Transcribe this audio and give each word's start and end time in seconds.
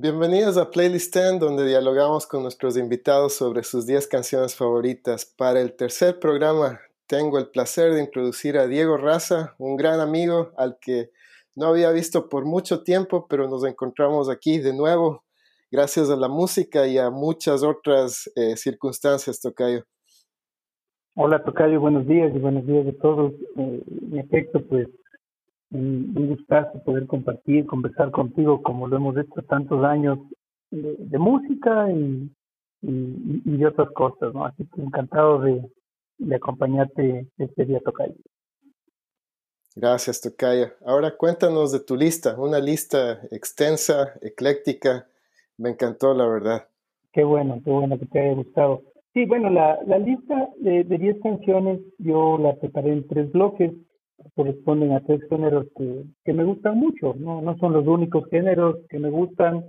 Bienvenidos 0.00 0.56
a 0.58 0.70
Playlist 0.70 1.12
10, 1.12 1.40
donde 1.40 1.66
dialogamos 1.66 2.24
con 2.28 2.44
nuestros 2.44 2.76
invitados 2.76 3.34
sobre 3.34 3.64
sus 3.64 3.84
10 3.84 4.06
canciones 4.06 4.54
favoritas. 4.54 5.24
Para 5.24 5.60
el 5.60 5.74
tercer 5.74 6.20
programa, 6.20 6.78
tengo 7.08 7.36
el 7.36 7.48
placer 7.48 7.92
de 7.92 8.02
introducir 8.02 8.58
a 8.58 8.68
Diego 8.68 8.96
Raza, 8.96 9.56
un 9.58 9.76
gran 9.76 9.98
amigo 9.98 10.52
al 10.56 10.78
que 10.80 11.10
no 11.56 11.66
había 11.66 11.90
visto 11.90 12.28
por 12.28 12.44
mucho 12.44 12.84
tiempo, 12.84 13.26
pero 13.28 13.48
nos 13.48 13.64
encontramos 13.64 14.30
aquí 14.30 14.58
de 14.58 14.72
nuevo, 14.72 15.24
gracias 15.68 16.10
a 16.10 16.16
la 16.16 16.28
música 16.28 16.86
y 16.86 16.96
a 16.96 17.10
muchas 17.10 17.64
otras 17.64 18.30
eh, 18.36 18.56
circunstancias, 18.56 19.40
Tocayo. 19.40 19.82
Hola, 21.16 21.42
Tocayo, 21.42 21.80
buenos 21.80 22.06
días 22.06 22.30
y 22.36 22.38
buenos 22.38 22.64
días 22.64 22.86
a 22.86 23.02
todos. 23.02 23.32
Eh, 23.32 23.82
en 24.12 24.18
efecto, 24.20 24.64
pues 24.64 24.86
un, 25.70 26.28
gustazo 26.28 26.82
poder 26.84 27.06
compartir, 27.06 27.66
conversar 27.66 28.10
contigo 28.10 28.62
como 28.62 28.86
lo 28.86 28.96
hemos 28.96 29.16
hecho 29.16 29.42
tantos 29.48 29.84
años 29.84 30.18
de, 30.70 31.18
música 31.18 31.90
y, 31.90 32.30
y, 32.82 33.42
y, 33.44 33.56
de 33.56 33.66
otras 33.66 33.90
cosas, 33.92 34.32
¿no? 34.34 34.44
Así 34.44 34.66
que 34.74 34.82
encantado 34.82 35.40
de, 35.40 35.62
de 36.18 36.36
acompañarte 36.36 37.28
este 37.38 37.64
día, 37.64 37.80
Tocayo. 37.80 38.14
Gracias, 39.74 40.20
Tocayo. 40.20 40.72
Ahora 40.84 41.16
cuéntanos 41.16 41.72
de 41.72 41.80
tu 41.80 41.96
lista, 41.96 42.38
una 42.38 42.58
lista 42.58 43.20
extensa, 43.30 44.14
ecléctica. 44.20 45.06
Me 45.56 45.70
encantó, 45.70 46.14
la 46.14 46.26
verdad. 46.26 46.68
Qué 47.12 47.24
bueno, 47.24 47.60
qué 47.64 47.70
bueno 47.70 47.98
que 47.98 48.06
te 48.06 48.20
haya 48.20 48.34
gustado. 48.34 48.82
Sí, 49.14 49.24
bueno, 49.24 49.50
la, 49.50 49.78
la 49.86 49.98
lista 49.98 50.48
de 50.58 50.84
10 50.84 51.20
canciones 51.22 51.80
yo 51.98 52.38
la 52.38 52.54
preparé 52.56 52.92
en 52.92 53.06
tres 53.08 53.32
bloques 53.32 53.72
corresponden 54.34 54.92
a 54.92 55.00
tres 55.00 55.20
géneros 55.28 55.66
que, 55.76 56.04
que 56.24 56.32
me 56.32 56.44
gustan 56.44 56.78
mucho, 56.78 57.14
no, 57.18 57.40
no 57.40 57.56
son 57.58 57.72
los 57.72 57.86
únicos 57.86 58.28
géneros 58.30 58.76
que 58.88 58.98
me 58.98 59.10
gustan, 59.10 59.64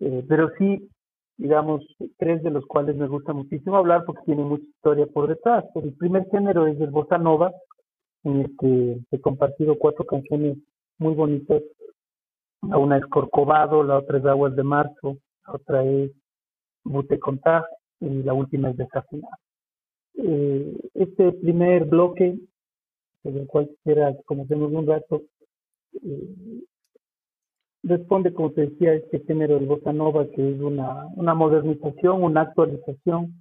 eh, 0.00 0.24
pero 0.28 0.50
sí, 0.58 0.88
digamos, 1.36 1.84
tres 2.18 2.42
de 2.42 2.50
los 2.50 2.64
cuales 2.66 2.96
me 2.96 3.06
gusta 3.06 3.32
muchísimo 3.32 3.76
hablar 3.76 4.04
porque 4.04 4.22
tienen 4.24 4.48
mucha 4.48 4.64
historia 4.64 5.06
por 5.06 5.28
detrás. 5.28 5.64
El 5.74 5.92
primer 5.94 6.28
género 6.30 6.66
es 6.66 6.80
el 6.80 6.90
bossa 6.90 7.18
nova, 7.18 7.52
en 8.24 8.40
el 8.40 8.56
que 8.58 8.98
he 9.10 9.20
compartido 9.20 9.78
cuatro 9.78 10.04
canciones 10.04 10.56
muy 10.98 11.14
bonitas. 11.14 11.62
Una 12.62 12.96
es 12.96 13.06
Corcovado, 13.06 13.82
la 13.82 13.98
otra 13.98 14.18
es 14.18 14.24
Aguas 14.24 14.56
de 14.56 14.62
Marzo, 14.62 15.18
la 15.46 15.54
otra 15.54 15.84
es 15.84 16.10
Bute 16.84 17.18
Contag 17.18 17.64
y 18.00 18.22
la 18.22 18.32
última 18.32 18.70
es 18.70 18.76
Desafinar. 18.76 19.30
Eh, 20.14 20.74
este 20.94 21.32
primer 21.32 21.84
bloque 21.84 22.38
el 23.34 23.46
cual 23.46 23.68
quisiera 23.68 24.14
que 24.14 24.22
conocemos 24.24 24.72
un 24.72 24.86
rato, 24.86 25.22
eh, 26.02 26.62
responde, 27.82 28.32
como 28.32 28.52
te 28.52 28.62
decía, 28.62 28.94
este 28.94 29.20
género 29.20 29.54
del 29.54 29.66
bossa 29.66 29.92
nova, 29.92 30.26
que 30.26 30.52
es 30.54 30.60
una, 30.60 31.06
una 31.14 31.34
modernización, 31.34 32.22
una 32.22 32.42
actualización 32.42 33.34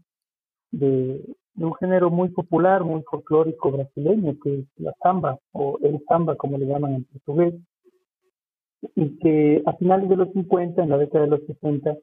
de, 0.72 1.22
un 1.58 1.74
género 1.76 2.10
muy 2.10 2.30
popular, 2.30 2.84
muy 2.84 3.02
folclórico 3.04 3.72
brasileño, 3.72 4.36
que 4.44 4.60
es 4.60 4.66
la 4.78 4.94
samba, 5.02 5.40
o 5.54 5.80
el 5.82 6.04
samba, 6.08 6.36
como 6.36 6.58
le 6.58 6.66
llaman 6.66 6.96
en 6.96 7.04
portugués, 7.06 7.54
y 8.96 9.18
que 9.20 9.64
a 9.66 9.74
finales 9.74 10.10
de 10.10 10.18
los 10.18 10.32
50, 10.34 10.84
en 10.84 10.90
la 10.90 10.98
década 10.98 11.26
de 11.26 11.32
los 11.32 11.42
60, 11.46 11.98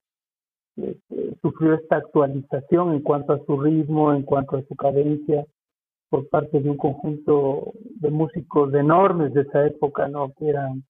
eh, 0.79 0.99
sufrió 1.43 1.75
esta 1.75 1.97
actualización 1.97 2.95
en 2.95 3.03
cuanto 3.03 3.35
a 3.35 3.45
su 3.45 3.61
ritmo, 3.61 4.15
en 4.15 4.23
cuanto 4.23 4.57
a 4.57 4.63
su 4.63 4.75
cadencia, 4.75 5.47
por 6.13 6.29
parte 6.29 6.61
de 6.61 6.69
un 6.69 6.77
conjunto 6.77 7.73
de 7.75 8.11
músicos 8.11 8.75
enormes 8.75 9.33
de 9.33 9.41
esa 9.41 9.67
época, 9.67 10.09
¿no? 10.09 10.31
Que 10.39 10.51
eran 10.51 10.85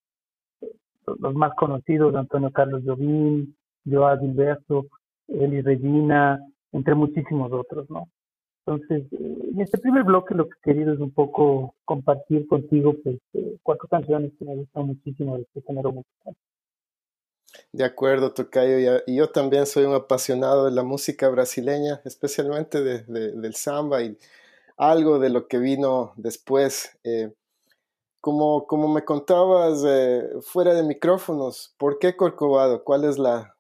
los 1.07 1.35
más 1.37 1.55
conocidos, 1.55 2.17
Antonio 2.17 2.51
Carlos 2.51 2.83
Jobim, 2.85 3.55
Joao 3.89 4.19
Gilberto, 4.19 4.87
Eli 5.29 5.61
Regina, 5.61 6.45
entre 6.73 6.97
muchísimos 6.97 7.53
otros, 7.53 7.89
¿no? 7.89 8.09
Entonces, 8.67 9.05
eh, 9.13 9.51
en 9.53 9.61
este 9.61 9.79
primer 9.79 10.03
bloque 10.03 10.35
lo 10.35 10.49
que 10.49 10.57
he 10.59 10.73
querido 10.73 10.93
es 10.93 10.99
un 10.99 11.13
poco 11.13 11.77
compartir 11.85 12.49
contigo 12.49 12.97
pues, 13.05 13.21
eh, 13.35 13.59
cuatro 13.63 13.87
canciones 13.87 14.33
que 14.37 14.45
me 14.45 14.57
gustan 14.57 14.89
muchísimo 14.89 15.37
de 15.37 15.43
este 15.43 15.63
género 15.63 15.93
musical. 15.93 16.35
De 17.71 17.85
acuerdo, 17.85 18.33
Tocayo. 18.33 19.03
Y 19.07 19.19
yo 19.19 19.31
también 19.31 19.67
soy 19.67 19.85
un 19.85 19.95
apasionado 19.95 20.65
de 20.65 20.73
la 20.73 20.83
música 20.83 21.29
brasileña, 21.29 22.01
especialmente 22.05 22.83
de, 22.83 23.03
del 23.05 23.55
samba 23.55 24.03
y 24.03 24.19
algo 24.77 25.19
de 25.19 25.31
lo 25.31 25.47
que 25.49 25.59
vino 25.59 26.13
después. 26.17 26.99
Eh, 27.05 27.33
como, 28.21 28.67
como 28.67 28.89
me 28.89 29.05
contabas 29.05 29.85
eh, 29.87 30.29
fuera 30.43 30.75
de 30.75 30.85
micrófonos, 30.85 31.75
¿por 31.77 31.99
qué 31.99 32.17
Corcovado? 32.17 32.85
¿Cuál 32.85 33.05
es 33.05 33.19
la, 33.19 33.55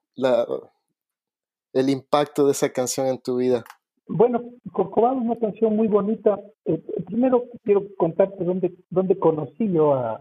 el 1.72 1.90
impacto 1.90 2.46
de 2.46 2.52
esa 2.52 2.72
canción 2.72 3.08
en 3.08 3.20
tu 3.20 3.36
vida? 3.36 3.64
Bueno, 4.06 4.42
Corcovado 4.72 5.16
es 5.16 5.22
una 5.22 5.38
canción 5.38 5.76
muy 5.76 5.88
bonita. 5.88 6.38
Eh, 6.64 6.82
primero 7.06 7.44
quiero 7.64 7.82
contarte 7.96 8.44
dónde, 8.44 8.72
dónde 8.90 9.18
conocí 9.18 9.72
yo 9.72 9.94
a, 9.94 10.20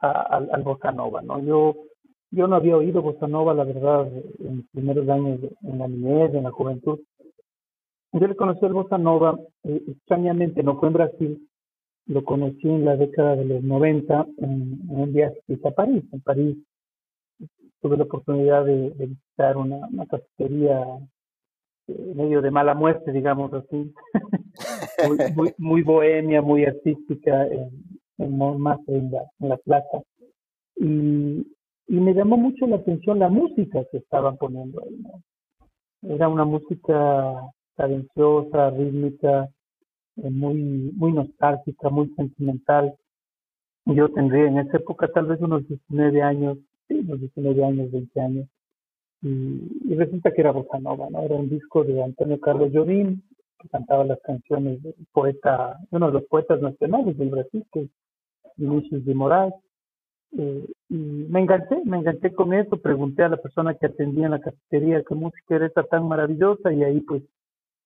al, 0.00 0.50
al. 0.52 1.26
¿no? 1.26 1.40
Yo, 1.40 1.74
yo 2.30 2.46
no 2.46 2.56
había 2.56 2.76
oído 2.76 3.02
Bossa 3.02 3.26
la 3.26 3.64
verdad, 3.64 4.06
en 4.38 4.56
los 4.58 4.66
primeros 4.72 5.08
años, 5.08 5.40
en 5.62 5.78
la 5.78 5.88
niñez, 5.88 6.34
en 6.34 6.44
la 6.44 6.50
juventud. 6.50 7.00
Yo 8.12 8.26
le 8.26 8.36
conocí 8.36 8.64
al 8.64 8.72
Bossa 8.72 8.96
Nova, 8.96 9.38
eh, 9.64 9.82
extrañamente, 9.86 10.62
no 10.62 10.78
fue 10.78 10.88
en 10.88 10.94
Brasil, 10.94 11.48
lo 12.06 12.24
conocí 12.24 12.66
en 12.68 12.84
la 12.84 12.96
década 12.96 13.36
de 13.36 13.44
los 13.44 13.62
90 13.62 14.26
en, 14.38 14.80
un 14.88 15.12
viaje 15.12 15.42
a 15.62 15.70
París. 15.70 16.02
En 16.12 16.20
París 16.22 16.56
tuve 17.82 17.96
la 17.98 18.04
oportunidad 18.04 18.64
de, 18.64 18.90
visitar 18.98 19.58
una, 19.58 19.80
cafetería 20.10 20.86
eh, 21.86 22.12
medio 22.16 22.40
de 22.40 22.50
mala 22.50 22.74
muerte, 22.74 23.12
digamos 23.12 23.52
así, 23.52 23.92
muy, 25.36 25.52
muy, 25.58 25.82
bohemia, 25.82 26.40
muy 26.40 26.64
artística, 26.64 27.46
en, 27.46 27.70
en 28.16 28.40
en 28.40 29.10
la, 29.10 29.22
en 29.38 29.48
la 29.48 29.56
plaza. 29.58 30.02
Y, 30.76 31.46
y 31.88 31.94
me 32.00 32.14
llamó 32.14 32.38
mucho 32.38 32.66
la 32.66 32.76
atención 32.76 33.18
la 33.18 33.28
música 33.28 33.84
que 33.90 33.98
estaban 33.98 34.38
poniendo 34.38 34.82
ahí. 34.82 35.02
Era 36.02 36.28
una 36.28 36.44
música 36.44 37.34
cadenciosa, 37.78 38.70
rítmica, 38.70 39.48
eh, 40.16 40.30
muy, 40.30 40.92
muy 40.96 41.12
nostálgica, 41.12 41.88
muy 41.88 42.08
sentimental. 42.16 42.94
Yo 43.86 44.08
tendría 44.10 44.48
en 44.48 44.58
esa 44.58 44.78
época 44.78 45.08
tal 45.08 45.26
vez 45.26 45.40
unos 45.40 45.66
19 45.66 46.20
años, 46.20 46.58
sí, 46.88 46.98
unos 46.98 47.20
19 47.20 47.64
años, 47.64 47.92
20 47.92 48.20
años. 48.20 48.48
Y, 49.22 49.94
resulta 49.94 50.32
que 50.32 50.40
era 50.40 50.52
bossa 50.52 50.78
¿no? 50.78 50.94
Era 51.22 51.34
un 51.36 51.48
disco 51.48 51.84
de 51.84 52.02
Antonio 52.02 52.38
Carlos 52.40 52.70
Jobim, 52.72 53.22
que 53.60 53.68
cantaba 53.68 54.04
las 54.04 54.20
canciones 54.20 54.82
del 54.82 54.94
poeta, 55.12 55.78
uno 55.90 56.08
de 56.08 56.12
los 56.12 56.24
poetas 56.24 56.60
nacionales 56.60 57.16
del 57.16 57.30
Brasil, 57.30 57.64
que 57.72 57.82
es 57.82 57.90
Vinicius 58.56 59.04
de 59.04 59.14
Moraes. 59.14 59.54
Eh, 60.36 60.66
y 60.90 60.94
me 60.94 61.40
enganché, 61.40 61.80
me 61.84 61.98
enganché 61.98 62.34
con 62.34 62.52
eso, 62.52 62.76
pregunté 62.76 63.22
a 63.22 63.28
la 63.30 63.38
persona 63.38 63.74
que 63.74 63.86
atendía 63.86 64.26
en 64.26 64.32
la 64.32 64.40
cafetería 64.40 65.02
qué 65.08 65.14
música 65.14 65.56
era 65.56 65.66
esta 65.66 65.84
tan 65.84 66.06
maravillosa 66.06 66.72
y 66.72 66.84
ahí 66.84 67.00
pues 67.00 67.22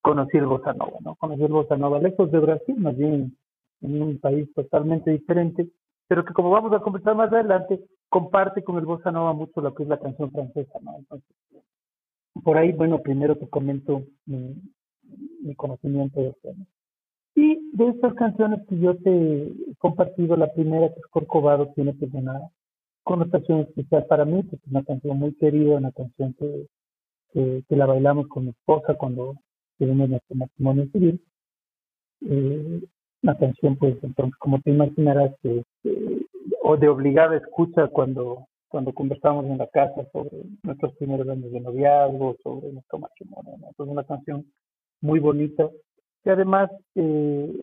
conocí 0.02 0.36
el 0.36 0.46
bossa 0.46 0.72
nova, 0.74 0.98
¿no? 1.00 1.14
Conocí 1.14 1.42
el 1.42 1.52
bossa 1.52 1.76
nova 1.76 1.98
lejos 2.00 2.30
de 2.30 2.38
Brasil, 2.40 2.76
más 2.76 2.96
bien 2.96 3.36
en 3.80 4.02
un 4.02 4.18
país 4.18 4.52
totalmente 4.54 5.10
diferente, 5.10 5.68
pero 6.08 6.24
que 6.24 6.34
como 6.34 6.50
vamos 6.50 6.72
a 6.72 6.80
conversar 6.80 7.16
más 7.16 7.32
adelante, 7.32 7.80
comparte 8.08 8.62
con 8.62 8.76
el 8.76 8.84
bossa 8.84 9.10
nova 9.10 9.32
mucho 9.32 9.60
lo 9.60 9.74
que 9.74 9.84
es 9.84 9.88
la 9.88 9.98
canción 9.98 10.30
francesa, 10.30 10.78
¿no? 10.82 10.96
Entonces, 10.98 11.30
por 12.44 12.58
ahí, 12.58 12.72
bueno, 12.72 13.00
primero 13.00 13.36
te 13.36 13.48
comento 13.48 14.02
mi, 14.26 14.54
mi 15.40 15.54
conocimiento 15.54 16.20
de 16.20 16.32
tema. 16.42 16.66
Y 17.34 17.70
de 17.72 17.88
estas 17.88 18.14
canciones 18.14 18.60
que 18.68 18.78
yo 18.78 18.96
te 18.98 19.10
he 19.10 19.74
compartido, 19.78 20.36
la 20.36 20.52
primera 20.52 20.88
que 20.92 21.00
es 21.00 21.06
Corcovado 21.06 21.72
tiene 21.74 21.94
pues 21.94 22.12
una 22.12 22.40
connotación 23.04 23.60
especial 23.60 24.04
para 24.06 24.24
mí, 24.24 24.42
porque 24.42 24.64
es 24.66 24.70
una 24.70 24.84
canción 24.84 25.18
muy 25.18 25.32
querida, 25.34 25.76
una 25.76 25.92
canción 25.92 26.34
que 26.34 27.64
la 27.68 27.86
bailamos 27.86 28.28
con 28.28 28.44
mi 28.44 28.50
esposa 28.50 28.94
cuando 28.94 29.36
tuvimos 29.82 30.08
nuestro 30.08 30.36
matrimonio 30.36 30.86
civil. 30.92 31.20
Eh, 32.24 32.82
canción, 33.40 33.76
pues, 33.76 33.96
entonces, 34.02 34.36
como 34.38 34.60
te 34.60 34.70
imaginarás, 34.70 35.32
que, 35.42 35.64
o 36.62 36.76
de 36.76 36.88
obligada 36.88 37.36
escucha 37.36 37.88
cuando, 37.88 38.46
cuando 38.68 38.92
conversamos 38.92 39.44
en 39.46 39.58
la 39.58 39.66
casa 39.66 40.06
sobre 40.12 40.44
nuestros 40.62 40.94
primeros 40.94 41.28
años 41.28 41.50
de 41.50 41.60
noviazgo, 41.60 42.36
sobre 42.44 42.72
nuestro 42.72 43.00
matrimonio. 43.00 43.56
Es 43.70 43.78
una 43.78 44.04
canción 44.04 44.46
muy 45.00 45.18
bonita 45.18 45.68
que 46.22 46.30
además 46.30 46.70
eh, 46.94 47.60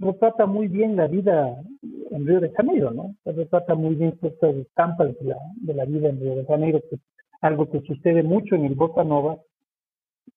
retrata 0.00 0.46
muy 0.46 0.66
bien 0.66 0.96
la 0.96 1.06
vida 1.06 1.62
en 2.10 2.26
Río 2.26 2.40
de 2.40 2.50
Janeiro, 2.50 2.90
¿no? 2.90 3.14
Retrata 3.24 3.76
muy 3.76 3.94
bien 3.94 4.18
estas 4.20 4.56
estampas 4.56 5.16
de 5.20 5.28
la, 5.28 5.36
de 5.60 5.74
la 5.74 5.84
vida 5.84 6.08
en 6.08 6.18
Río 6.18 6.34
de 6.34 6.46
Janeiro, 6.46 6.80
que 6.90 6.98
algo 7.40 7.70
que 7.70 7.80
sucede 7.82 8.24
mucho 8.24 8.56
en 8.56 8.64
el 8.64 8.74
Bossa 8.74 9.04
Nova, 9.04 9.38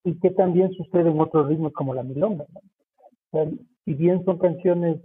y 0.03 0.19
que 0.19 0.31
también 0.31 0.71
sucede 0.73 1.09
en 1.09 1.19
otros 1.19 1.47
ritmos 1.47 1.73
como 1.73 1.93
la 1.93 2.03
milonga. 2.03 2.45
y 3.85 3.93
bien 3.93 4.23
son 4.25 4.37
canciones 4.37 4.99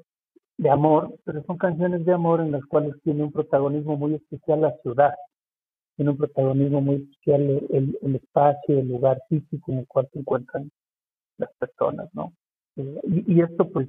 de 0.58 0.70
amor, 0.70 1.14
pero 1.25 1.43
son 1.44 1.56
canciones 1.56 2.05
de 2.05 2.12
amor 2.12 2.40
en 2.40 2.52
las 2.52 2.64
cuales 2.67 2.94
tiene 3.02 3.23
un 3.23 3.32
protagonismo 3.32 3.96
muy 3.96 4.14
especial 4.14 4.61
la 4.61 4.76
ciudad. 4.82 5.14
tiene 5.96 6.12
un 6.12 6.17
protagonismo 6.17 6.81
muy 6.81 6.96
especial 6.96 7.43
el, 7.70 7.99
el, 8.02 8.17
espacio, 8.17 8.79
el 8.79 8.88
lugar 8.88 9.20
físico 9.29 9.73
en 9.73 9.79
el 9.79 9.87
cual 9.87 10.08
se 10.12 10.20
encuentran 10.20 10.70
las 11.38 11.50
personas, 11.58 12.08
¿no? 12.12 12.32
Eh, 12.76 13.00
y, 13.26 13.41
esto 13.43 13.69
pues 13.70 13.88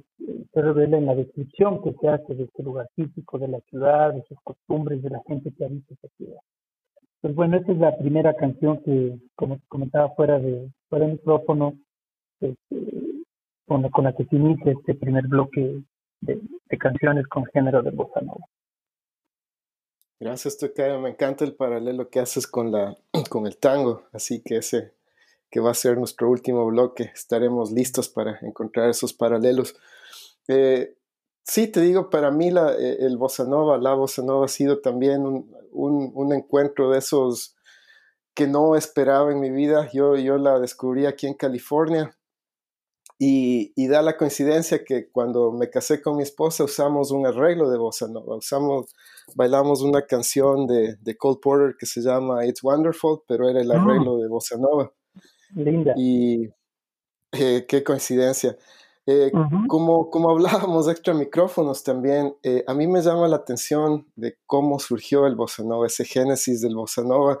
se 0.52 0.62
revela 0.62 0.98
en 0.98 1.06
la 1.06 1.14
descripción 1.14 1.80
que 1.82 1.94
se 2.00 2.08
hace 2.08 2.34
de 2.34 2.44
este 2.44 2.62
lugar 2.62 2.88
físico, 2.96 3.38
de 3.38 3.48
la 3.48 3.60
ciudad, 3.70 4.12
de 4.12 4.24
sus 4.24 4.38
costumbres, 4.42 5.02
de 5.02 5.10
la 5.10 5.22
gente 5.26 5.52
que 5.52 5.64
habita 5.64 5.94
esa 5.94 6.08
ciudad. 6.16 6.40
Pues 7.20 7.34
bueno, 7.34 7.58
esta 7.58 7.72
es 7.72 7.78
la 7.78 7.96
primera 7.98 8.34
canción 8.34 8.82
que, 8.82 9.18
como 9.36 9.58
comentaba 9.68 10.10
fuera 10.14 10.38
de 10.38 10.70
fuera 10.88 11.06
del 11.06 11.14
micrófono, 11.14 11.74
este, 12.40 13.24
con, 13.66 13.88
con 13.90 14.04
la 14.04 14.14
que 14.14 14.24
se 14.24 14.36
inicia 14.36 14.72
este 14.72 14.94
primer 14.94 15.26
bloque 15.26 15.82
de, 16.20 16.40
de 16.68 16.78
canciones 16.78 17.26
con 17.26 17.44
género 17.46 17.82
de 17.82 17.90
bossa 17.90 18.20
nova. 18.20 18.46
Gracias, 20.18 20.58
Tocayo. 20.58 21.00
Me 21.00 21.10
encanta 21.10 21.44
el 21.44 21.54
paralelo 21.54 22.10
que 22.10 22.20
haces 22.20 22.46
con, 22.46 22.70
la, 22.70 22.96
con 23.30 23.46
el 23.46 23.56
tango, 23.56 24.02
así 24.12 24.42
que 24.42 24.56
ese 24.56 24.92
que 25.50 25.60
va 25.60 25.72
a 25.72 25.74
ser 25.74 25.98
nuestro 25.98 26.30
último 26.30 26.64
bloque, 26.66 27.10
estaremos 27.12 27.72
listos 27.72 28.08
para 28.08 28.38
encontrar 28.42 28.88
esos 28.88 29.12
paralelos. 29.12 29.74
Eh, 30.46 30.94
sí, 31.50 31.66
te 31.66 31.80
digo, 31.80 32.10
para 32.10 32.30
mí 32.30 32.50
la, 32.50 32.72
eh, 32.74 32.98
el 33.00 33.16
bossa 33.16 33.44
nova, 33.44 33.76
la 33.76 33.94
bossa 33.94 34.22
nova 34.22 34.44
ha 34.44 34.48
sido 34.48 34.80
también 34.80 35.22
un, 35.26 35.52
un, 35.72 36.12
un, 36.14 36.32
encuentro 36.32 36.90
de 36.90 36.98
esos 36.98 37.56
que 38.34 38.46
no 38.46 38.76
esperaba 38.76 39.32
en 39.32 39.40
mi 39.40 39.50
vida. 39.50 39.88
Yo, 39.92 40.14
yo 40.14 40.38
la 40.38 40.60
descubrí 40.60 41.06
aquí 41.06 41.26
en 41.26 41.34
California 41.34 42.16
y, 43.18 43.88
da 43.88 44.00
la 44.00 44.16
coincidencia 44.16 44.84
que 44.84 45.10
cuando 45.10 45.50
me 45.50 45.68
casé 45.68 46.00
con 46.00 46.16
mi 46.16 46.22
esposa 46.22 46.62
usamos 46.62 47.10
un 47.10 47.26
arreglo 47.26 47.68
de 47.68 47.78
bossa 47.78 48.06
nova, 48.06 48.36
usamos, 48.36 48.94
bailamos 49.34 49.82
una 49.82 50.06
canción 50.06 50.68
de, 50.68 50.96
de 51.00 51.16
Cole 51.16 51.38
Porter 51.42 51.76
que 51.76 51.86
se 51.86 52.00
llama 52.00 52.46
It's 52.46 52.62
Wonderful, 52.62 53.22
pero 53.26 53.48
era 53.48 53.60
el 53.60 53.72
ah. 53.72 53.82
arreglo 53.82 54.18
de 54.18 54.28
bossa 54.28 54.56
nova. 54.56 54.92
Linda. 55.54 55.94
Y 55.96 56.48
eh, 57.32 57.66
qué 57.68 57.82
coincidencia. 57.82 58.56
Eh, 59.12 59.32
como, 59.66 60.08
como 60.08 60.30
hablábamos 60.30 60.88
extra 60.88 61.14
micrófonos 61.14 61.82
también, 61.82 62.36
eh, 62.44 62.62
a 62.68 62.74
mí 62.74 62.86
me 62.86 63.02
llama 63.02 63.26
la 63.26 63.36
atención 63.36 64.06
de 64.14 64.38
cómo 64.46 64.78
surgió 64.78 65.26
el 65.26 65.34
bossa 65.34 65.64
nova, 65.64 65.88
ese 65.88 66.04
génesis 66.04 66.60
del 66.60 66.76
bossa 66.76 67.02
nova 67.02 67.40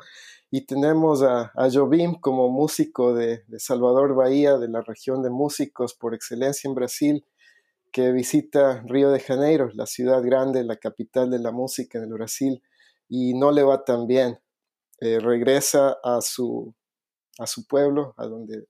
y 0.50 0.62
tenemos 0.62 1.22
a, 1.22 1.52
a 1.54 1.70
Jobim 1.70 2.16
como 2.16 2.48
músico 2.48 3.14
de, 3.14 3.44
Salvador 3.58 4.16
Bahía, 4.16 4.58
de 4.58 4.66
la 4.66 4.80
región 4.80 5.22
de 5.22 5.30
músicos 5.30 5.94
por 5.94 6.12
excelencia 6.12 6.66
en 6.66 6.74
Brasil, 6.74 7.24
que 7.92 8.10
visita 8.10 8.82
Río 8.86 9.12
de 9.12 9.20
Janeiro, 9.20 9.70
la 9.72 9.86
ciudad 9.86 10.24
grande, 10.24 10.64
la 10.64 10.74
capital 10.74 11.30
de 11.30 11.38
la 11.38 11.52
música 11.52 11.98
en 11.98 12.04
el 12.04 12.14
Brasil, 12.14 12.64
y 13.08 13.34
no 13.34 13.52
le 13.52 13.62
va 13.62 13.84
tan 13.84 14.08
bien. 14.08 14.40
Eh, 15.00 15.20
regresa 15.20 15.98
a 16.02 16.20
su, 16.20 16.74
a 17.38 17.46
su 17.46 17.68
pueblo, 17.68 18.12
a 18.16 18.26
donde, 18.26 18.66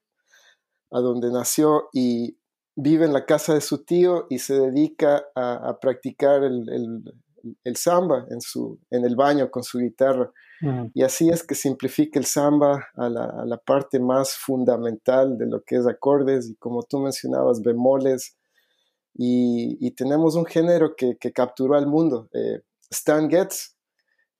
a 0.90 1.00
donde 1.00 1.32
nació, 1.32 1.88
y 1.94 2.36
vive 2.80 3.04
en 3.04 3.12
la 3.12 3.26
casa 3.26 3.54
de 3.54 3.60
su 3.60 3.84
tío 3.84 4.26
y 4.30 4.38
se 4.38 4.54
dedica 4.54 5.24
a, 5.34 5.78
practicar 5.80 6.42
el, 6.44 6.66
el, 7.64 7.76
samba 7.76 8.26
en, 8.30 8.40
su, 8.40 8.78
en 8.90 9.04
el 9.04 9.16
baño 9.16 9.50
con 9.50 9.62
su 9.62 9.78
guitarra. 9.78 10.30
Y 10.92 11.02
así 11.02 11.30
es 11.30 11.42
que 11.42 11.54
simplifica 11.54 12.18
el 12.18 12.26
samba 12.26 12.88
a 12.94 13.08
la, 13.08 13.56
parte 13.64 13.98
más 13.98 14.34
fundamental 14.34 15.38
de 15.38 15.46
lo 15.46 15.62
que 15.62 15.76
es 15.76 15.86
acordes 15.86 16.50
y 16.50 16.56
como 16.56 16.82
tú 16.82 16.98
mencionabas, 16.98 17.62
bemoles. 17.62 18.36
Y, 19.14 19.90
tenemos 19.92 20.34
un 20.36 20.44
género 20.44 20.94
que, 20.96 21.16
capturó 21.32 21.76
al 21.76 21.86
mundo. 21.86 22.28
Eh, 22.34 22.60
Stan 22.90 23.30
Getz 23.30 23.74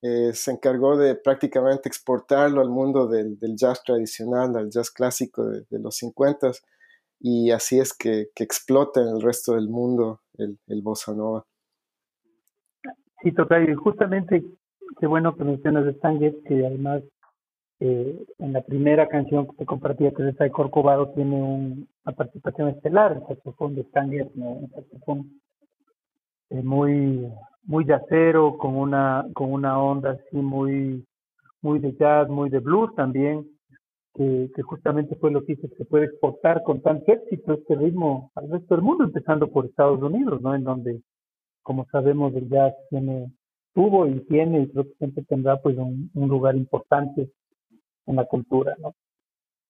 eh, 0.03 0.33
se 0.35 0.51
encargó 0.51 0.97
de 0.97 1.15
prácticamente 1.15 1.89
exportarlo 1.89 2.61
al 2.61 2.69
mundo 2.69 3.07
del, 3.07 3.39
jazz 3.57 3.83
tradicional, 3.83 4.55
al 4.57 4.71
jazz 4.71 4.91
clásico 4.91 5.45
de, 5.47 5.65
los 5.71 5.97
50 5.97 6.53
y 7.20 7.50
así 7.50 7.78
es 7.78 7.93
que, 7.93 8.28
explota 8.37 9.00
en 9.00 9.08
el 9.08 9.22
resto 9.22 9.55
del 9.55 9.69
mundo 9.69 10.20
el, 10.38 10.58
el 10.67 10.82
bossa 10.82 11.14
nova. 11.14 11.44
Sí, 13.22 13.34
y 13.34 13.75
justamente 13.75 14.43
qué 14.99 15.06
bueno 15.06 15.37
que 15.37 15.44
mencionas 15.44 15.84
de 15.84 15.90
Stan 15.93 16.19
que 16.19 16.67
además 16.67 17.02
eh, 17.81 18.25
en 18.38 18.52
la 18.52 18.62
primera 18.62 19.08
canción 19.08 19.46
que 19.46 19.56
te 19.56 19.67
compartía, 19.67 20.11
que 20.12 20.22
es 20.22 20.28
esta 20.31 20.44
de 20.44 20.50
Corcovado, 20.50 21.11
tiene 21.11 21.43
una 21.43 22.17
participación 22.17 22.69
estelar, 22.69 23.12
el 23.12 23.26
saxofón 23.26 23.75
de 23.75 23.82
Stan 23.82 24.11
¿no? 24.34 24.50
un 24.50 24.70
saxofón 24.70 25.40
eh, 26.50 26.62
muy 26.62 27.31
muy 27.64 27.84
yacero, 27.84 28.56
con 28.56 28.76
una 28.76 29.26
con 29.34 29.52
una 29.52 29.78
onda 29.82 30.12
así 30.12 30.37
muy 30.37 31.06
muy 31.61 31.78
de 31.78 31.93
jazz, 31.93 32.28
muy 32.28 32.49
de 32.49 32.58
blues 32.58 32.94
también, 32.94 33.46
que, 34.15 34.51
que 34.55 34.62
justamente 34.62 35.17
fue 35.17 35.31
lo 35.31 35.45
que 35.45 35.53
hizo 35.53 35.69
que 35.69 35.77
se 35.77 35.85
puede 35.85 36.07
exportar 36.07 36.62
con 36.62 36.83
tanto 36.83 37.12
éxito 37.12 37.55
este 37.55 37.75
ritmo 37.75 38.31
al 38.35 38.51
resto 38.51 38.75
del 38.75 38.83
mundo, 38.85 39.05
empezando 39.05 39.51
por 39.51 39.67
Estados 39.67 40.03
Unidos, 40.03 40.41
¿no? 40.41 40.55
En 40.55 40.65
donde, 40.65 41.03
como 41.62 41.87
sabemos, 41.91 42.35
el 42.35 42.49
jazz 42.49 42.75
tiene 42.91 43.33
tuvo 43.75 44.07
y 44.07 44.21
tiene 44.27 44.62
y 44.62 44.69
creo 44.71 44.85
que 44.85 44.95
siempre 44.99 45.25
tendrá 45.25 45.61
pues 45.61 45.77
un, 45.77 46.11
lugar 46.15 46.57
importante 46.57 47.33
en 48.07 48.17
la 48.17 48.25
cultura, 48.25 48.77
¿no? 48.79 48.95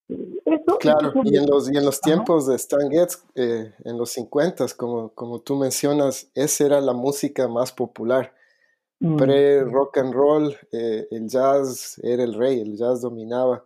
Eso, 0.09 0.79
claro, 0.81 1.13
y 1.25 1.37
en 1.37 1.47
los, 1.47 1.73
y 1.73 1.77
en 1.77 1.85
los 1.85 2.01
tiempos 2.01 2.49
de 2.49 2.57
Stan 2.57 2.91
Getz, 2.91 3.25
eh, 3.37 3.73
en 3.85 3.97
los 3.97 4.11
50, 4.11 4.67
como, 4.77 5.11
como 5.11 5.39
tú 5.41 5.55
mencionas, 5.55 6.29
esa 6.35 6.67
era 6.67 6.81
la 6.81 6.93
música 6.93 7.47
más 7.47 7.71
popular. 7.71 8.35
Mm. 8.99 9.17
Pre-rock 9.17 9.99
and 9.99 10.13
roll, 10.13 10.57
eh, 10.73 11.07
el 11.13 11.29
jazz 11.29 12.01
era 12.03 12.25
el 12.25 12.35
rey, 12.35 12.61
el 12.61 12.77
jazz 12.77 13.03
dominaba. 13.03 13.65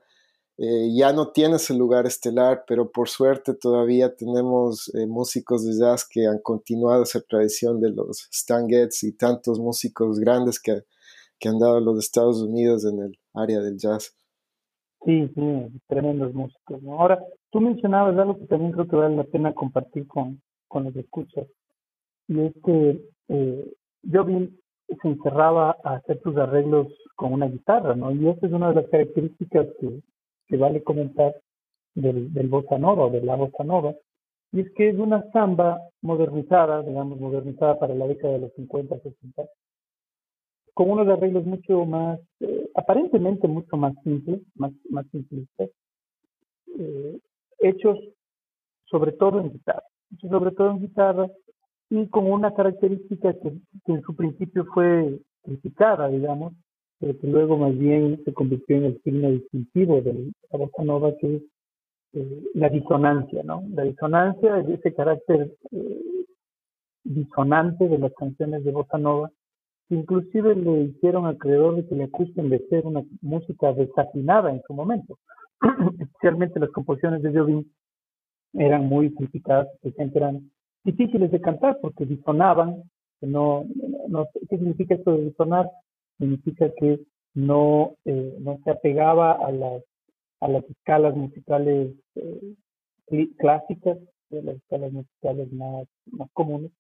Eh, 0.56 0.95
ya 0.95 1.12
no 1.12 1.33
tiene 1.33 1.56
ese 1.56 1.75
lugar 1.75 2.06
estelar, 2.06 2.65
pero 2.69 2.91
por 2.91 3.09
suerte 3.09 3.55
todavía 3.55 4.15
tenemos 4.15 4.89
eh, 4.95 5.06
músicos 5.06 5.67
de 5.67 5.73
jazz 5.77 6.06
que 6.09 6.27
han 6.27 6.39
continuado 6.39 7.03
esa 7.03 7.21
tradición 7.23 7.81
de 7.81 7.91
los 7.91 8.29
Stan 8.31 8.69
Getz 8.69 9.03
y 9.03 9.17
tantos 9.17 9.59
músicos 9.59 10.21
grandes 10.21 10.61
que, 10.61 10.83
que 11.41 11.49
han 11.49 11.59
dado 11.59 11.81
los 11.81 11.99
Estados 11.99 12.41
Unidos 12.41 12.85
en 12.85 13.01
el 13.01 13.19
área 13.35 13.61
del 13.61 13.79
jazz. 13.79 14.17
Sí, 15.05 15.29
sí, 15.35 15.81
tremendos 15.89 16.33
músicos. 16.33 16.81
Ahora, 16.89 17.21
tú 17.51 17.61
mencionabas 17.61 18.17
algo 18.17 18.39
que 18.39 18.47
también 18.47 18.73
creo 18.73 18.87
que 18.87 18.97
vale 18.97 19.17
la 19.17 19.25
pena 19.25 19.53
compartir 19.53 20.06
con, 20.06 20.41
con 20.69 20.85
los 20.85 20.95
escuchas, 20.95 21.47
y 22.29 22.41
es 22.41 22.53
que 22.65 23.03
eh, 23.29 23.75
se 25.03 25.09
encerraba 25.09 25.77
a 25.83 25.95
hacer 25.97 26.21
sus 26.23 26.37
arreglos 26.37 26.87
con 27.17 27.33
una 27.33 27.47
guitarra, 27.47 27.97
¿no? 27.97 28.12
Y 28.12 28.29
esa 28.29 28.46
es 28.46 28.53
una 28.53 28.69
de 28.69 28.77
las 28.77 28.89
características 28.89 29.67
que, 29.81 30.01
que 30.46 30.56
vale 30.56 30.82
comentar 30.82 31.34
del, 31.94 32.32
del 32.32 32.48
bossa 32.48 32.79
nova 32.79 33.06
o 33.06 33.10
de 33.10 33.22
la 33.22 33.36
bossa 33.36 33.65
nova, 33.65 33.94
y 34.53 34.60
es 34.60 34.70
que 34.72 34.89
es 34.89 34.98
una 34.98 35.29
samba 35.32 35.81
modernizada, 36.01 36.82
digamos, 36.82 37.19
modernizada 37.19 37.79
para 37.79 37.94
la 37.94 38.06
década 38.06 38.34
de 38.34 38.41
los 38.41 38.53
50, 38.55 39.01
60, 39.01 39.44
con 40.74 40.91
unos 40.91 41.08
arreglos 41.08 41.44
mucho 41.44 41.84
más, 41.84 42.20
eh, 42.41 42.70
aparentemente 42.74 43.48
mucho 43.48 43.77
más 43.77 43.94
simples, 44.05 44.41
más, 44.55 44.72
más 44.91 45.06
simplistas, 45.10 45.70
eh, 46.79 47.19
hechos 47.58 47.98
sobre 48.84 49.13
todo 49.13 49.41
en 49.41 49.51
guitarra, 49.51 49.82
hechos 50.13 50.31
sobre 50.31 50.53
todo 50.53 50.70
en 50.70 50.81
guitarra, 50.81 51.29
y 51.91 52.08
con 52.08 52.31
una 52.31 52.55
característica 52.55 53.32
que, 53.34 53.53
que 53.84 53.93
en 53.93 54.03
su 54.03 54.15
principio 54.15 54.65
fue 54.72 55.19
criticada, 55.43 56.08
digamos, 56.08 56.55
pero 57.01 57.19
que 57.19 57.27
luego 57.27 57.56
más 57.56 57.77
bien 57.79 58.20
se 58.24 58.32
convirtió 58.32 58.77
en 58.77 58.84
el 58.84 59.03
signo 59.03 59.31
distintivo 59.31 60.01
de 60.01 60.32
la 60.51 60.58
bossa 60.58 60.82
nova, 60.84 61.17
que 61.19 61.36
es 61.36 61.43
eh, 62.15 62.43
la 62.55 62.69
disonancia, 62.69 63.43
¿no? 63.43 63.65
La 63.74 63.82
disonancia 63.82 64.58
es 64.60 64.69
ese 64.69 64.94
carácter 64.94 65.53
eh, 65.72 66.03
disonante 67.05 67.89
de 67.89 67.98
las 67.98 68.13
canciones 68.15 68.65
de 68.65 68.72
bossa 68.72 68.98
nova, 68.98 69.31
que 69.89 69.96
inclusive 69.96 70.55
le 70.55 70.82
hicieron 70.84 71.27
alrededor 71.27 71.77
de 71.77 71.86
que 71.86 71.94
le 71.94 72.05
acusen 72.05 72.48
de 72.48 72.60
ser 72.69 72.86
una 72.86 73.03
música 73.20 73.72
desafinada 73.72 74.51
en 74.51 74.63
su 74.67 74.74
momento. 74.74 75.19
Especialmente 76.01 76.60
las 76.60 76.70
composiciones 76.70 77.22
de 77.22 77.32
Jobim 77.32 77.65
eran 78.55 78.86
muy 78.86 79.10
porque 79.10 79.41
eran 80.15 80.51
difíciles 80.84 81.31
de 81.31 81.41
cantar 81.41 81.79
porque 81.81 82.06
disonaban, 82.06 82.82
no, 83.20 83.65
no, 84.08 84.27
¿qué 84.48 84.58
significa 84.58 84.94
esto 84.94 85.13
de 85.13 85.24
disonar? 85.24 85.69
Significa 86.19 86.71
que 86.79 87.01
no, 87.35 87.97
eh, 88.05 88.37
no 88.41 88.61
se 88.65 88.71
apegaba 88.71 89.33
a 89.33 89.51
las, 89.51 89.83
a 90.41 90.49
las 90.49 90.65
escalas 90.71 91.15
musicales 91.17 91.93
eh, 92.15 93.29
clásicas, 93.39 93.99
de 94.31 94.43
las 94.43 94.56
escalas 94.56 94.93
musicales 94.93 95.53
más, 95.53 95.87
más 96.11 96.29
comunes, 96.33 96.71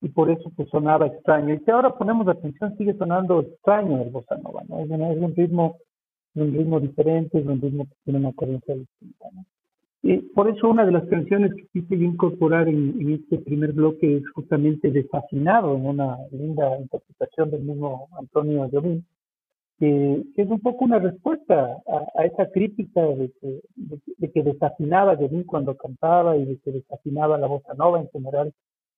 y 0.00 0.08
por 0.08 0.30
eso 0.30 0.50
pues 0.56 0.68
sonaba 0.70 1.06
extraño. 1.06 1.54
Y 1.54 1.58
si 1.60 1.70
ahora 1.70 1.96
ponemos 1.96 2.26
atención, 2.28 2.76
sigue 2.76 2.94
sonando 2.94 3.40
extraño 3.40 4.02
el 4.02 4.10
bossa 4.10 4.36
nova, 4.36 4.62
¿no? 4.68 4.80
Es, 4.80 4.90
un 4.90 5.34
ritmo, 5.34 5.76
un 6.34 6.52
ritmo 6.52 6.80
diferente, 6.80 7.38
es 7.38 7.46
un 7.46 7.60
ritmo 7.60 7.84
que 7.84 7.94
tiene 8.04 8.20
una 8.20 8.32
corriente 8.32 8.74
distinta, 8.74 9.26
¿no? 9.32 9.44
Y 10.02 10.16
por 10.34 10.48
eso 10.48 10.68
una 10.68 10.86
de 10.86 10.92
las 10.92 11.06
canciones 11.08 11.52
que 11.54 11.66
quise 11.68 11.94
incorporar 11.96 12.68
en, 12.68 13.12
este 13.12 13.38
primer 13.38 13.72
bloque 13.72 14.16
es 14.16 14.30
justamente 14.30 14.90
Desfascinado, 14.90 15.76
en 15.76 15.86
una 15.86 16.16
linda 16.32 16.78
interpretación 16.78 17.50
del 17.50 17.62
mismo 17.62 18.08
Antonio 18.18 18.68
Jobim, 18.72 19.02
que, 19.78 20.24
es 20.36 20.50
un 20.50 20.60
poco 20.60 20.86
una 20.86 20.98
respuesta 20.98 21.76
a, 22.16 22.24
esa 22.24 22.50
crítica 22.50 23.02
de 23.02 23.30
que, 23.40 23.60
de, 24.18 24.30
que 24.30 24.42
desafinaba 24.42 25.16
mí 25.16 25.44
cuando 25.44 25.76
cantaba 25.76 26.36
y 26.36 26.46
de 26.46 26.58
que 26.58 26.72
desafinaba 26.72 27.38
la 27.38 27.46
bossa 27.46 27.74
nova 27.74 28.00
en 28.00 28.08
general 28.08 28.52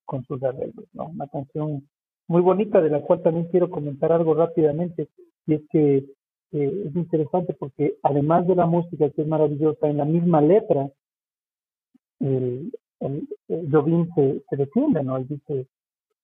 con 0.05 0.23
sus 0.25 0.41
arreglos, 0.43 0.85
¿no? 0.93 1.07
Una 1.07 1.27
canción 1.27 1.87
muy 2.27 2.41
bonita 2.41 2.81
de 2.81 2.89
la 2.89 3.01
cual 3.01 3.21
también 3.21 3.47
quiero 3.47 3.69
comentar 3.69 4.11
algo 4.11 4.33
rápidamente 4.33 5.09
y 5.47 5.55
es 5.55 5.61
que 5.69 6.05
eh, 6.53 6.83
es 6.87 6.95
interesante 6.95 7.53
porque 7.53 7.97
además 8.03 8.47
de 8.47 8.55
la 8.55 8.65
música 8.65 9.09
que 9.09 9.21
es 9.23 9.27
maravillosa, 9.27 9.87
en 9.87 9.97
la 9.97 10.05
misma 10.05 10.41
letra 10.41 10.89
el, 12.19 12.71
el, 12.99 13.27
Jobim 13.71 14.07
se, 14.15 14.43
se 14.49 14.55
defiende, 14.55 15.03
¿no? 15.03 15.17
Él 15.17 15.27
dice, 15.27 15.67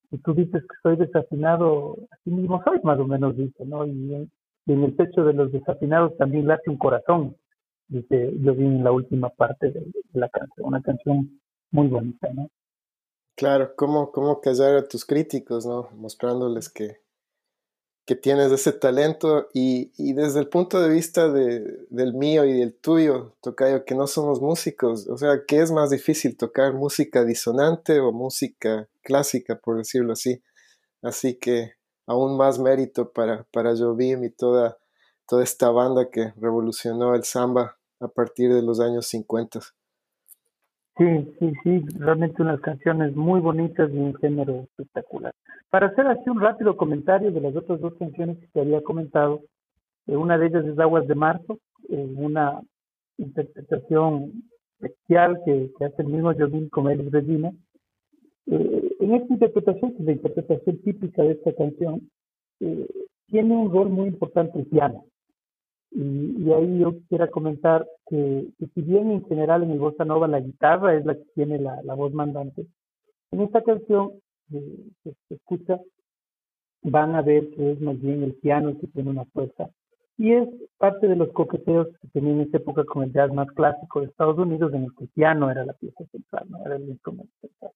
si 0.09 0.17
tú 0.19 0.33
dices 0.33 0.61
que 0.61 0.75
soy 0.81 0.95
desafinado, 0.97 1.95
así 2.11 2.29
mismo 2.29 2.61
soy, 2.63 2.79
más 2.83 2.99
o 2.99 3.05
menos 3.05 3.35
dice, 3.35 3.65
¿no? 3.65 3.85
Y, 3.85 4.29
en 4.67 4.83
el 4.83 4.93
pecho 4.93 5.23
de 5.23 5.33
los 5.33 5.51
desafinados 5.51 6.15
también 6.17 6.45
late 6.45 6.69
un 6.69 6.77
corazón, 6.77 7.35
dice 7.87 8.31
Jobim 8.43 8.75
en 8.77 8.83
la 8.83 8.91
última 8.91 9.29
parte 9.29 9.71
de, 9.71 9.83
la 10.13 10.29
canción, 10.29 10.67
una 10.67 10.81
canción 10.83 11.39
muy 11.71 11.87
bonita, 11.87 12.31
¿no? 12.33 12.49
Claro, 13.35 13.71
¿cómo, 13.75 14.11
cómo 14.11 14.41
callar 14.41 14.75
a 14.75 14.87
tus 14.87 15.05
críticos, 15.05 15.65
¿no? 15.65 15.89
Mostrándoles 15.95 16.69
que, 16.69 16.97
que 18.09 18.15
tienes 18.15 18.51
ese 18.51 18.71
talento 18.71 19.49
y, 19.53 19.91
y, 19.95 20.13
desde 20.13 20.39
el 20.39 20.47
punto 20.47 20.81
de 20.81 20.89
vista 20.89 21.31
de, 21.31 21.85
del 21.91 22.15
mío 22.15 22.43
y 22.43 22.53
del 22.53 22.73
tuyo, 22.73 23.35
Tocayo, 23.39 23.85
que 23.85 23.93
no 23.93 24.07
somos 24.07 24.41
músicos, 24.41 25.07
o 25.07 25.15
sea, 25.15 25.43
¿qué 25.47 25.61
es 25.61 25.71
más 25.71 25.91
difícil 25.91 26.35
tocar 26.35 26.73
música 26.73 27.23
disonante 27.23 27.99
o 27.99 28.11
música 28.11 28.89
clásica, 29.03 29.59
por 29.59 29.77
decirlo 29.77 30.13
así? 30.13 30.41
Así 31.03 31.35
que 31.35 31.73
aún 32.07 32.35
más 32.35 32.57
mérito 32.57 33.11
para, 33.11 33.43
para 33.51 33.77
Jobim 33.77 34.23
y 34.23 34.31
toda, 34.31 34.79
toda 35.27 35.43
esta 35.43 35.69
banda 35.69 36.09
que 36.09 36.33
revolucionó 36.37 37.13
el 37.13 37.25
samba 37.25 37.77
a 37.99 38.07
partir 38.07 38.51
de 38.51 38.63
los 38.63 38.79
años 38.79 39.05
50. 39.05 39.59
Sí, 40.99 41.05
sí, 41.39 41.53
sí, 41.63 41.85
realmente 41.97 42.41
unas 42.41 42.59
canciones 42.59 43.15
muy 43.15 43.39
bonitas 43.39 43.89
y 43.89 43.97
un 43.97 44.13
género 44.15 44.63
espectacular. 44.63 45.33
Para 45.69 45.87
hacer 45.87 46.05
así 46.07 46.29
un 46.29 46.41
rápido 46.41 46.75
comentario 46.75 47.31
de 47.31 47.39
las 47.39 47.55
otras 47.55 47.79
dos 47.79 47.93
canciones 47.97 48.37
que 48.37 48.47
te 48.47 48.59
había 48.59 48.81
comentado, 48.81 49.39
eh, 50.07 50.17
una 50.17 50.37
de 50.37 50.47
ellas 50.47 50.65
es 50.65 50.77
Aguas 50.77 51.07
de 51.07 51.15
Marzo, 51.15 51.57
eh, 51.87 52.13
una 52.17 52.59
interpretación 53.17 54.43
especial 54.81 55.39
que, 55.45 55.71
hace 55.85 56.01
el 56.01 56.09
mismo 56.09 56.33
Jovin 56.33 56.67
con 56.67 56.89
Elis 56.89 57.09
Regina. 57.13 57.53
Eh, 58.47 58.97
en 58.99 59.13
esta 59.13 59.33
interpretación, 59.33 59.93
que 59.93 59.99
es 59.99 60.05
la 60.05 60.11
interpretación 60.11 60.77
típica 60.79 61.23
de 61.23 61.31
esta 61.31 61.53
canción, 61.53 62.09
tiene 63.27 63.55
un 63.55 63.71
rol 63.71 63.89
muy 63.89 64.09
importante 64.09 64.59
el 64.59 64.65
piano. 64.65 65.05
Y, 65.91 66.51
ahí 66.51 66.79
yo 66.79 66.93
quisiera 66.93 67.27
comentar 67.29 67.87
que, 68.07 68.47
si 68.73 68.81
bien 68.81 69.11
en 69.11 69.25
general 69.25 69.63
en 69.63 69.71
el 69.71 69.79
bossa 69.79 70.05
nova 70.05 70.27
la 70.27 70.39
guitarra 70.39 70.95
es 70.95 71.05
la 71.05 71.15
que 71.15 71.25
tiene 71.33 71.59
la, 71.59 71.81
voz 71.95 72.13
mandante, 72.13 72.67
en 73.31 73.41
esta 73.41 73.63
canción 73.63 74.11
eh, 74.53 74.87
que 75.03 75.13
se 75.27 75.35
escucha 75.35 75.79
van 76.83 77.15
a 77.15 77.21
ver 77.21 77.49
que 77.51 77.71
es 77.71 77.81
más 77.81 77.99
bien 77.99 78.23
el 78.23 78.35
piano 78.35 78.69
el 78.69 78.79
que 78.79 78.87
tiene 78.87 79.09
una 79.09 79.25
fuerza. 79.25 79.69
Y 80.17 80.33
es 80.33 80.47
parte 80.77 81.07
de 81.07 81.15
los 81.15 81.31
coqueteos 81.31 81.87
que 82.01 82.07
tenía 82.09 82.33
en 82.33 82.41
esa 82.41 82.57
época 82.57 82.83
con 82.83 83.03
el 83.03 83.13
jazz 83.13 83.31
más 83.33 83.47
clásico 83.51 84.01
de 84.01 84.07
Estados 84.07 84.37
Unidos, 84.37 84.73
en 84.73 84.83
el 84.83 84.95
que 84.95 85.05
el 85.05 85.09
piano 85.09 85.49
era 85.49 85.65
la 85.65 85.73
pieza 85.73 86.03
central, 86.11 86.45
no 86.49 86.65
era 86.65 86.75
el 86.75 86.89
instrumento 86.89 87.33
central. 87.39 87.71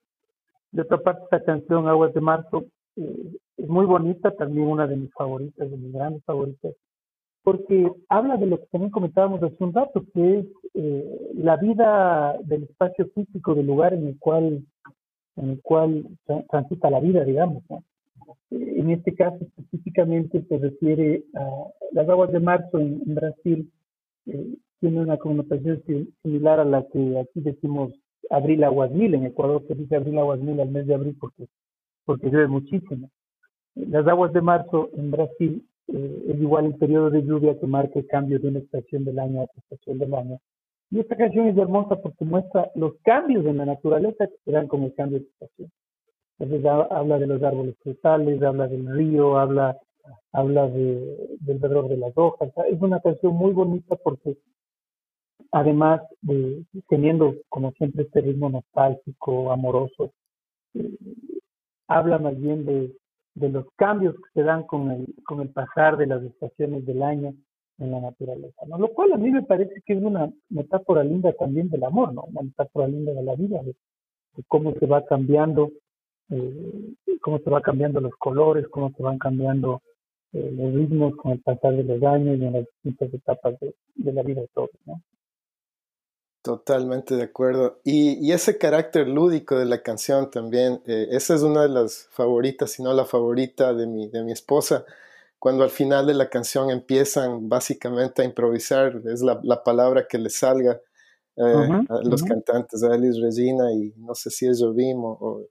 De 0.72 0.82
otra 0.82 0.98
parte, 0.98 1.24
esta 1.24 1.43
canción, 1.43 1.88
Aguas 1.88 2.13
de 2.13 2.22
Marzo, 2.22 2.65
eh, 2.98 3.38
es 3.58 3.67
muy 3.67 3.86
bonita, 3.86 4.32
también 4.32 4.67
una 4.67 4.88
de 4.88 4.98
mis 4.98 5.13
favoritas, 5.13 5.70
de 5.70 5.77
mis 5.77 5.93
grandes 5.93 6.24
favoritas 6.25 6.74
porque 7.43 7.91
habla 8.09 8.38
de 8.38 8.47
lo 8.47 8.59
que 8.59 8.65
también 8.67 8.91
comentábamos 8.91 9.43
hace 9.43 9.63
un 9.63 9.73
rato, 9.73 10.03
que 10.13 10.39
es 10.39 10.45
eh, 10.73 11.31
la 11.35 11.57
vida 11.57 12.38
del 12.43 12.63
espacio 12.63 13.07
físico 13.13 13.53
del 13.53 13.67
lugar 13.67 13.93
en 13.93 14.07
el 14.07 14.17
cual 14.17 14.63
en 15.35 15.50
el 15.50 15.62
cual 15.62 16.05
transita 16.50 16.89
la 16.89 17.00
vida, 17.00 17.23
digamos. 17.23 17.63
Eh, 18.51 18.75
en 18.77 18.91
este 18.91 19.13
caso 19.15 19.38
específicamente 19.41 20.43
se 20.47 20.57
refiere 20.57 21.23
a 21.35 21.65
las 21.91 22.07
aguas 22.07 22.31
de 22.31 22.39
marzo 22.39 22.79
en, 22.79 23.15
Brasil, 23.15 23.71
eh, 24.27 24.55
tiene 24.79 25.01
una 25.01 25.17
connotación 25.17 25.81
similar 26.21 26.59
a 26.59 26.65
la 26.65 26.85
que 26.88 27.19
aquí 27.19 27.41
decimos 27.41 27.93
abril 28.29 28.63
aguas 28.63 28.91
mil, 28.91 29.13
en 29.13 29.25
Ecuador 29.25 29.63
se 29.67 29.75
dice 29.75 29.95
abril 29.95 30.17
aguas 30.17 30.39
mil 30.39 30.59
al 30.59 30.69
mes 30.69 30.88
de 30.88 30.93
abril 30.93 31.17
porque, 31.19 31.47
porque 32.05 32.29
llueve 32.29 32.47
muchísimo. 32.47 33.09
Las 33.75 34.07
aguas 34.07 34.31
de 34.33 34.41
marzo 34.41 34.89
en 34.95 35.12
Brasil 35.12 35.65
eh, 35.88 36.25
es 36.30 36.42
igual 36.42 36.66
el 36.66 36.75
periodo 36.75 37.10
de 37.10 37.24
lluvia 37.24 37.60
que 37.60 37.68
marca 37.68 38.00
el 38.00 38.08
cambio 38.08 38.40
de 38.40 38.48
una 38.48 38.60
estación 38.60 39.04
del 39.04 39.20
año 39.20 39.42
a 39.42 39.44
otra 39.44 39.62
estación 39.70 40.00
del 40.00 40.13
año. 40.13 40.40
Y 40.92 41.00
esta 41.00 41.16
canción 41.16 41.48
es 41.48 41.58
hermosa 41.58 41.96
porque 42.02 42.24
muestra 42.24 42.72
los 42.75 42.94
cambios 43.04 43.46
en 43.46 43.58
la 43.58 43.66
naturaleza 43.66 44.28
que 44.28 44.38
se 44.46 44.52
dan 44.52 44.68
con 44.68 44.84
el 44.84 44.94
cambio 44.94 45.20
de 45.20 45.25
estación. 45.25 45.72
Entonces 46.40 46.66
habla 46.66 47.20
de 47.20 47.28
los 47.28 47.44
árboles 47.44 47.75
frutales, 47.82 48.42
habla 48.42 48.68
del 48.68 48.88
río, 48.88 49.38
habla, 49.38 49.78
habla 50.32 50.68
de, 50.68 51.38
del 51.40 51.60
verdor 51.60 51.88
de 51.90 51.98
las 51.98 52.13
hojas. 52.16 52.52
Es 52.70 52.82
una 52.82 53.00
canción 53.00 53.34
muy 53.36 53.54
bonita 53.54 53.96
porque 53.96 54.38
además 55.52 56.02
de 56.22 56.63
teniendo 56.90 57.36
como 57.50 57.72
siempre 57.74 58.04
este 58.04 58.22
ritmo 58.22 58.50
nostálgico, 58.50 59.52
amoroso, 59.52 60.12
eh, 60.74 60.98
habla 61.88 62.18
más 62.20 62.40
bien 62.40 62.66
de, 62.66 62.92
de 63.36 63.50
los 63.50 63.66
cambios 63.75 64.16
que 64.16 64.42
se 64.42 64.44
dan 64.44 64.63
con 64.63 64.92
el, 64.92 65.13
con 65.25 65.42
el 65.42 65.50
pasar 65.50 65.98
de 65.98 66.08
las 66.08 66.24
estaciones 66.24 66.86
del 66.86 67.02
año 67.02 67.34
en 67.80 67.92
la 67.92 68.00
naturaleza, 68.00 68.66
¿no? 68.68 68.78
Lo 68.78 68.90
cual 68.90 69.13
a 69.13 69.18
mí 69.18 69.32
me 69.32 69.42
parece 69.42 69.82
que 69.86 69.94
es 69.94 70.04
una 70.04 70.32
metáfora 70.50 71.04
linda 71.04 71.34
también 71.34 71.70
del 71.70 71.84
amor, 71.84 72.13
¿no? 72.13 72.24
Una 72.24 72.44
metáfora 72.44 72.88
linda 72.88 73.13
de 73.13 73.24
la 73.24 73.36
vida, 73.36 73.62
de, 73.63 73.75
cómo 74.48 74.74
se 74.74 74.86
va 74.86 75.04
cambiando, 75.06 75.72
eh, 76.30 76.94
cómo 77.22 77.40
se 77.40 77.50
va 77.50 77.62
cambiando 77.62 78.00
los 78.00 78.13
colores, 78.16 78.68
cómo 78.68 78.92
se 78.96 79.02
van 79.02 79.18
cambiando 79.18 79.82
eh, 80.34 80.52
los 80.56 80.74
ritmos 80.74 81.16
con 81.16 81.32
el 81.32 81.42
pasar 81.42 81.75
de 81.75 81.84
los 81.84 82.04
años 82.04 82.38
y 82.38 82.46
en 82.46 82.54
las 82.54 82.66
distintas 82.66 83.13
etapas 83.13 83.60
de, 83.60 83.74
de 83.96 84.13
la 84.13 84.24
vida 84.24 84.42
de 84.42 84.50
todos, 84.54 84.72
¿no? 84.86 85.02
Totalmente 86.43 87.15
de 87.15 87.23
acuerdo. 87.23 87.79
Y, 87.85 88.33
ese 88.33 88.57
carácter 88.57 89.07
lúdico 89.07 89.57
de 89.57 89.63
la 89.63 89.81
canción 89.81 90.29
también, 90.29 90.81
eh, 90.85 91.07
esa 91.12 91.35
es 91.35 91.41
una 91.41 91.62
de 91.62 91.69
las 91.69 92.09
favoritas, 92.12 92.71
si 92.71 92.83
no 92.83 92.93
la 92.93 93.05
favorita 93.05 93.73
de 93.73 93.88
mi, 93.88 94.09
de 94.09 94.23
mi 94.25 94.33
esposa. 94.33 94.83
Cuando 95.39 95.63
al 95.63 95.69
final 95.69 96.05
de 96.05 96.13
la 96.13 96.29
canción 96.29 96.69
empiezan 96.69 97.47
básicamente 97.47 98.21
a 98.21 98.25
improvisar, 98.25 99.01
es 99.05 99.21
la, 99.21 99.39
la 99.41 99.63
palabra 99.63 100.05
que 100.05 100.17
les 100.17 100.35
salga 100.35 100.81
eh, 101.38 101.85
a 101.89 102.01
los 102.03 102.21
cantantes, 102.23 102.83
a 102.83 102.93
Alice 102.93 103.21
Regina 103.21 103.71
y 103.71 103.93
no 103.95 104.13
sé 104.13 104.29
si 104.29 104.45
es 104.45 104.59
Jovim 104.62 105.01
o, 105.01 105.47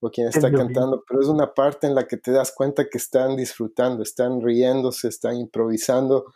o, 0.00 0.10
quien 0.10 0.28
está 0.28 0.52
cantando, 0.52 1.04
pero 1.06 1.20
es 1.20 1.26
una 1.26 1.52
parte 1.52 1.88
en 1.88 1.96
la 1.96 2.06
que 2.06 2.16
te 2.16 2.30
das 2.30 2.52
cuenta 2.52 2.88
que 2.88 2.98
están 2.98 3.36
disfrutando, 3.36 4.04
están 4.04 4.40
riéndose, 4.40 5.08
están 5.08 5.36
improvisando 5.36 6.32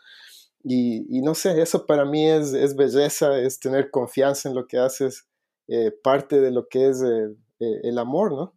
y, 0.68 1.22
no 1.22 1.34
sé, 1.34 1.62
eso 1.62 1.86
para 1.86 2.04
mí 2.04 2.26
es, 2.28 2.74
belleza, 2.74 3.38
es 3.38 3.60
tener 3.60 3.88
confianza 3.88 4.48
en 4.48 4.56
lo 4.56 4.66
que 4.66 4.78
haces, 4.78 5.28
eh, 5.68 5.92
parte 6.02 6.40
de 6.40 6.50
lo 6.50 6.66
que 6.66 6.88
es 6.88 7.00
eh, 7.02 7.36
eh, 7.60 7.80
el 7.84 7.98
amor, 7.98 8.32
¿no? 8.32 8.52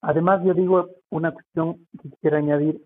Además, 0.00 0.42
yo 0.44 0.54
digo 0.54 0.88
una 1.10 1.32
cuestión 1.32 1.86
que 2.02 2.10
quisiera 2.10 2.38
añadir, 2.38 2.82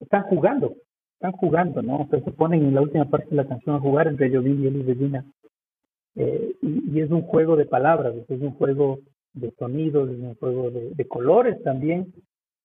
están 0.00 0.22
jugando, 0.22 0.76
están 1.14 1.32
jugando, 1.32 1.82
¿no? 1.82 2.08
Se 2.10 2.18
ponen 2.32 2.64
en 2.64 2.74
la 2.74 2.80
última 2.80 3.04
parte 3.10 3.28
de 3.28 3.36
la 3.36 3.46
canción 3.46 3.76
a 3.76 3.80
jugar 3.80 4.08
entre 4.08 4.34
Jovín 4.34 4.62
y 4.62 4.66
Elis 4.66 4.86
Regina. 4.86 5.26
Eh, 6.14 6.56
y, 6.62 7.00
es 7.00 7.10
un 7.10 7.22
juego 7.22 7.56
de 7.56 7.66
palabras, 7.66 8.14
es 8.28 8.40
un 8.40 8.52
juego 8.54 9.00
de 9.34 9.50
sonidos, 9.58 10.10
es 10.10 10.18
un 10.18 10.34
juego 10.36 10.70
de 10.70 11.08
colores 11.08 11.62
también, 11.62 12.12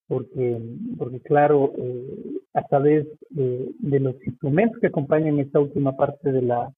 porque, 0.07 0.61
porque 0.97 1.19
claro, 1.19 1.73
eh, 1.77 2.39
a 2.53 2.63
través 2.63 3.05
de, 3.29 3.73
los 3.99 4.15
instrumentos 4.25 4.79
que 4.79 4.87
acompañan 4.87 5.39
esta 5.39 5.59
última 5.59 5.95
parte 5.95 6.31
de 6.31 6.41
la, 6.41 6.71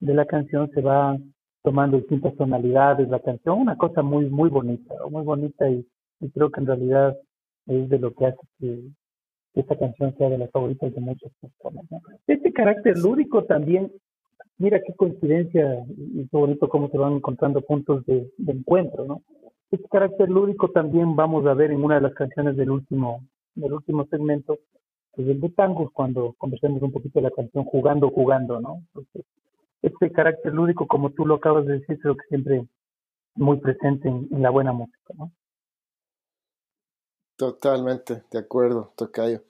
de 0.00 0.14
la 0.14 0.24
canción 0.26 0.70
se 0.70 0.80
va 0.80 1.18
tomando 1.62 1.98
distintas 1.98 2.34
tonalidades 2.36 3.08
la 3.08 3.20
canción, 3.20 3.60
una 3.60 3.76
cosa 3.76 4.02
muy, 4.02 4.26
muy 4.30 4.48
bonita, 4.48 4.94
muy 5.10 5.22
bonita 5.22 5.68
y, 5.68 5.86
creo 6.34 6.50
que 6.50 6.60
en 6.60 6.66
realidad 6.66 7.16
es 7.66 7.88
de 7.88 7.98
lo 7.98 8.12
que 8.14 8.26
hace 8.26 8.38
que, 8.58 8.80
esta 9.54 9.76
canción 9.76 10.14
sea 10.16 10.28
de 10.28 10.38
las 10.38 10.50
favoritas 10.52 10.94
de 10.94 11.00
muchas 11.00 11.32
personas. 11.40 11.84
Este 12.28 12.52
carácter 12.52 12.96
lúdico 12.96 13.44
también, 13.44 13.90
mira 14.56 14.80
qué 14.86 14.94
coincidencia 14.94 15.84
y 15.88 16.28
qué 16.28 16.36
bonito 16.36 16.68
cómo 16.68 16.88
se 16.90 16.98
van 16.98 17.14
encontrando 17.14 17.60
puntos 17.62 18.06
de, 18.06 18.30
de 18.36 18.52
encuentro, 18.52 19.04
¿no? 19.04 19.22
Este 19.70 19.88
carácter 19.88 20.30
lúdico 20.30 20.70
también 20.70 21.14
vamos 21.14 21.46
a 21.46 21.54
ver 21.54 21.70
en 21.70 21.84
una 21.84 21.96
de 21.96 22.00
las 22.00 22.14
canciones 22.14 22.56
del 22.56 22.70
último, 22.70 23.22
del 23.54 23.72
último 23.74 24.06
segmento, 24.06 24.58
que 25.14 25.22
es 25.22 25.28
el 25.28 25.40
de 25.40 25.50
tangos, 25.50 25.90
cuando 25.92 26.34
conversemos 26.38 26.80
un 26.82 26.92
poquito 26.92 27.18
de 27.18 27.24
la 27.24 27.30
canción 27.30 27.64
Jugando, 27.64 28.10
Jugando, 28.10 28.60
¿no? 28.60 28.82
este 29.82 30.10
carácter 30.10 30.52
lúdico, 30.52 30.86
como 30.86 31.10
tú 31.10 31.24
lo 31.24 31.36
acabas 31.36 31.66
de 31.66 31.78
decir, 31.78 31.98
creo 32.00 32.16
que 32.16 32.26
siempre 32.28 32.66
muy 33.34 33.58
presente 33.58 34.08
en, 34.08 34.42
la 34.42 34.50
buena 34.50 34.72
música, 34.72 35.14
¿no? 35.16 35.32
Totalmente, 37.36 38.24
de 38.32 38.38
acuerdo, 38.38 38.92
Tocayo. 38.96 39.42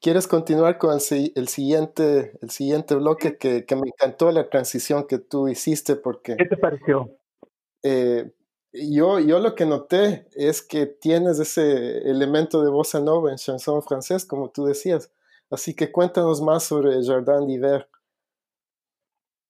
¿Quieres 0.00 0.26
continuar 0.26 0.78
con 0.78 0.92
el, 0.92 1.00
siguiente, 1.00 2.32
el 2.42 2.50
siguiente 2.50 2.94
bloque 2.94 3.36
que, 3.36 3.64
me 3.76 3.88
encantó 3.88 4.30
la 4.30 4.48
transición 4.48 5.06
que 5.06 5.18
tú 5.18 5.48
hiciste? 5.48 5.96
Porque, 5.96 6.36
¿Qué 6.36 6.44
te 6.46 6.56
pareció? 6.56 7.10
Eh, 7.82 8.30
yo, 8.72 9.18
yo 9.18 9.38
lo 9.38 9.54
que 9.54 9.66
noté 9.66 10.26
es 10.34 10.62
que 10.62 10.86
tienes 10.86 11.38
ese 11.38 11.98
elemento 12.08 12.62
de 12.62 12.70
bossa 12.70 13.00
nova 13.00 13.30
en 13.30 13.36
chanson 13.36 13.82
francés, 13.82 14.24
como 14.24 14.50
tú 14.50 14.64
decías. 14.64 15.12
Así 15.50 15.74
que 15.74 15.90
cuéntanos 15.90 16.40
más 16.40 16.64
sobre 16.64 17.02
Jardin 17.02 17.48
d'Hiver. 17.48 17.88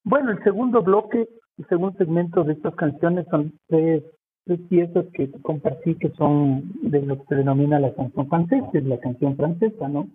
Bueno, 0.05 0.31
el 0.31 0.43
segundo 0.43 0.83
bloque, 0.83 1.29
el 1.59 1.67
segundo 1.69 1.97
segmento 1.99 2.43
de 2.43 2.55
estas 2.55 2.75
canciones 2.75 3.27
son 3.31 3.53
tres, 3.69 4.03
tres 4.47 4.61
piezas 4.71 5.05
que 5.13 5.31
compartí 5.43 5.95
que 5.97 6.11
son 6.13 6.73
de 6.83 7.03
lo 7.03 7.19
que 7.19 7.25
se 7.29 7.35
denomina 7.35 7.79
la 7.79 7.95
canción 7.95 8.27
francesa, 8.29 8.71
la 8.73 8.99
canción 8.99 9.37
francesa, 9.37 9.89
¿no? 9.89 10.09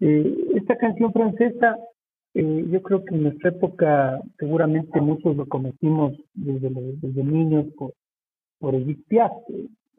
Eh, 0.00 0.52
esta 0.54 0.76
canción 0.78 1.12
francesa, 1.12 1.76
eh, 2.34 2.64
yo 2.70 2.82
creo 2.82 3.04
que 3.04 3.14
en 3.14 3.24
nuestra 3.24 3.50
época 3.50 4.20
seguramente 4.38 5.00
muchos 5.00 5.36
lo 5.36 5.46
conocimos 5.46 6.14
desde, 6.34 7.24
niños 7.24 7.66
por, 7.76 7.94
por 8.58 8.74
Edith 8.74 9.06
Piaf, 9.08 9.32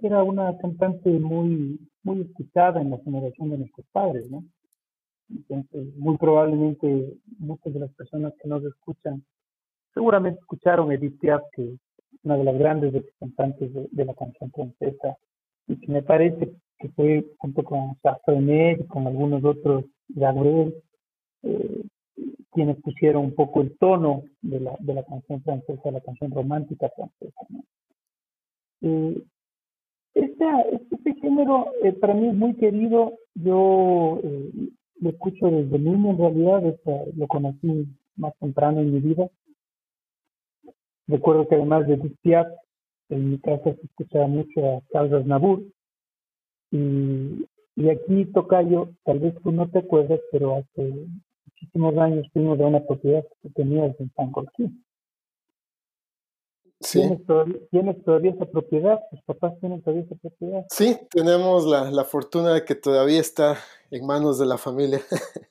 era 0.01 0.23
una 0.23 0.57
cantante 0.57 1.09
muy, 1.09 1.79
muy 2.03 2.21
escuchada 2.21 2.81
en 2.81 2.91
la 2.91 2.99
generación 2.99 3.49
de 3.49 3.57
nuestros 3.57 3.85
padres, 3.91 4.29
¿no? 4.29 4.43
Entonces, 5.29 5.95
muy 5.97 6.17
probablemente 6.17 7.13
muchas 7.37 7.73
de 7.73 7.79
las 7.79 7.93
personas 7.93 8.33
que 8.41 8.47
nos 8.47 8.63
escuchan 8.63 9.23
seguramente 9.93 10.39
escucharon 10.39 10.91
Edith 10.91 11.19
Piaf, 11.19 11.41
que 11.53 11.73
es 11.73 11.79
una 12.23 12.37
de 12.37 12.43
las 12.43 12.57
grandes 12.57 12.93
representantes 12.93 13.71
de, 13.91 14.05
la 14.05 14.13
canción 14.13 14.51
francesa, 14.51 15.17
y 15.67 15.75
que 15.77 15.91
me 15.91 16.01
parece 16.01 16.51
que 16.79 16.89
fue 16.89 17.25
junto 17.37 17.63
con 17.63 17.95
Sartre 18.01 18.77
y 18.79 18.87
con 18.87 19.07
algunos 19.07 19.43
otros, 19.43 19.85
Gabriel, 20.07 20.73
eh, 21.43 21.83
quienes 22.59 22.81
pusieron 22.81 23.23
un 23.23 23.35
poco 23.35 23.61
el 23.61 23.77
tono 23.77 24.23
de 24.41 24.59
la, 24.59 24.75
de 24.81 24.93
la 24.93 25.05
canción 25.05 25.41
francesa, 25.43 25.91
la 25.91 26.01
canción 26.01 26.29
romántica 26.29 26.91
francesa. 26.93 27.39
Eh, 28.81 29.23
este, 30.13 31.15
género 31.21 31.67
eh, 31.81 31.93
para 31.93 32.13
mí 32.13 32.27
es 32.27 32.35
muy 32.35 32.55
querido. 32.55 33.13
Yo 33.33 34.19
eh, 34.21 34.51
lo 34.99 35.09
escucho 35.09 35.49
desde 35.49 35.79
niño 35.79 36.09
en 36.09 36.17
realidad, 36.17 36.75
lo 37.15 37.27
conocí 37.27 37.87
más 38.17 38.33
temprano 38.41 38.81
en 38.81 38.93
mi 38.93 38.99
vida. 38.99 39.29
Recuerdo 41.07 41.47
que 41.47 41.55
además 41.55 41.87
de 41.87 41.95
Piaf, 42.21 42.47
en 43.07 43.31
mi 43.31 43.39
casa 43.39 43.73
se 43.73 43.85
escuchaba 43.85 44.27
mucho 44.27 44.59
a 44.65 44.81
Carlos 44.91 45.25
Nabur. 45.25 45.63
Y, 46.71 47.47
y 47.77 47.89
aquí, 47.89 48.25
Tocayo, 48.33 48.89
tal 49.05 49.19
vez 49.19 49.33
tú 49.43 49.53
no 49.53 49.69
te 49.69 49.79
acuerdas, 49.79 50.19
pero 50.33 50.57
hace 50.57 51.07
muchísimos 51.59 51.97
años 51.97 52.27
fuimos 52.33 52.57
de 52.57 52.65
una 52.65 52.79
propiedad 52.85 53.23
que 53.41 53.49
tenías 53.49 53.99
en 53.99 54.11
San 54.15 54.31
Joaquín. 54.31 54.85
Sí. 56.81 57.01
¿Tienes, 57.71 58.03
todavía, 58.05 58.31
esa 58.31 58.45
propiedad? 58.45 58.99
¿Tus 59.11 59.21
papás 59.23 59.59
tienen 59.59 59.81
todavía 59.81 60.05
esa 60.05 60.15
propiedad? 60.15 60.65
Sí, 60.69 60.97
tenemos 61.09 61.65
la, 61.65 61.91
la 61.91 62.05
fortuna 62.05 62.53
de 62.53 62.63
que 62.63 62.75
todavía 62.75 63.19
está 63.19 63.57
en 63.91 64.05
manos 64.05 64.39
de 64.39 64.45
la 64.45 64.57
familia. 64.57 65.01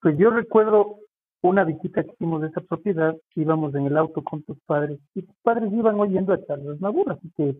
pues 0.00 0.16
yo 0.16 0.30
recuerdo 0.30 1.00
una 1.42 1.64
visita 1.64 2.02
que 2.02 2.12
hicimos 2.12 2.40
de 2.40 2.48
esa 2.48 2.62
propiedad, 2.62 3.14
íbamos 3.34 3.74
en 3.74 3.86
el 3.86 3.98
auto 3.98 4.24
con 4.24 4.42
tus 4.44 4.58
padres 4.60 4.98
y 5.14 5.22
tus 5.22 5.36
padres 5.42 5.70
iban 5.70 6.00
oyendo 6.00 6.32
a 6.32 6.42
Charles 6.46 6.80
Nabur, 6.80 7.12
así 7.12 7.30
que 7.36 7.54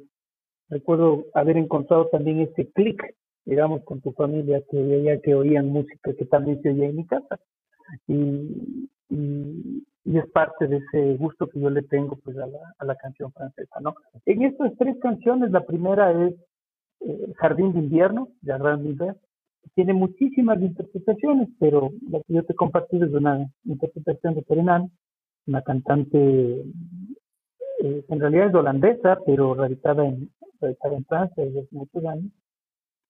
recuerdo 0.71 1.27
haber 1.35 1.59
encontrado 1.59 2.07
también 2.07 2.41
ese 2.41 2.71
clic, 2.71 3.15
digamos, 3.45 3.85
con 3.85 4.01
tu 4.01 4.13
familia, 4.13 4.63
que 4.71 4.83
veía 4.83 5.21
que 5.21 5.35
oían 5.35 5.69
música 5.69 6.15
que 6.15 6.25
también 6.25 6.63
se 6.63 6.71
oía 6.71 6.87
en 6.87 6.97
mi 6.97 7.07
casa. 7.07 7.39
Y, 8.07 8.89
y, 9.11 9.85
es 10.05 10.31
parte 10.31 10.67
de 10.67 10.77
ese 10.77 11.17
gusto 11.17 11.49
que 11.49 11.59
yo 11.61 11.71
le 11.71 11.83
tengo 11.83 12.17
pues 12.17 12.37
a 12.37 12.47
la, 12.47 12.75
a 12.79 12.85
la 12.85 12.95
canción 12.95 13.33
francesa, 13.33 13.81
¿no? 13.81 13.95
En 14.27 14.43
estas 14.43 14.73
tres 14.79 14.97
canciones, 15.01 15.51
la 15.51 15.65
primera 15.65 16.13
es 16.27 16.35
eh, 17.01 17.33
Jardín 17.37 17.73
de 17.73 17.81
Invierno, 17.81 18.29
de 18.43 18.77
Milver, 18.77 19.17
tiene 19.75 19.95
muchísimas 19.95 20.61
interpretaciones, 20.61 21.49
pero 21.59 21.91
la 22.11 22.21
que 22.21 22.35
yo 22.35 22.45
te 22.45 22.53
he 22.53 22.57
compartido 22.57 23.07
es 23.07 23.13
una 23.13 23.51
interpretación 23.65 24.35
de 24.35 24.43
Perenan, 24.43 24.91
una 25.47 25.63
cantante 25.63 26.65
eh, 27.81 28.05
en 28.09 28.21
realidad 28.21 28.49
es 28.49 28.55
holandesa, 28.55 29.19
pero 29.27 29.55
radicada 29.55 30.07
en, 30.07 30.31
radicada 30.61 30.97
en 30.97 31.05
Francia 31.05 31.45
desde 31.45 31.61
hace 31.61 31.77
muchos 31.77 32.05
años, 32.05 32.33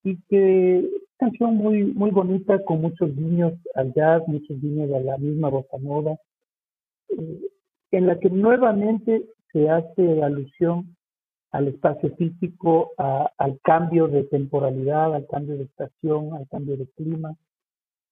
y 0.04 0.20
que 0.28 0.78
es 0.80 0.84
canción 1.16 1.56
muy, 1.56 1.84
muy 1.84 2.10
bonita, 2.10 2.62
con 2.64 2.82
muchos 2.82 3.14
guiños 3.16 3.54
al 3.74 3.92
jazz, 3.94 4.22
muchos 4.26 4.60
guiños 4.60 4.92
a 4.92 5.00
la 5.00 5.16
misma 5.16 5.48
bossa 5.48 5.78
nova, 5.78 6.16
eh, 7.08 7.40
en 7.90 8.06
la 8.06 8.18
que 8.18 8.28
nuevamente 8.28 9.24
se 9.52 9.68
hace 9.70 10.22
alusión 10.22 10.94
al 11.52 11.68
espacio 11.68 12.10
físico, 12.16 12.90
al 12.98 13.60
cambio 13.62 14.08
de 14.08 14.24
temporalidad, 14.24 15.14
al 15.14 15.24
cambio 15.28 15.56
de 15.56 15.62
estación, 15.62 16.34
al 16.34 16.48
cambio 16.48 16.76
de 16.76 16.88
clima. 16.96 17.36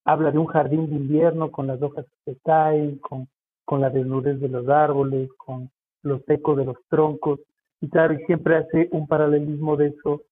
Habla 0.04 0.30
de 0.30 0.38
un 0.38 0.46
jardín 0.46 0.88
de 0.88 0.94
invierno 0.94 1.50
con 1.50 1.66
las 1.66 1.82
hojas 1.82 2.06
que 2.06 2.32
se 2.34 2.40
caen, 2.44 2.98
con, 2.98 3.26
con 3.64 3.80
la 3.80 3.90
desnudez 3.90 4.38
de 4.38 4.48
los 4.48 4.68
árboles, 4.68 5.28
con 5.44 5.70
los 6.02 6.22
secos 6.24 6.56
de 6.56 6.66
los 6.66 6.76
troncos. 6.88 7.40
Y 7.80 7.88
claro, 7.88 8.14
y 8.14 8.24
siempre 8.26 8.58
hace 8.58 8.88
un 8.92 9.08
paralelismo 9.08 9.76
de 9.76 9.88
eso, 9.88 10.22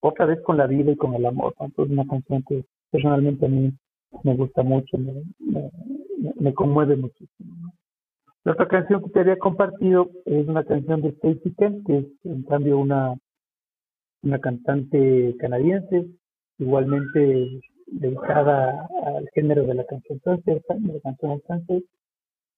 otra 0.00 0.26
vez 0.26 0.40
con 0.42 0.56
la 0.56 0.66
vida 0.66 0.92
y 0.92 0.96
con 0.96 1.14
el 1.14 1.26
amor. 1.26 1.54
Entonces, 1.60 1.92
una 1.92 2.06
canción 2.06 2.42
que 2.48 2.64
personalmente 2.90 3.46
a 3.46 3.48
mí 3.48 3.72
me 4.22 4.36
gusta 4.36 4.62
mucho, 4.62 4.96
me, 4.98 5.24
me, 6.36 6.54
conmueve 6.54 6.96
muchísimo. 6.96 7.72
La 8.44 8.52
otra 8.52 8.68
canción 8.68 9.02
que 9.02 9.10
te 9.10 9.20
había 9.20 9.38
compartido 9.38 10.10
es 10.24 10.46
una 10.46 10.64
canción 10.64 11.02
de 11.02 11.12
Stacey 11.12 11.54
Kent, 11.58 11.86
que 11.86 11.98
es 11.98 12.06
en 12.24 12.42
cambio 12.44 12.78
una, 12.78 13.14
una 14.22 14.38
cantante 14.38 15.36
canadiense, 15.38 16.06
igualmente 16.58 17.60
dedicada 17.86 18.88
al 19.04 19.28
género 19.34 19.64
de 19.64 19.74
la 19.74 19.84
canción 19.84 20.20
francesa, 20.20 20.74
la 20.80 21.00
canción 21.00 21.32
en 21.32 21.42
francés. 21.42 21.82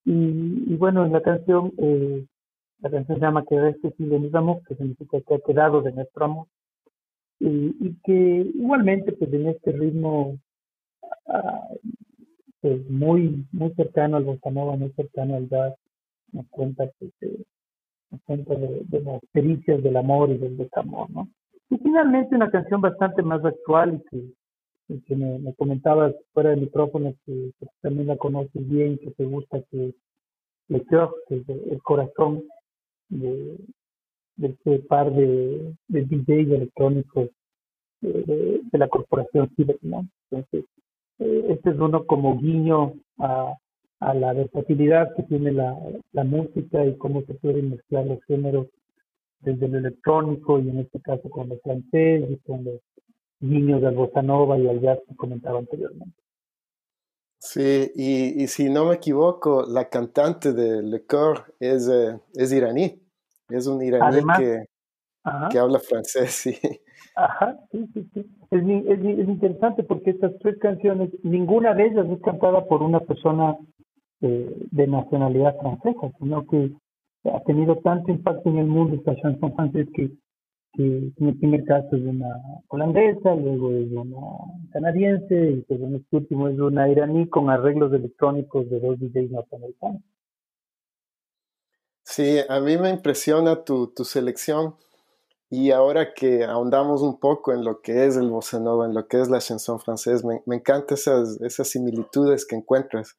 Y, 0.05 0.75
bueno, 0.75 1.05
en 1.05 1.11
la 1.11 1.21
canción, 1.21 1.71
eh, 1.77 2.25
la 2.79 2.89
canción 2.89 3.17
se 3.17 3.25
llama 3.25 3.45
Que 3.45 3.59
reste 3.59 3.93
si 3.97 4.05
de 4.05 4.29
amor, 4.33 4.61
que 4.67 4.75
significa 4.75 5.19
que 5.21 5.35
ha 5.35 5.39
quedado 5.39 5.81
de 5.81 5.91
nuestro 5.91 6.25
amor. 6.25 6.47
Y, 7.39 7.75
y 7.79 7.95
que 8.03 8.51
igualmente, 8.55 9.13
pues 9.13 9.31
en 9.33 9.47
este 9.47 9.71
ritmo 9.71 10.37
ah, 11.27 11.67
pues 12.61 12.89
muy, 12.89 13.45
muy 13.51 13.73
cercano 13.75 14.17
al 14.17 14.25
bossa 14.25 14.49
muy 14.49 14.91
cercano 14.91 15.35
al 15.35 15.47
jazz, 15.49 15.73
nos 16.31 16.47
cuenta, 16.49 16.89
pues, 16.99 17.11
de, 17.21 17.45
nos 18.11 18.21
cuenta 18.23 18.55
de, 18.55 19.01
las 19.01 19.21
pericias 19.31 19.81
del 19.81 19.97
amor 19.97 20.29
y 20.29 20.37
del 20.37 20.57
desamor, 20.57 21.09
¿no? 21.11 21.29
Y 21.69 21.77
finalmente 21.77 22.35
una 22.35 22.49
canción 22.49 22.81
bastante 22.81 23.21
más 23.21 23.43
actual 23.45 24.03
y 24.11 24.33
que, 24.87 25.01
que 25.05 25.15
me, 25.15 25.39
me, 25.39 25.53
comentabas 25.53 26.15
fuera 26.33 26.49
de 26.49 26.57
micrófono 26.57 27.13
que, 27.25 27.51
también 27.81 28.07
la 28.07 28.17
conoces 28.17 28.67
bien, 28.67 28.97
que 28.97 29.11
te 29.11 29.23
gusta, 29.23 29.61
que 29.71 29.93
Le 30.67 30.83
que 30.85 31.35
es 31.35 31.49
el 31.49 31.81
corazón 31.81 32.43
de, 33.09 33.55
de 34.39 34.47
este 34.47 34.79
par 34.79 35.13
de, 35.13 35.73
de 35.89 36.01
DJs 36.05 36.51
electrónicos 36.51 37.29
de, 38.01 38.61
de, 38.71 38.77
la 38.77 38.87
corporación 38.87 39.49
Ciber, 39.55 39.77
¿no? 39.81 40.07
Entonces, 40.31 40.65
eh, 41.19 41.45
este 41.49 41.71
es 41.71 41.75
uno 41.77 42.05
como 42.05 42.39
guiño 42.39 42.93
a, 43.17 43.53
a 43.99 44.13
la 44.13 44.31
versatilidad 44.33 45.13
que 45.15 45.23
tiene 45.23 45.51
la, 45.51 45.77
la 46.13 46.23
música 46.23 46.85
y 46.85 46.97
cómo 46.97 47.21
se 47.23 47.33
pueden 47.33 47.71
mezclar 47.71 48.05
los 48.05 48.23
géneros 48.23 48.67
desde 49.41 49.65
el 49.65 49.75
electrónico 49.75 50.59
y 50.59 50.69
en 50.69 50.79
este 50.79 51.01
caso 51.01 51.29
con 51.29 51.51
el 51.51 51.59
francés 51.59 52.25
y 52.29 52.37
con 52.37 52.63
los 52.63 52.79
guiños 53.41 53.81
del 53.81 53.95
bossa 53.95 54.21
nova 54.21 54.57
y 54.57 54.67
al 54.67 54.79
jazz 54.79 54.99
que 55.07 55.15
comentaba 55.15 55.59
anteriormente. 55.59 56.15
Sí, 57.41 57.91
y, 57.95 58.43
y, 58.43 58.47
si 58.47 58.69
no 58.69 58.85
me 58.85 58.95
equivoco, 58.95 59.65
la 59.65 59.87
cantante 59.87 60.51
de 60.51 60.83
Le 60.83 61.05
Coeur 61.05 61.55
es, 61.61 61.87
eh, 61.87 62.19
es 62.33 62.51
iraní, 62.51 63.01
es 63.49 63.67
un 63.67 63.81
iraní 63.83 64.21
que, 64.37 64.65
que 65.51 65.59
habla 65.59 65.79
francés, 65.79 66.31
sí. 66.31 66.55
Ajá, 67.15 67.57
sí, 67.71 67.85
sí, 67.93 68.09
sí. 68.13 68.25
Es, 68.51 68.63
es, 68.63 68.99
es, 69.19 69.27
interesante 69.27 69.83
porque 69.83 70.11
estas 70.11 70.31
tres 70.39 70.57
canciones, 70.59 71.09
ninguna 71.23 71.73
de 71.73 71.87
ellas 71.87 72.07
es 72.09 72.21
cantada 72.21 72.65
por 72.65 72.81
una 72.81 72.99
persona 73.01 73.57
eh, 74.21 74.67
de 74.71 74.87
nacionalidad 74.87 75.57
francesa, 75.59 76.11
sino 76.19 76.45
que 76.47 76.71
ha 77.25 77.39
tenido 77.43 77.75
tanto 77.77 78.11
impacto 78.11 78.49
en 78.49 78.59
el 78.59 78.67
mundo 78.67 78.95
esta 78.95 79.15
chanson 79.17 79.53
francesa 79.55 79.89
que, 79.93 80.11
que 80.73 81.11
en 81.17 81.27
el 81.27 81.37
primer 81.37 81.63
caso 81.65 81.95
es 81.95 82.03
una 82.03 82.29
holandesa, 82.69 83.35
luego 83.35 83.71
es 83.71 83.91
una 83.91 84.21
canadiense 84.71 85.51
y 85.51 85.61
pues 85.61 85.81
en 85.81 85.95
este 85.95 86.17
último 86.17 86.47
es 86.47 86.59
una 86.59 86.87
iraní 86.89 87.27
con 87.27 87.49
arreglos 87.49 87.91
electrónicos 87.93 88.69
de 88.69 88.79
dos 88.79 88.99
DJs 88.99 89.31
norteamericanos. 89.31 90.01
Sí, 92.11 92.39
a 92.49 92.59
mí 92.59 92.75
me 92.79 92.89
impresiona 92.89 93.63
tu, 93.63 93.93
tu 93.93 94.03
selección 94.03 94.75
y 95.47 95.69
ahora 95.69 96.15
que 96.15 96.43
ahondamos 96.43 97.03
un 97.03 97.19
poco 97.19 97.53
en 97.53 97.63
lo 97.63 97.81
que 97.81 98.07
es 98.07 98.17
el 98.17 98.31
bossa 98.31 98.59
nova, 98.59 98.87
en 98.87 98.95
lo 98.95 99.07
que 99.07 99.21
es 99.21 99.29
la 99.29 99.37
chanson 99.37 99.79
francés, 99.79 100.25
me, 100.25 100.41
me 100.47 100.55
encantan 100.55 100.97
esas, 100.97 101.39
esas 101.39 101.67
similitudes 101.67 102.47
que 102.47 102.55
encuentras. 102.55 103.15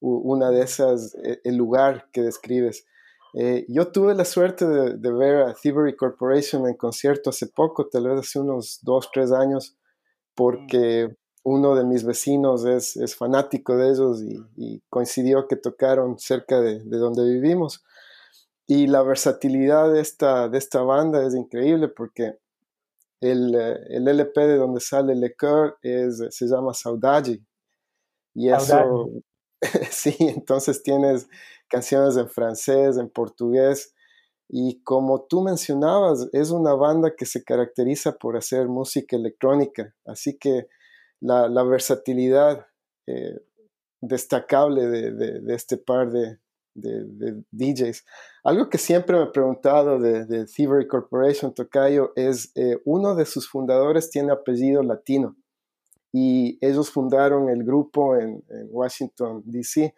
Una 0.00 0.50
de 0.50 0.60
esas, 0.60 1.14
e, 1.14 1.40
el 1.44 1.56
lugar 1.56 2.10
que 2.12 2.20
describes. 2.20 2.86
Eh, 3.32 3.64
yo 3.70 3.90
tuve 3.90 4.14
la 4.14 4.26
suerte 4.26 4.66
de, 4.66 5.12
ver 5.12 5.36
a 5.40 5.54
Thievery 5.54 5.96
Corporation 5.96 6.68
en 6.68 6.74
concierto 6.74 7.30
hace 7.30 7.46
poco, 7.46 7.88
tal 7.88 8.06
vez 8.08 8.20
hace 8.20 8.38
unos 8.38 8.80
dos, 8.82 9.08
tres 9.14 9.32
años, 9.32 9.78
porque 10.34 11.08
uno 11.42 11.74
de 11.74 11.84
mis 11.84 12.04
vecinos 12.04 12.66
es, 12.66 12.98
es 12.98 13.16
fanático 13.16 13.78
de 13.78 13.92
ellos 13.92 14.22
y, 14.22 14.82
coincidió 14.90 15.48
que 15.48 15.56
tocaron 15.56 16.18
cerca 16.18 16.60
de, 16.60 16.80
de 16.80 16.98
donde 16.98 17.24
vivimos. 17.24 17.82
Y 18.66 18.86
la 18.88 19.02
versatilidad 19.02 19.92
de 19.92 20.00
esta, 20.00 20.48
de 20.48 20.58
esta 20.58 20.82
banda 20.82 21.24
es 21.24 21.34
increíble 21.34 21.88
porque 21.88 22.38
el, 23.20 23.54
eh, 23.54 23.78
el 23.90 24.08
LP 24.08 24.46
de 24.46 24.56
donde 24.56 24.80
sale 24.80 25.14
Le 25.14 25.34
Coeur 25.34 25.76
es, 25.82 26.22
se 26.30 26.46
llama 26.46 26.74
Saudade. 26.74 27.40
Y 28.34 28.50
eso, 28.50 29.10
sí, 29.90 30.14
entonces 30.18 30.82
tienes 30.82 31.28
canciones 31.68 32.16
en 32.16 32.28
francés, 32.28 32.98
en 32.98 33.08
portugués. 33.08 33.94
Y 34.48 34.82
como 34.82 35.26
tú 35.26 35.42
mencionabas, 35.42 36.28
es 36.32 36.50
una 36.50 36.74
banda 36.74 37.14
que 37.16 37.26
se 37.26 37.42
caracteriza 37.42 38.16
por 38.16 38.36
hacer 38.36 38.68
música 38.68 39.16
electrónica. 39.16 39.94
Así 40.04 40.38
que 40.38 40.68
la, 41.20 41.48
la 41.48 41.64
versatilidad 41.64 42.66
eh, 43.06 43.40
destacable 44.00 44.86
de, 44.86 45.12
de, 45.12 45.40
de, 45.40 45.54
este 45.54 45.78
par 45.78 46.10
de, 46.10 46.38
de, 46.76 47.42
DJs. 47.50 48.04
Algo 48.44 48.68
que 48.68 48.78
siempre 48.78 49.16
me 49.16 49.24
he 49.24 49.30
preguntado 49.30 49.98
de, 49.98 50.46
Thievery 50.46 50.86
Corporation, 50.86 51.54
Tocayo, 51.54 52.12
es 52.16 52.52
eh, 52.54 52.78
uno 52.84 53.14
de 53.14 53.26
sus 53.26 53.48
fundadores 53.48 54.10
tiene 54.10 54.32
apellido 54.32 54.82
latino 54.82 55.36
y 56.12 56.58
ellos 56.60 56.90
fundaron 56.90 57.50
el 57.50 57.62
grupo 57.64 58.16
en, 58.16 58.42
Washington, 58.70 59.42
D.C. 59.44 59.94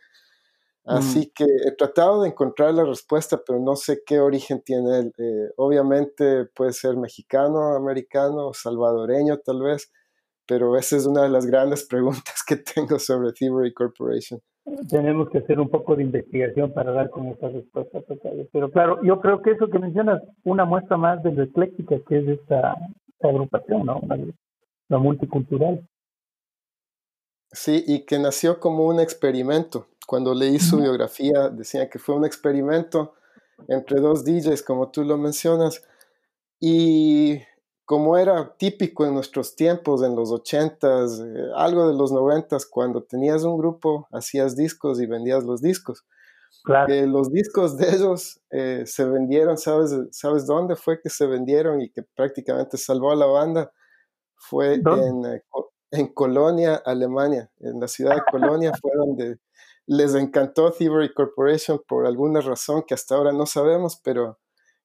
Así 0.85 1.21
mm. 1.21 1.33
que 1.35 1.45
he 1.45 1.73
tratado 1.73 2.23
de 2.23 2.31
encontrar 2.31 2.75
la 2.75 2.85
respuesta, 2.85 3.41
pero 3.47 3.61
no 3.61 3.77
sé 3.77 4.03
qué 4.05 4.19
origen 4.19 4.63
tiene 4.63 4.99
él. 4.99 5.15
Eh, 5.19 5.53
obviamente 5.57 6.47
puede 6.47 6.73
ser 6.73 6.97
mexicano, 6.97 7.75
americano, 7.77 8.53
salvadoreño 8.53 9.39
tal 9.39 9.63
vez, 9.63 9.93
pero 10.47 10.77
esa 10.77 10.97
es 10.97 11.07
una 11.07 11.23
de 11.23 11.29
las 11.29 11.47
grandes 11.47 11.85
preguntas 11.89 12.43
que 12.47 12.57
tengo 12.57 12.99
sobre 12.99 13.33
Thievery 13.33 13.73
Corporation 13.73 14.41
tenemos 14.89 15.29
que 15.31 15.39
hacer 15.39 15.61
un 15.61 15.69
poco 15.69 15.97
de 15.97 16.03
investigación 16.05 16.73
para 16.73 16.93
dar 16.93 17.11
con 17.11 17.27
esta 17.29 17.49
respuesta 17.49 18.01
Pero 18.53 18.71
claro, 18.71 19.03
yo 19.03 19.21
creo 19.21 19.43
que 19.43 19.53
eso 19.53 19.69
que 19.69 19.79
mencionas, 19.79 20.23
una 20.45 20.65
muestra 20.65 20.97
más 20.97 21.23
de 21.23 21.33
lo 21.33 21.43
ecléctica 21.43 21.97
que 22.09 22.19
es 22.19 22.29
esta, 22.29 22.77
agrupación, 23.21 23.87
¿no? 23.87 24.01
La 24.89 24.99
multicultural. 24.99 25.87
Sí, 27.51 27.83
y 27.87 28.05
que 28.05 28.19
nació 28.19 28.61
como 28.61 28.87
un 28.87 29.01
experimento. 29.01 29.89
Cuando 30.07 30.35
leí 30.35 30.59
su 30.59 30.79
biografía, 30.79 31.49
decía 31.49 31.89
que 31.91 31.99
fue 31.99 32.15
un 32.15 32.25
experimento 32.25 33.15
entre 33.67 34.01
dos 34.01 34.25
DJs, 34.25 34.63
como 34.63 34.91
tú 34.91 35.03
lo 35.05 35.19
mencionas, 35.19 35.85
y 36.61 37.41
como 37.89 38.19
era 38.19 38.55
típico 38.59 39.07
en 39.07 39.15
nuestros 39.15 39.57
tiempos, 39.57 40.03
en 40.03 40.15
los 40.15 40.31
ochentas, 40.31 41.21
eh, 41.21 41.49
algo 41.57 41.89
de 41.89 41.95
los 41.95 42.13
noventas, 42.13 42.67
cuando 42.67 43.03
tenías 43.03 43.45
un 43.45 43.57
grupo, 43.57 44.07
hacías 44.13 44.55
discos 44.57 45.01
y 45.01 45.07
vendías 45.07 45.43
los 45.45 45.63
discos. 45.63 46.05
Claro. 46.65 46.95
los 47.07 47.33
discos 47.33 47.79
de 47.79 47.89
ellos 47.89 48.41
eh, 48.51 48.83
se 48.85 49.07
vendieron, 49.07 49.57
¿sabes, 49.57 49.97
¿sabes 50.11 50.47
dónde 50.47 50.77
fue 50.77 51.01
que 51.01 51.09
se 51.09 51.25
vendieron 51.25 51.81
y 51.81 51.89
que 51.89 52.03
prácticamente 52.03 52.77
salvó 52.77 53.11
a 53.11 53.17
la 53.17 53.25
banda? 53.25 53.73
Fue 54.37 54.75
en, 54.75 55.25
eh, 55.25 55.43
en 55.91 56.09
Colonia, 56.09 56.83
Alemania. 56.85 57.51
En 57.59 57.81
la 57.81 57.89
ciudad 57.89 58.17
de 58.17 58.23
Colonia 58.31 58.71
fue 58.79 58.91
donde 58.97 59.39
les 59.87 60.15
encantó 60.15 60.73
Thievery 60.73 61.15
Corporation 61.15 61.81
por 61.89 62.07
alguna 62.07 62.43
razón 62.43 62.83
que 62.87 62.93
hasta 62.93 63.15
ahora 63.15 63.33
no 63.33 63.47
sabemos, 63.47 63.99
pero 64.05 64.39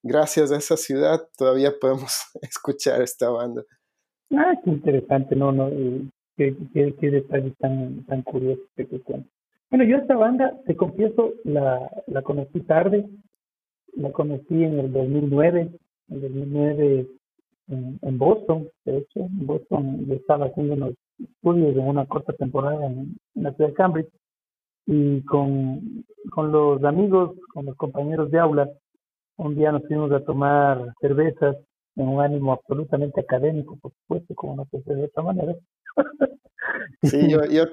gracias 0.03 0.51
a 0.51 0.57
esa 0.57 0.77
ciudad 0.77 1.27
todavía 1.37 1.71
podemos 1.79 2.23
escuchar 2.41 3.01
esta 3.01 3.29
banda. 3.29 3.63
Ah, 4.31 4.53
qué 4.63 4.69
interesante, 4.69 5.35
no, 5.35 5.51
no, 5.51 5.69
qué, 6.37 6.55
qué, 6.73 6.93
qué 6.99 7.11
detalle 7.11 7.51
tan, 7.59 8.03
tan 8.05 8.21
curioso 8.23 8.61
que 8.75 8.87
Bueno, 9.69 9.85
yo 9.85 9.97
esta 9.97 10.15
banda, 10.15 10.53
te 10.65 10.75
confieso, 10.75 11.33
la, 11.43 11.89
la 12.07 12.21
conocí 12.21 12.59
tarde, 12.61 13.07
la 13.95 14.11
conocí 14.11 14.63
en 14.63 14.79
el 14.79 14.91
2009, 14.91 15.61
en 15.61 16.15
el 16.15 16.21
2009 16.21 17.07
en, 17.69 17.99
en 18.01 18.17
Boston, 18.17 18.67
de 18.85 18.97
hecho, 18.97 19.19
en 19.19 19.45
Boston 19.45 20.05
yo 20.07 20.15
estaba 20.15 20.47
haciendo 20.47 20.73
unos 20.73 20.93
estudios 21.19 21.75
de 21.75 21.79
una 21.79 22.05
corta 22.05 22.33
temporada 22.33 22.85
en, 22.85 23.15
en 23.35 23.43
la 23.43 23.53
ciudad 23.53 23.69
de 23.69 23.75
Cambridge 23.75 24.11
y 24.85 25.21
con, 25.21 26.03
con 26.31 26.51
los 26.51 26.83
amigos, 26.83 27.37
con 27.53 27.65
los 27.65 27.75
compañeros 27.77 28.31
de 28.31 28.39
aula, 28.39 28.69
un 29.37 29.55
día 29.55 29.71
nos 29.71 29.83
fuimos 29.87 30.11
a 30.11 30.23
tomar 30.23 30.93
cervezas 30.99 31.57
en 31.95 32.07
un 32.07 32.21
ánimo 32.21 32.53
absolutamente 32.53 33.21
académico, 33.21 33.77
por 33.81 33.91
supuesto, 33.93 34.35
como 34.35 34.55
no 34.55 34.65
puede 34.65 34.83
ser 34.83 34.95
de 34.97 35.05
otra 35.05 35.23
manera. 35.23 35.55
Sí, 37.03 37.29
yo, 37.29 37.43
yo, 37.45 37.65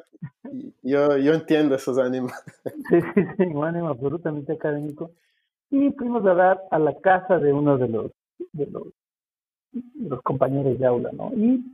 yo, 0.83 1.17
yo 1.17 1.33
entiendo 1.33 1.77
esos 1.77 1.97
ánimos. 1.99 2.33
Sí, 2.91 3.01
sí, 3.15 3.23
sí, 3.37 3.43
un 3.45 3.65
ánimo 3.65 3.89
absolutamente 3.89 4.53
académico. 4.53 5.13
Y 5.71 5.91
fuimos 5.93 6.27
a 6.27 6.35
dar 6.35 6.61
a 6.71 6.79
la 6.79 6.95
casa 7.01 7.39
de 7.39 7.53
uno 7.53 7.79
de 7.79 7.89
los, 7.89 8.11
de 8.53 8.67
los, 8.67 8.89
los 9.95 10.21
compañeros 10.23 10.79
de 10.79 10.87
aula, 10.87 11.11
¿no? 11.13 11.33
Y 11.35 11.65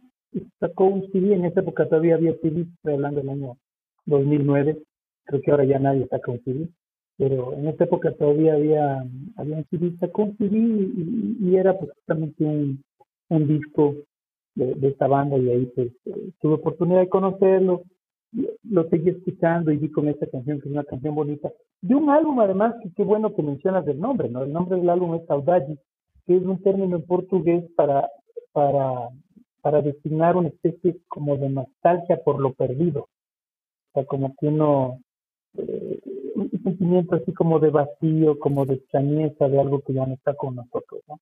sacó 0.60 0.84
un 0.84 1.10
CD, 1.10 1.34
en 1.34 1.46
esa 1.46 1.60
época 1.60 1.88
todavía 1.88 2.16
había 2.16 2.36
CD, 2.42 2.66
estoy 2.76 2.94
hablando 2.94 3.20
del 3.20 3.30
año 3.30 3.56
2009, 4.04 4.78
creo 5.24 5.40
que 5.40 5.50
ahora 5.50 5.64
ya 5.64 5.78
nadie 5.78 6.06
saca 6.08 6.30
un 6.30 6.44
CD 6.44 6.68
pero 7.18 7.54
en 7.54 7.68
esta 7.68 7.84
época 7.84 8.12
todavía 8.12 8.54
había, 8.54 9.06
había 9.36 9.56
un 9.56 9.64
CD, 9.70 10.10
con 10.12 10.36
CD 10.36 10.56
y, 10.58 11.56
era 11.56 11.78
pues 11.78 11.90
justamente 11.92 12.44
un, 12.44 12.82
un 13.30 13.48
disco 13.48 13.94
de, 14.54 14.74
de, 14.74 14.88
esta 14.88 15.06
banda 15.06 15.38
y 15.38 15.48
ahí 15.48 15.66
pues 15.74 15.92
eh, 16.04 16.30
tuve 16.40 16.54
oportunidad 16.54 17.00
de 17.00 17.08
conocerlo, 17.08 17.82
lo 18.64 18.88
seguí 18.90 19.10
escuchando 19.10 19.70
y 19.70 19.78
vi 19.78 19.90
con 19.90 20.08
esta 20.08 20.26
canción 20.26 20.60
que 20.60 20.68
es 20.68 20.72
una 20.72 20.84
canción 20.84 21.14
bonita, 21.14 21.50
de 21.80 21.94
un 21.94 22.10
álbum 22.10 22.38
además 22.40 22.74
que 22.82 22.90
qué 22.94 23.02
bueno 23.02 23.34
que 23.34 23.42
mencionas 23.42 23.86
el 23.88 23.98
nombre, 23.98 24.28
¿no? 24.28 24.42
El 24.42 24.52
nombre 24.52 24.78
del 24.78 24.90
álbum 24.90 25.14
es 25.14 25.26
Saudade, 25.26 25.78
que 26.26 26.36
es 26.36 26.42
un 26.42 26.62
término 26.62 26.96
en 26.96 27.02
portugués 27.02 27.64
para, 27.76 28.10
para, 28.52 29.08
para 29.62 29.80
designar 29.80 30.36
una 30.36 30.48
especie 30.48 30.98
como 31.08 31.36
de 31.38 31.48
nostalgia 31.48 32.22
por 32.22 32.40
lo 32.40 32.52
perdido, 32.52 33.02
o 33.02 33.08
sea, 33.94 34.04
como 34.04 34.34
que 34.38 34.48
uno... 34.48 35.00
Eh, 35.56 36.00
un 36.36 36.50
sentimiento 36.62 37.16
así 37.16 37.32
como 37.32 37.58
de 37.58 37.70
vacío, 37.70 38.38
como 38.38 38.64
de 38.66 38.74
extrañeza 38.74 39.48
de 39.48 39.60
algo 39.60 39.80
que 39.80 39.94
ya 39.94 40.06
no 40.06 40.14
está 40.14 40.34
con 40.34 40.56
nosotros, 40.56 41.02
¿no? 41.08 41.20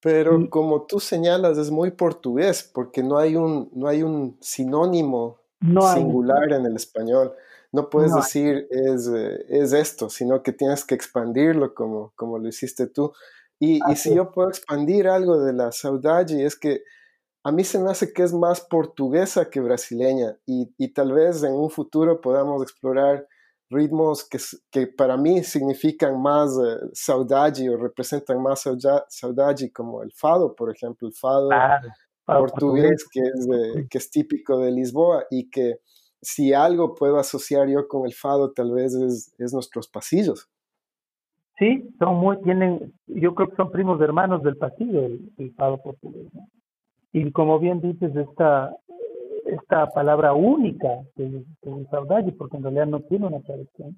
Pero 0.00 0.50
como 0.50 0.82
tú 0.82 1.00
señalas, 1.00 1.56
es 1.56 1.70
muy 1.70 1.90
portugués, 1.90 2.70
porque 2.74 3.02
no 3.02 3.16
hay 3.16 3.36
un, 3.36 3.70
no 3.72 3.88
hay 3.88 4.02
un 4.02 4.36
sinónimo 4.38 5.38
singular 5.94 6.52
en 6.52 6.66
el 6.66 6.76
español. 6.76 7.32
No 7.72 7.88
puedes 7.88 8.14
decir 8.14 8.68
es, 8.70 9.08
eh, 9.08 9.46
es, 9.48 9.72
esto, 9.72 10.10
sino 10.10 10.42
que 10.42 10.52
tienes 10.52 10.84
que 10.84 10.94
expandirlo 10.94 11.74
como, 11.74 12.12
como 12.16 12.38
lo 12.38 12.46
hiciste 12.46 12.86
tú. 12.86 13.14
Y, 13.58 13.80
y 13.90 13.96
si 13.96 14.14
yo 14.14 14.30
puedo 14.30 14.50
expandir 14.50 15.08
algo 15.08 15.38
de 15.38 15.54
la 15.54 15.72
saudade, 15.72 16.44
es 16.44 16.54
que 16.54 16.82
a 17.42 17.50
mí 17.50 17.64
se 17.64 17.78
me 17.78 17.90
hace 17.90 18.12
que 18.12 18.24
es 18.24 18.34
más 18.34 18.60
portuguesa 18.60 19.48
que 19.48 19.60
brasileña 19.60 20.36
y, 20.44 20.74
y 20.76 20.88
tal 20.88 21.12
vez 21.12 21.42
en 21.42 21.52
un 21.54 21.70
futuro 21.70 22.20
podamos 22.20 22.62
explorar 22.62 23.26
ritmos 23.70 24.28
que, 24.28 24.38
que 24.70 24.86
para 24.86 25.16
mí 25.16 25.42
significan 25.42 26.20
más 26.20 26.56
uh, 26.56 26.90
saudade 26.92 27.68
o 27.70 27.76
representan 27.76 28.40
más 28.40 28.64
saudade, 29.08 29.72
como 29.72 30.02
el 30.02 30.12
fado, 30.12 30.54
por 30.54 30.70
ejemplo, 30.70 31.08
el 31.08 31.14
fado 31.14 31.50
portugués, 32.26 33.06
Que, 33.10 33.20
es 33.20 33.48
que 33.90 33.98
es 33.98 34.10
típico 34.10 34.58
de 34.58 34.70
Lisboa 34.70 35.24
y 35.30 35.50
que 35.50 35.80
si 36.22 36.52
algo 36.54 36.94
puedo 36.94 37.18
asociar 37.18 37.68
yo 37.68 37.86
con 37.86 38.06
el 38.06 38.14
fado, 38.14 38.52
tal 38.52 38.72
vez 38.72 38.94
es, 38.94 39.34
es 39.38 39.52
nuestros 39.52 39.88
pasillos. 39.88 40.48
Sí, 41.58 41.88
son 41.98 42.16
muy, 42.16 42.40
tienen, 42.42 42.92
yo 43.06 43.34
creo 43.34 43.48
que 43.48 43.56
son 43.56 43.70
primos 43.70 44.00
hermanos 44.00 44.42
del 44.42 44.56
pasillo, 44.56 45.04
el, 45.04 45.32
el 45.38 45.54
fado 45.54 45.80
portugués. 45.82 46.26
Y 47.12 47.30
como 47.30 47.60
bien 47.60 47.80
dices, 47.80 48.16
esta, 48.16 48.74
esta 49.46 49.86
palabra 49.90 50.32
única 50.32 50.88
que, 51.16 51.44
es 51.62 51.88
saudade, 51.90 52.32
porque 52.32 52.56
en 52.56 52.62
realidad 52.62 52.86
no 52.86 53.00
tiene 53.00 53.26
una 53.26 53.40
traducción, 53.40 53.96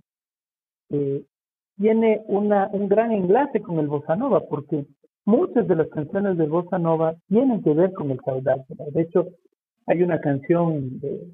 eh, 0.90 1.24
tiene 1.76 2.22
una, 2.26 2.68
un 2.72 2.88
gran 2.88 3.12
enlace 3.12 3.60
con 3.60 3.78
el 3.78 3.88
bossa 3.88 4.16
nova, 4.16 4.40
porque 4.48 4.86
muchas 5.24 5.66
de 5.68 5.76
las 5.76 5.88
canciones 5.88 6.38
del 6.38 6.50
bossa 6.50 6.78
nova 6.78 7.14
tienen 7.28 7.62
que 7.62 7.74
ver 7.74 7.92
con 7.92 8.10
el 8.10 8.20
saudade. 8.24 8.64
De 8.92 9.02
hecho, 9.02 9.26
hay 9.86 10.02
una 10.02 10.20
canción 10.20 10.98
de, 11.00 11.26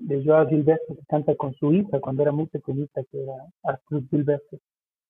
de 0.00 0.24
Joao 0.24 0.48
Gilberto 0.48 0.94
que 0.94 1.04
canta 1.08 1.34
con 1.34 1.54
su 1.54 1.72
hija 1.72 2.00
cuando 2.00 2.22
era 2.22 2.32
muy 2.32 2.46
pequeñita, 2.46 3.02
que 3.10 3.22
era 3.22 3.34
Arthur 3.64 4.02
Gilberto. 4.10 4.58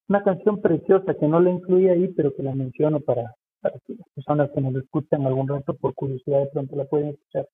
Una 0.09 0.23
canción 0.23 0.61
preciosa 0.61 1.15
que 1.15 1.27
no 1.27 1.41
la 1.41 1.51
incluye 1.51 1.91
ahí, 1.91 2.09
pero 2.09 2.35
que 2.35 2.43
la 2.43 2.55
menciono 2.55 3.01
para, 3.01 3.35
para 3.61 3.79
que 3.81 3.95
las 3.95 4.09
personas 4.15 4.51
que 4.53 4.61
nos 4.61 4.75
escuchan 4.77 5.27
algún 5.27 5.49
rato 5.49 5.75
por 5.75 5.95
curiosidad 5.95 6.41
de 6.41 6.47
pronto 6.47 6.77
la 6.77 6.85
pueden 6.85 7.09
escuchar. 7.09 7.49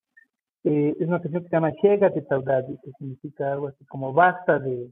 Eh, 0.64 0.94
es 0.98 1.09
una 1.09 1.20
canción 1.20 1.42
que 1.42 1.48
se 1.48 1.57
llama 1.57 1.72
Chega 1.81 2.11
de 2.11 2.25
Saudade, 2.27 2.79
que 2.83 2.92
significa 2.98 3.53
algo 3.53 3.68
así 3.68 3.85
como 3.87 4.12
basta 4.12 4.59
de, 4.59 4.90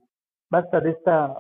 basta 0.50 0.80
de 0.80 0.90
esta, 0.90 1.36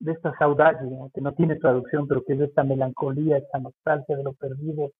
de 0.00 0.12
esta 0.12 0.36
saudade, 0.38 0.88
que 1.14 1.20
no 1.20 1.32
tiene 1.34 1.56
traducción, 1.56 2.08
pero 2.08 2.24
que 2.24 2.32
es 2.34 2.40
esta 2.40 2.64
melancolía, 2.64 3.36
esta 3.36 3.58
nostalgia 3.58 4.16
de 4.16 4.24
lo 4.24 4.32
perdido, 4.32 4.90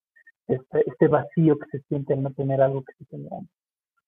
este, 0.47 0.85
este 0.87 1.09
vacío 1.09 1.59
que 1.59 1.79
se 1.79 1.85
siente 1.89 2.15
al 2.15 2.23
no 2.23 2.31
tener 2.33 2.61
algo 2.61 2.83
que 2.83 2.93
se 2.99 3.05
tenía 3.07 3.31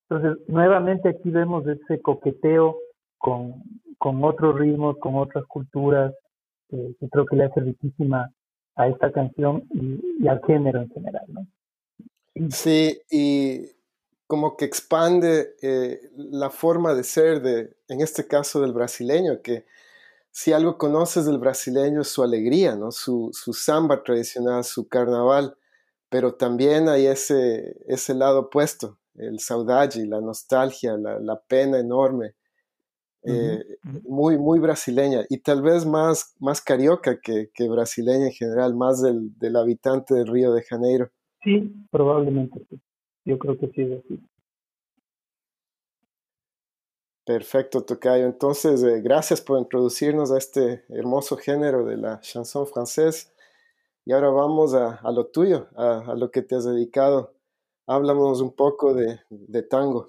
Entonces, 0.09 0.49
nuevamente 0.49 1.09
aquí 1.09 1.31
vemos 1.31 1.67
ese 1.67 2.01
coqueteo 2.01 2.77
con, 3.19 3.63
con 3.99 4.25
otros 4.25 4.59
ritmos, 4.59 4.99
con 4.99 5.17
otras 5.17 5.45
culturas, 5.47 6.15
que 6.69 6.95
creo 7.11 7.27
que 7.27 7.37
le 7.37 7.45
hace 7.45 7.61
riquísima 7.61 8.31
a 8.77 8.89
esta 8.89 9.11
canción 9.11 9.65
y, 9.71 10.27
al 10.27 10.41
género 10.47 10.81
en 10.81 10.91
general, 10.91 11.25
¿no? 11.29 11.47
Sí, 12.51 12.99
y 13.11 13.67
como 14.31 14.57
que 14.57 14.65
expande 14.65 15.57
eh, 15.61 15.99
la 16.15 16.51
forma 16.51 16.95
de 16.95 17.03
ser 17.03 17.43
de, 17.43 17.75
en 17.89 18.01
este 18.01 18.29
caso 18.29 18.61
del 18.61 18.73
brasileño, 18.73 19.43
que 19.43 19.67
si 20.31 20.53
algo 20.53 20.79
conoces 20.79 21.27
del 21.27 21.39
brasileño 21.39 22.03
es 22.03 22.09
su 22.11 22.23
alegría, 22.23 22.77
¿no? 22.77 22.93
Su, 22.93 23.31
su 23.33 23.53
samba 23.53 24.05
tradicional, 24.05 24.63
su 24.63 24.87
carnaval, 24.87 25.57
pero 26.09 26.35
también 26.35 26.89
hay 26.89 27.07
ese, 27.07 27.77
ese 27.89 28.15
lado 28.15 28.43
opuesto, 28.43 29.01
el 29.17 29.41
saudade, 29.41 30.07
la 30.07 30.21
nostalgia, 30.21 30.97
la, 30.97 31.19
la 31.19 31.41
pena 31.41 31.81
enorme, 31.81 32.37
eh, 33.25 33.65
muy, 34.05 34.39
muy 34.39 34.61
brasileña 34.61 35.25
y 35.29 35.39
tal 35.39 35.61
vez 35.61 35.85
más, 35.85 36.37
más 36.39 36.61
carioca 36.61 37.19
que, 37.21 37.51
que 37.53 37.69
brasileña 37.69 38.27
en 38.27 38.33
general, 38.33 38.77
más 38.77 39.03
del, 39.03 39.37
del, 39.41 39.57
habitante 39.57 40.15
del 40.15 40.29
Río 40.29 40.53
de 40.53 40.63
Janeiro. 40.63 41.11
Sí, 41.43 41.75
probablemente 41.91 42.65
sí. 42.71 42.81
Yo 43.25 43.39
creo 43.39 43.59
que 43.59 43.69
sí 43.69 43.83
es 43.83 44.05
así. 44.05 44.21
Perfecto, 47.25 47.85
Tocayo. 47.85 48.27
Entonces, 48.27 48.83
eh, 48.83 49.01
gracias 49.03 49.41
por 49.41 49.59
introducirnos 49.59 50.33
a 50.33 50.39
este 50.39 50.83
hermoso 50.89 51.37
género 51.37 51.85
de 51.85 51.97
la 51.97 52.19
chanson 52.21 52.67
francés. 52.67 53.33
Y 54.05 54.13
ahora 54.13 54.31
vamos 54.31 54.75
a, 54.75 54.97
a 54.97 55.13
lo 55.13 55.27
tuyo, 55.27 55.69
a, 55.77 56.11
a, 56.11 56.15
lo 56.17 56.31
que 56.31 56.43
te 56.43 56.57
has 56.57 56.65
dedicado. 56.65 57.35
Háblanos 57.87 58.41
un 58.41 58.53
poco 58.53 58.95
de, 58.95 59.21
de 59.31 59.63
tango. 59.63 60.09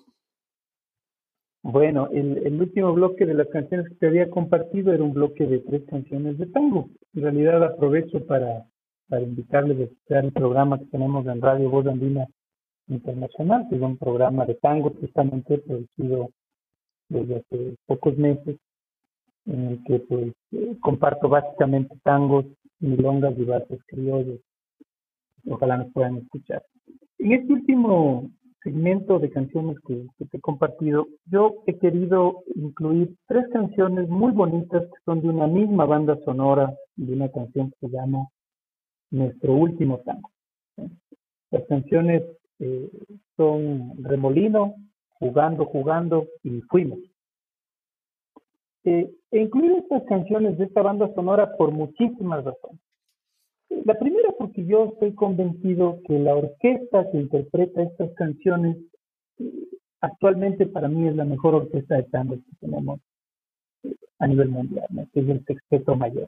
Bueno, 1.64 2.08
el, 2.12 2.40
el, 2.44 2.60
último 2.60 2.92
bloque 2.94 3.26
de 3.26 3.36
las 3.36 3.48
canciones 3.50 3.88
que 3.90 3.96
te 3.96 4.08
había 4.08 4.30
compartido 4.30 4.92
era 4.92 5.04
un 5.04 5.14
bloque 5.14 5.46
de 5.46 5.60
tres 5.60 5.84
canciones 5.88 6.40
de 6.40 6.48
tango. 6.48 6.90
En 7.14 7.22
realidad 7.22 7.64
aprovecho 7.64 8.26
para, 8.26 8.66
para 9.10 9.22
invitarles 9.22 9.80
a 9.80 9.84
escuchar 9.84 10.26
el 10.26 10.32
programa 10.32 10.80
que 10.80 10.86
tenemos 10.86 11.24
en 11.28 11.40
Radio 11.40 11.70
Voz 11.70 11.86
Andina 11.86 12.28
Internacional, 12.92 13.68
que 13.70 13.78
es 13.78 13.82
un 13.82 13.98
programa 13.98 14.46
de 14.46 14.56
tango 14.56 14.92
precisamente 14.92 15.58
producido 15.60 16.30
desde 17.10 17.38
hace 17.38 17.76
pocos 17.86 18.18
meses, 18.18 18.58
en 19.46 19.68
el 19.68 19.84
que 19.86 20.00
pues 20.00 20.34
eh, 20.52 20.76
comparto 20.82 21.30
básicamente 21.30 21.96
tangos, 22.04 22.46
milongas 22.80 23.38
y 23.38 23.44
bases 23.44 23.80
criollos. 23.88 24.40
Ojalá 25.48 25.78
nos 25.78 25.92
puedan 25.94 26.18
escuchar. 26.18 26.64
En 27.20 27.32
este 27.34 27.54
último 27.54 28.30
segmento 28.64 29.20
de 29.20 29.32
canciones 29.32 29.78
que, 29.88 30.06
te 30.30 30.38
he 30.38 30.42
compartido, 30.42 31.08
yo 31.26 31.64
he 31.66 31.78
querido 31.80 32.44
incluir 32.56 33.16
tres 33.28 33.46
canciones 33.52 34.08
muy 34.08 34.32
bonitas 34.32 34.84
que 34.84 35.04
son 35.06 35.22
de 35.22 35.30
una 35.30 35.48
misma 35.48 35.86
banda 35.86 36.18
sonora 36.26 36.74
de 36.96 37.14
una 37.14 37.30
canción 37.30 37.72
que 37.72 37.88
se 37.88 37.94
llama 37.94 38.28
Nuestro 39.10 39.54
Último 39.54 40.00
Tango. 40.00 40.30
Las 41.50 41.64
canciones 41.68 42.24
eh, 42.62 42.90
son 43.36 43.92
Remolino, 44.04 44.76
Jugando, 45.20 45.66
Jugando 45.66 46.28
y 46.44 46.62
Fuimos. 46.62 47.00
Eh, 48.84 49.12
he 49.32 49.42
incluido 49.42 49.78
estas 49.78 50.04
canciones 50.04 50.58
de 50.58 50.66
esta 50.66 50.82
banda 50.82 51.14
sonora 51.14 51.56
por 51.58 51.72
muchísimas 51.72 52.44
razones. 52.44 52.80
La 53.86 53.98
primera 53.98 54.32
porque 54.38 54.66
yo 54.66 54.86
estoy 54.94 55.14
convencido 55.16 56.00
que 56.06 56.20
la 56.20 56.36
orquesta 56.36 57.10
que 57.12 57.18
interpreta 57.20 57.84
estas 57.84 58.14
canciones 58.14 58.78
actualmente 60.02 60.66
para 60.66 60.88
mí 60.88 61.08
es 61.08 61.16
la 61.16 61.26
mejor 61.26 61.56
orquesta 61.56 61.96
de 61.96 62.04
tango 62.04 62.36
que 62.36 62.56
tenemos 62.60 63.00
a 64.20 64.28
nivel 64.28 64.50
mundial, 64.50 64.88
que 65.14 65.20
es 65.20 65.30
el 65.30 65.46
Sexteto 65.46 65.96
Mayor. 65.96 66.28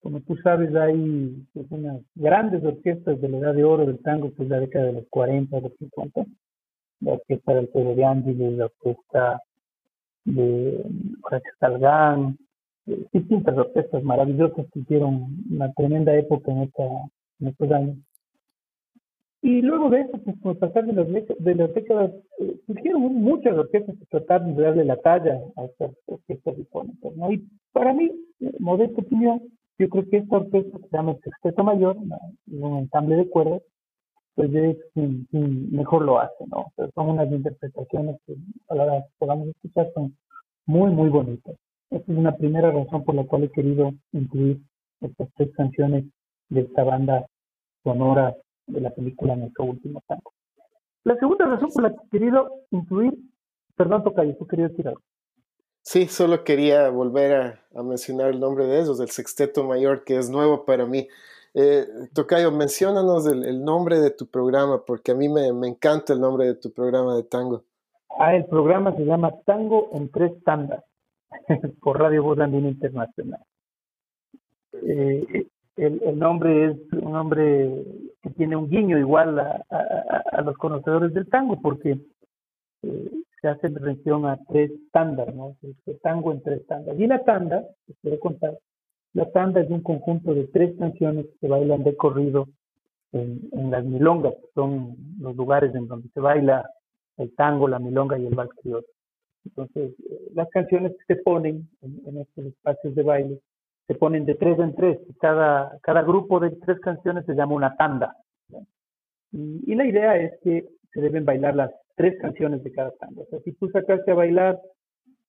Como 0.00 0.20
tú 0.20 0.36
sabes, 0.36 0.74
hay 0.74 1.44
pues, 1.52 1.66
unas 1.70 2.00
grandes 2.14 2.64
orquestas 2.64 3.20
de 3.20 3.28
la 3.28 3.38
edad 3.38 3.54
de 3.54 3.64
oro 3.64 3.86
del 3.86 3.98
tango, 3.98 4.32
que 4.34 4.44
es 4.44 4.48
la 4.48 4.60
década 4.60 4.86
de 4.86 4.92
los 4.92 5.08
40, 5.08 5.60
los 5.60 5.72
50. 5.78 6.24
La 7.00 7.12
orquesta 7.12 7.54
del 7.54 7.68
Pedro 7.68 7.94
de 7.94 8.04
Ángeles, 8.04 8.52
la 8.54 8.64
orquesta 8.66 9.42
de 10.24 10.84
Jorge 11.22 11.50
Salgán, 11.60 12.38
distintas 13.12 13.56
orquestas 13.56 14.02
maravillosas 14.02 14.66
que 14.72 14.80
hicieron 14.80 15.36
una 15.50 15.72
tremenda 15.72 16.14
época 16.16 16.50
en, 16.52 16.62
esta, 16.62 16.84
estos 17.40 17.72
años. 17.72 17.96
Y 19.40 19.62
luego 19.62 19.88
de 19.90 20.00
eso, 20.00 20.18
pues 20.24 20.36
con 20.40 20.52
el 20.52 20.58
pasar 20.58 20.86
de 20.86 20.92
las, 20.92 21.06
de 21.38 21.54
las 21.54 21.72
décadas, 21.74 22.10
eh, 22.40 22.56
surgieron 22.66 23.02
muchas 23.14 23.56
orquestas 23.56 23.96
que 23.96 24.06
trataron 24.06 24.56
de 24.56 24.62
darle 24.62 24.84
la 24.84 24.96
talla 24.96 25.38
a 25.56 25.64
estas 25.64 25.92
orquestas 26.06 26.56
sinfónicas. 26.56 27.14
¿no? 27.16 27.30
Y 27.30 27.48
para 27.72 27.92
mí, 27.92 28.10
eh, 28.40 28.52
modesta 28.58 29.00
opinión, 29.00 29.42
yo 29.78 29.88
creo 29.88 30.08
que 30.10 30.16
esta 30.18 30.36
orquesta 30.36 30.78
que 30.78 30.88
se 30.88 30.96
llama 30.96 31.16
Sexteto 31.22 31.64
Mayor, 31.64 31.96
un 31.96 32.78
ensamble 32.78 33.16
de 33.16 33.30
cuerdas, 33.30 33.62
pues 34.34 34.54
es 34.54 34.76
mejor 35.32 36.02
lo 36.02 36.20
hace, 36.20 36.46
¿no? 36.46 36.72
son 36.94 37.10
unas 37.10 37.30
interpretaciones 37.30 38.20
que, 38.26 38.36
a 38.68 38.74
la 38.74 39.04
podamos 39.18 39.48
escuchar, 39.48 39.90
son 39.94 40.16
muy, 40.66 40.90
muy 40.90 41.08
bonitas. 41.08 41.56
Esta 41.90 42.12
es 42.12 42.18
una 42.18 42.36
primera 42.36 42.70
razón 42.70 43.04
por 43.04 43.14
la 43.14 43.24
cual 43.24 43.44
he 43.44 43.50
querido 43.50 43.92
incluir 44.12 44.60
estas 45.00 45.28
tres 45.36 45.50
canciones 45.56 46.04
de 46.50 46.60
esta 46.60 46.84
banda 46.84 47.26
sonora 47.82 48.36
de 48.66 48.80
la 48.80 48.90
película 48.90 49.36
Nuestro 49.36 49.64
Último 49.64 50.02
Tango. 50.06 50.32
La 51.04 51.16
segunda 51.16 51.46
razón 51.46 51.70
por 51.72 51.82
la 51.84 51.90
que 51.90 52.06
he 52.06 52.10
querido 52.10 52.48
incluir, 52.70 53.14
perdón 53.76 54.04
Tocayo, 54.04 54.36
tú 54.36 54.46
querías 54.46 54.70
decir 54.70 54.88
algo. 54.88 55.00
Sí, 55.88 56.06
solo 56.06 56.44
quería 56.44 56.90
volver 56.90 57.62
a, 57.74 57.82
mencionar 57.82 58.28
el 58.28 58.40
nombre 58.40 58.66
de 58.66 58.78
ellos, 58.78 58.98
del 58.98 59.08
Sexteto 59.08 59.64
Mayor, 59.64 60.04
que 60.04 60.18
es 60.18 60.28
nuevo 60.28 60.66
para 60.66 60.84
mí. 60.84 61.08
Eh, 61.54 61.86
Tocayo, 62.12 62.52
menciónanos 62.52 63.26
el, 63.26 63.64
nombre 63.64 63.98
de 63.98 64.10
tu 64.10 64.26
programa, 64.26 64.84
porque 64.84 65.12
a 65.12 65.14
mí 65.14 65.30
me, 65.30 65.48
encanta 65.66 66.12
el 66.12 66.20
nombre 66.20 66.44
de 66.44 66.56
tu 66.56 66.70
programa 66.74 67.16
de 67.16 67.22
tango. 67.22 67.64
Ah, 68.18 68.36
el 68.36 68.44
programa 68.44 68.94
se 68.96 69.06
llama 69.06 69.32
Tango 69.46 69.88
en 69.94 70.10
tres 70.10 70.32
tandas. 70.44 70.84
por 71.80 71.98
Radio 71.98 72.22
Voz 72.22 72.36
Internacional. 72.38 73.40
Eh, 74.82 75.46
el, 75.76 76.18
nombre 76.18 76.66
es 76.66 76.92
un 77.02 77.12
nombre 77.12 77.82
que 78.22 78.28
tiene 78.36 78.56
un 78.56 78.68
guiño 78.68 78.98
igual 78.98 79.38
a, 79.38 79.64
a, 79.70 80.42
los 80.42 80.54
conocedores 80.58 81.14
del 81.14 81.30
tango, 81.30 81.58
porque 81.62 81.98
eh, 82.82 83.17
se 83.40 83.48
hace 83.48 83.68
mención 83.68 84.26
a 84.26 84.38
tres 84.48 84.70
tandas, 84.92 85.34
¿no? 85.34 85.56
El 85.62 86.00
tango 86.00 86.32
en 86.32 86.42
tres 86.42 86.66
tandas. 86.66 86.98
Y 86.98 87.06
la 87.06 87.24
tanda, 87.24 87.64
les 87.86 87.96
quiero 87.98 88.18
contar, 88.20 88.58
la 89.14 89.30
tanda 89.30 89.60
es 89.60 89.70
un 89.70 89.82
conjunto 89.82 90.34
de 90.34 90.44
tres 90.48 90.76
canciones 90.78 91.26
que 91.26 91.38
se 91.40 91.48
bailan 91.48 91.84
de 91.84 91.96
corrido 91.96 92.48
en, 93.12 93.48
en 93.52 93.70
las 93.70 93.84
milongas, 93.84 94.34
que 94.34 94.48
son 94.54 94.96
los 95.20 95.36
lugares 95.36 95.74
en 95.74 95.88
donde 95.88 96.08
se 96.08 96.20
baila 96.20 96.68
el 97.18 97.34
tango, 97.34 97.68
la 97.68 97.78
milonga 97.78 98.18
y 98.18 98.26
el 98.26 98.34
vals. 98.34 98.54
Entonces, 99.44 99.92
eh, 100.10 100.30
las 100.34 100.48
canciones 100.50 100.92
que 100.92 101.14
se 101.14 101.22
ponen 101.22 101.68
en, 101.82 102.18
estos 102.18 102.46
espacios 102.46 102.94
de 102.94 103.02
baile 103.02 103.40
se 103.86 103.94
ponen 103.94 104.24
de 104.26 104.34
tres 104.34 104.58
en 104.58 104.74
tres. 104.74 104.98
Cada, 105.20 105.78
cada 105.82 106.02
grupo 106.02 106.40
de 106.40 106.50
tres 106.50 106.78
canciones 106.80 107.24
se 107.26 107.34
llama 107.34 107.54
una 107.54 107.76
tanda. 107.76 108.16
Y, 109.32 109.74
la 109.74 109.86
idea 109.86 110.16
es 110.16 110.32
que 110.42 110.68
se 110.92 111.00
deben 111.00 111.24
bailar 111.24 111.54
las 111.54 111.70
tres 111.96 112.18
canciones 112.20 112.62
de 112.62 112.72
cada 112.72 112.90
tanda. 112.92 113.22
O 113.22 113.26
sea, 113.26 113.40
si 113.40 113.52
tú 113.52 113.68
sacaste 113.68 114.10
a 114.10 114.14
bailar 114.14 114.60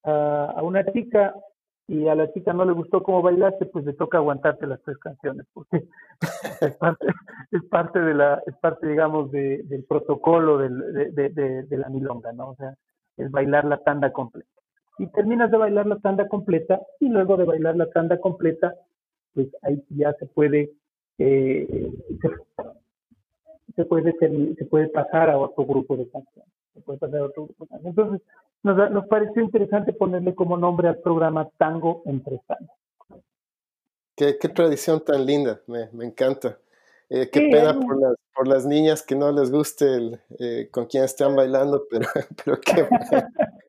a, 0.03 0.61
una 0.63 0.85
chica 0.91 1.33
y 1.87 2.07
a 2.07 2.15
la 2.15 2.31
chica 2.31 2.53
no 2.53 2.65
le 2.65 2.73
gustó 2.73 3.01
cómo 3.01 3.21
bailaste, 3.21 3.65
pues 3.65 3.85
le 3.85 3.93
toca 3.93 4.19
aguantarte 4.19 4.67
las 4.67 4.81
tres 4.83 4.97
canciones, 4.99 5.47
porque 5.53 5.83
es 6.61 6.75
parte, 6.77 7.07
es 7.51 7.63
parte 7.63 7.99
de 7.99 8.13
la, 8.13 8.41
es 8.45 8.55
parte, 8.57 8.87
digamos, 8.87 9.31
de, 9.31 9.63
del 9.63 9.83
protocolo 9.85 10.59
del, 10.59 11.13
de, 11.13 11.29
de, 11.29 11.63
de, 11.63 11.77
la 11.77 11.89
milonga, 11.89 12.31
¿no? 12.31 12.51
O 12.51 12.55
sea, 12.55 12.75
es 13.17 13.31
bailar 13.31 13.65
la 13.65 13.77
tanda 13.79 14.11
completa. 14.11 14.49
Y 14.99 15.07
terminas 15.07 15.49
de 15.49 15.57
bailar 15.57 15.87
la 15.87 15.97
tanda 15.99 16.27
completa 16.27 16.79
y 16.99 17.09
luego 17.09 17.37
de 17.37 17.45
bailar 17.45 17.75
la 17.75 17.89
tanda 17.89 18.19
completa, 18.19 18.75
pues 19.33 19.47
ahí 19.63 19.83
ya 19.89 20.13
se 20.13 20.25
puede, 20.27 20.71
eh, 21.17 21.91
se, 23.79 23.85
puede 23.85 24.13
se 24.19 24.65
puede 24.65 24.89
pasar 24.89 25.29
a 25.29 25.37
otro 25.37 25.65
grupo 25.65 25.95
de 25.95 26.09
canciones. 26.09 26.51
Se 26.73 26.81
puede 26.81 26.99
pasar 26.99 27.21
a 27.21 27.25
otro 27.25 27.45
grupo 27.45 27.63
de 27.63 27.69
canciones. 27.69 27.97
Entonces, 27.97 28.27
nos, 28.61 28.91
nos 28.91 29.07
pareció 29.07 29.41
interesante 29.41 29.93
ponerle 29.93 30.35
como 30.35 30.57
nombre 30.57 30.89
al 30.89 30.97
programa 30.97 31.47
Tango 31.57 32.01
entre 32.05 32.41
Tandas. 32.45 32.75
Qué, 34.17 34.37
qué 34.37 34.49
tradición 34.49 35.01
tan 35.05 35.25
linda, 35.25 35.61
me, 35.65 35.87
me 35.93 36.05
encanta. 36.05 36.57
Eh, 37.09 37.29
qué 37.31 37.47
pena 37.49 37.73
por 37.73 37.99
las, 37.99 38.15
por 38.35 38.47
las 38.49 38.65
niñas 38.65 39.01
que 39.01 39.15
no 39.15 39.31
les 39.31 39.49
guste 39.49 39.85
el, 39.85 40.19
eh, 40.39 40.67
con 40.69 40.87
quién 40.87 41.05
están 41.05 41.37
bailando, 41.37 41.85
pero, 41.89 42.07
pero 42.43 42.59
qué 42.59 42.85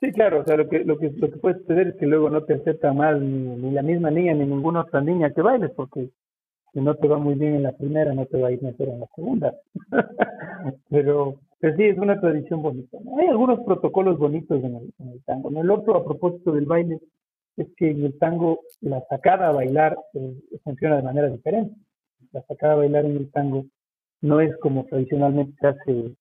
Sí, 0.00 0.10
claro, 0.10 0.40
o 0.40 0.44
sea, 0.44 0.56
lo 0.56 0.68
que, 0.68 0.80
lo 0.80 0.98
que, 0.98 1.10
lo 1.10 1.30
que 1.30 1.36
puede 1.36 1.58
suceder 1.58 1.88
es 1.88 1.94
que 1.94 2.06
luego 2.06 2.28
no 2.28 2.42
te 2.42 2.54
acepta 2.54 2.92
más 2.92 3.20
ni, 3.20 3.70
la 3.70 3.82
misma 3.82 4.10
niña 4.10 4.34
ni 4.34 4.46
ninguna 4.46 4.80
otra 4.80 5.00
niña 5.00 5.30
que 5.30 5.42
bailes, 5.42 5.70
porque 5.76 6.10
si 6.72 6.80
no 6.80 6.94
te 6.94 7.08
va 7.08 7.18
muy 7.18 7.34
bien 7.34 7.54
en 7.54 7.62
la 7.64 7.72
primera, 7.72 8.14
no 8.14 8.26
te 8.26 8.40
va 8.40 8.48
a 8.48 8.52
ir 8.52 8.62
mejor 8.62 8.88
en 8.88 9.00
la 9.00 9.06
segunda. 9.14 9.54
pero, 10.90 11.40
pero 11.60 11.76
sí, 11.76 11.84
es 11.84 11.98
una 11.98 12.20
tradición 12.20 12.62
bonita. 12.62 12.98
Hay 13.18 13.26
algunos 13.26 13.60
protocolos 13.60 14.18
bonitos 14.18 14.62
en 14.64 14.76
el, 14.76 14.94
en 14.98 15.08
el 15.10 15.22
tango. 15.24 15.50
El 15.50 15.70
otro, 15.70 15.96
a 15.96 16.04
propósito 16.04 16.52
del 16.52 16.66
baile, 16.66 17.00
es 17.56 17.68
que 17.76 17.90
en 17.90 18.04
el 18.04 18.18
tango 18.18 18.60
la 18.80 19.04
sacada 19.08 19.48
a 19.48 19.52
bailar 19.52 19.98
eh, 20.14 20.34
funciona 20.64 20.96
de 20.96 21.02
manera 21.02 21.28
diferente. 21.28 21.74
La 22.32 22.42
sacada 22.42 22.74
a 22.74 22.76
bailar 22.76 23.04
en 23.04 23.16
el 23.16 23.30
tango 23.30 23.66
no 24.22 24.40
es 24.40 24.56
como 24.58 24.84
tradicionalmente 24.86 25.54
se 25.60 25.66
hace 25.66 26.14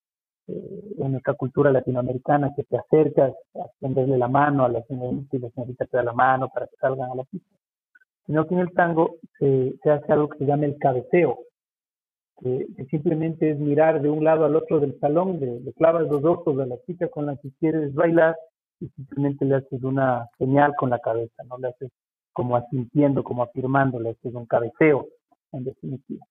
eh, 0.48 0.84
en 0.98 1.12
nuestra 1.12 1.36
cultura 1.36 1.72
latinoamericana, 1.72 2.54
que 2.56 2.64
te 2.64 2.78
acercas 2.78 3.34
a 3.56 3.68
tenderle 3.80 4.18
la 4.18 4.28
mano 4.28 4.66
a 4.66 4.70
la 4.70 4.84
señorita 4.84 5.38
y 5.38 5.40
la 5.40 5.50
señorita 5.52 5.86
te 5.86 5.98
da 5.98 6.04
la 6.04 6.14
mano 6.14 6.50
para 6.50 6.68
que 6.68 6.76
salgan 6.78 7.12
a 7.12 7.16
la 7.16 7.24
pista, 7.24 7.48
sino 8.26 8.48
que 8.48 8.56
en 8.56 8.62
el 8.62 8.72
tango 8.74 9.16
se, 9.40 9.74
hace 9.84 10.12
algo 10.12 10.30
que 10.30 10.40
se 10.40 10.46
llama 10.46 10.66
el 10.66 10.78
cabeceo, 10.78 11.40
que, 12.40 12.68
simplemente 12.90 13.52
es 13.52 13.60
mirar 13.60 14.02
de 14.02 14.10
un 14.10 14.24
lado 14.24 14.46
al 14.46 14.56
otro 14.56 14.80
del 14.80 15.00
salón, 15.00 15.40
le, 15.40 15.74
clavas 15.74 16.08
los 16.08 16.24
ojos 16.24 16.60
a 16.60 16.66
la 16.66 16.78
chica 16.86 17.08
con 17.08 17.26
la 17.26 17.36
que 17.38 17.52
quieres 17.60 17.94
bailar 17.94 18.36
y 18.80 18.88
simplemente 18.90 19.46
le 19.46 19.56
haces 19.56 19.84
una 19.84 20.28
señal 20.38 20.74
con 20.78 20.90
la 20.90 21.00
cabeza, 21.00 21.44
no 21.44 21.58
le 21.58 21.70
haces 21.70 21.92
como 22.34 22.56
asintiendo, 22.56 23.24
como 23.24 23.44
afirmando, 23.44 24.00
le 24.00 24.12
haces 24.12 24.34
un 24.34 24.46
cabeceo 24.46 25.08
en 25.52 25.66
definitiva. 25.66 26.26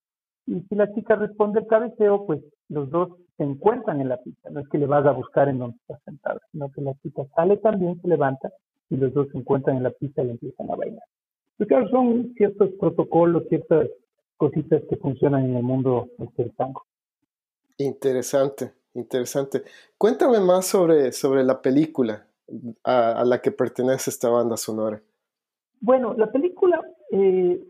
Y 0.47 0.61
si 0.63 0.75
la 0.75 0.93
chica 0.95 1.15
responde 1.15 1.61
el 1.61 1.67
cabeceo, 1.67 2.27
pues 2.27 2.41
los 2.69 2.91
dos 2.91 3.11
se 3.37 3.45
encuentran 3.45 4.01
en 4.01 4.09
la 4.09 4.17
pista. 4.17 4.51
No 4.51 4.61
es 4.61 4.69
que 4.69 4.79
le 4.79 4.87
vas 4.87 5.07
a 5.07 5.13
buscar 5.13 5.49
en 5.49 5.59
donde 5.59 5.77
está 5.77 5.99
sentado, 6.05 6.41
sino 6.51 6.71
que 6.71 6.81
la 6.81 6.95
chica 7.03 7.25
sale 7.37 7.57
también, 7.59 8.01
se 8.01 8.09
levanta 8.09 8.51
y 8.89 8.97
los 8.97 9.15
dos 9.15 9.29
se 9.31 9.39
encuentran 9.39 9.77
en 9.77 9.85
la 9.85 9.91
pista 9.91 10.23
y 10.23 10.31
empiezan 10.31 10.71
a 10.71 10.77
bailar. 10.77 11.05
Y 11.61 11.67
claro, 11.67 11.89
son 11.91 12.33
ciertos 12.37 12.71
protocolos, 12.81 13.45
ciertas 13.49 13.87
cositas 14.37 14.83
que 14.89 14.97
funcionan 14.97 15.45
en 15.45 15.57
el 15.57 15.63
mundo 15.63 16.09
del 16.37 16.51
tango. 16.57 16.87
Interesante, 17.77 18.73
interesante. 18.95 19.63
Cuéntame 19.99 20.41
más 20.41 20.67
sobre, 20.67 21.13
sobre 21.13 21.45
la 21.45 21.61
película 21.61 22.27
a, 22.83 23.23
la 23.25 23.41
que 23.41 23.53
pertenece 23.53 24.11
esta 24.11 24.31
banda 24.31 24.57
sonora. 24.57 25.03
Bueno, 25.81 26.15
la 26.15 26.33
película 26.33 26.81
eh, 27.13 27.63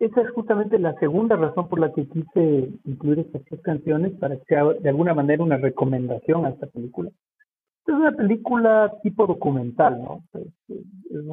esa 0.00 0.20
es 0.20 0.30
justamente 0.30 0.78
la 0.78 0.94
segunda 1.00 1.36
razón 1.36 1.68
por 1.68 1.80
la 1.80 1.92
que 1.92 2.06
quise 2.06 2.70
incluir 2.84 3.20
estas 3.20 3.44
tres 3.44 3.60
canciones 3.62 4.12
para 4.18 4.36
que 4.36 4.44
sea 4.44 4.64
de 4.64 4.88
alguna 4.88 5.14
manera 5.14 5.42
una 5.42 5.56
recomendación 5.56 6.44
a 6.44 6.50
esta 6.50 6.66
película. 6.66 7.10
Es 7.86 7.94
una 7.94 8.12
película 8.12 8.92
tipo 9.02 9.26
documental, 9.26 10.00
¿no? 10.02 10.24
Es, 10.34 11.24